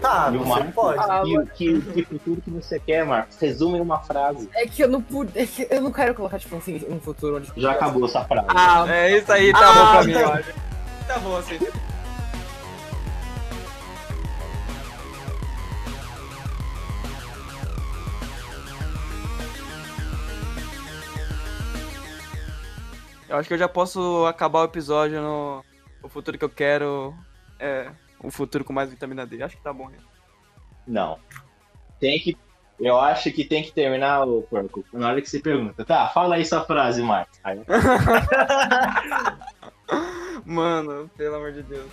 [0.00, 0.74] Tá, E o você Marcos?
[0.74, 0.98] pode.
[0.98, 1.22] Ah,
[1.54, 3.36] Que, que, que futuro que você quer, Marcos?
[3.38, 4.48] Resume em uma frase.
[4.54, 5.38] É que eu não pude.
[5.38, 5.46] É
[5.76, 7.52] eu não quero colocar, tipo assim, um futuro onde.
[7.56, 8.46] Já acabou essa frase.
[8.48, 10.20] Ah, É isso aí, tá Ah, bom pra mim, tá.
[10.20, 10.52] eu acho.
[11.06, 11.58] Tá bom assim.
[23.34, 25.64] Eu acho que eu já posso acabar o episódio no.
[26.02, 27.12] O futuro que eu quero
[27.58, 27.90] é
[28.22, 29.42] um futuro com mais vitamina D.
[29.42, 29.88] Acho que tá bom.
[29.88, 29.98] né?
[30.86, 31.18] Não.
[31.98, 32.36] Tem que.
[32.78, 34.84] Eu acho que tem que terminar o porco.
[34.92, 37.40] Na hora que você pergunta, tá, fala aí sua frase, Marcos.
[37.42, 37.60] Aí,
[40.44, 41.90] Mano, pelo amor de Deus.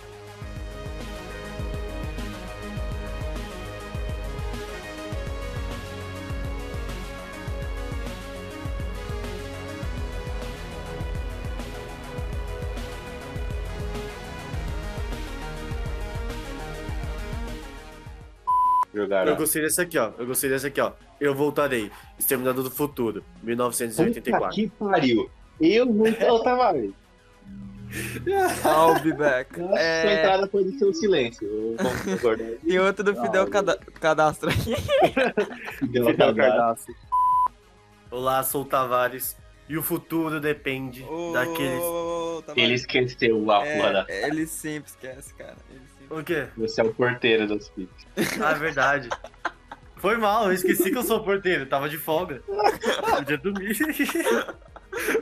[18.94, 19.30] Jogaram.
[19.32, 20.12] Eu gostei dessa aqui, ó.
[20.18, 20.92] Eu gostei dessa aqui, ó.
[21.20, 21.90] Eu voltarei.
[22.18, 24.50] Exterminador do Futuro, Puta 1984.
[24.54, 25.30] que pariu.
[25.60, 26.06] Eu vou.
[26.06, 26.72] Eu tava.
[28.64, 29.58] I'll be back.
[29.60, 30.02] Nossa, É.
[30.02, 31.46] Sua entrada foi do seu silêncio.
[32.66, 34.74] Tem outro do Fidel Cada- Cadastro aqui.
[35.78, 36.34] Fidel cagada.
[36.34, 36.96] Cardassi.
[38.10, 39.36] Olá, sou o Tavares.
[39.68, 41.82] E o futuro depende daqueles.
[41.82, 44.04] Ô, tá Ele esqueceu a da.
[44.08, 45.56] É, ele sempre esquece, cara.
[46.12, 46.46] O quê?
[46.58, 47.90] Você é o porteiro dos filhos.
[48.44, 49.08] Ah, é verdade.
[49.96, 52.42] Foi mal, eu esqueci que eu sou porteiro, tava de folga.
[52.48, 53.72] Hoje é domingo.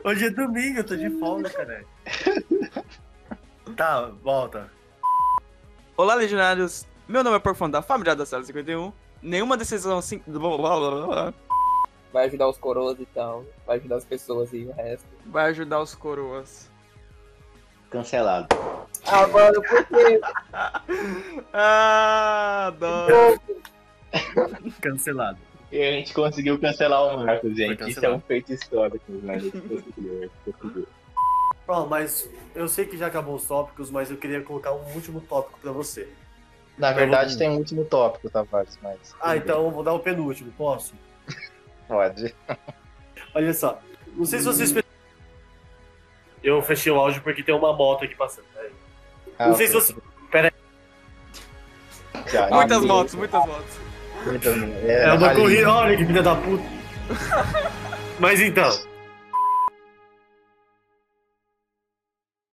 [0.03, 1.85] Hoje é domingo, eu tô de folga, cara.
[3.77, 4.69] Tá, volta.
[5.97, 6.89] Olá, legionários.
[7.07, 8.93] Meu nome é Porfão da família da Sala 51.
[9.23, 10.21] Nenhuma decisão sim...
[12.13, 13.45] vai ajudar os coroas e tal.
[13.67, 15.07] Vai ajudar as pessoas e o resto.
[15.27, 16.70] vai ajudar os coroas.
[17.91, 18.47] Cancelado.
[19.07, 20.21] Ah, mano, por quê?
[21.53, 23.37] Ah, dó.
[24.81, 25.39] Cancelado.
[25.73, 27.91] E a gente conseguiu cancelar o Marcos, gente.
[27.91, 29.35] Isso é um feito histórico, né?
[29.35, 30.89] A gente conseguiu.
[31.67, 35.21] Bom, mas eu sei que já acabou os tópicos, mas eu queria colocar um último
[35.21, 36.09] tópico pra você.
[36.77, 39.15] Na verdade, tem um último tópico, Tavares, mas.
[39.21, 40.95] Ah, então eu vou dar o penúltimo, posso?
[41.87, 42.35] Pode.
[43.35, 43.81] Olha só.
[44.17, 44.75] Não sei se vocês.
[46.43, 48.45] Eu fechei o áudio porque tem uma moto aqui passando.
[48.55, 48.71] Peraí.
[49.39, 49.95] Não sei se você.
[52.33, 53.81] Já, Muitas ah, motos, muitas motos.
[54.25, 54.85] Muitas motos.
[54.85, 56.65] É uma corrida, olha que filha da puta.
[58.21, 58.71] Mas então,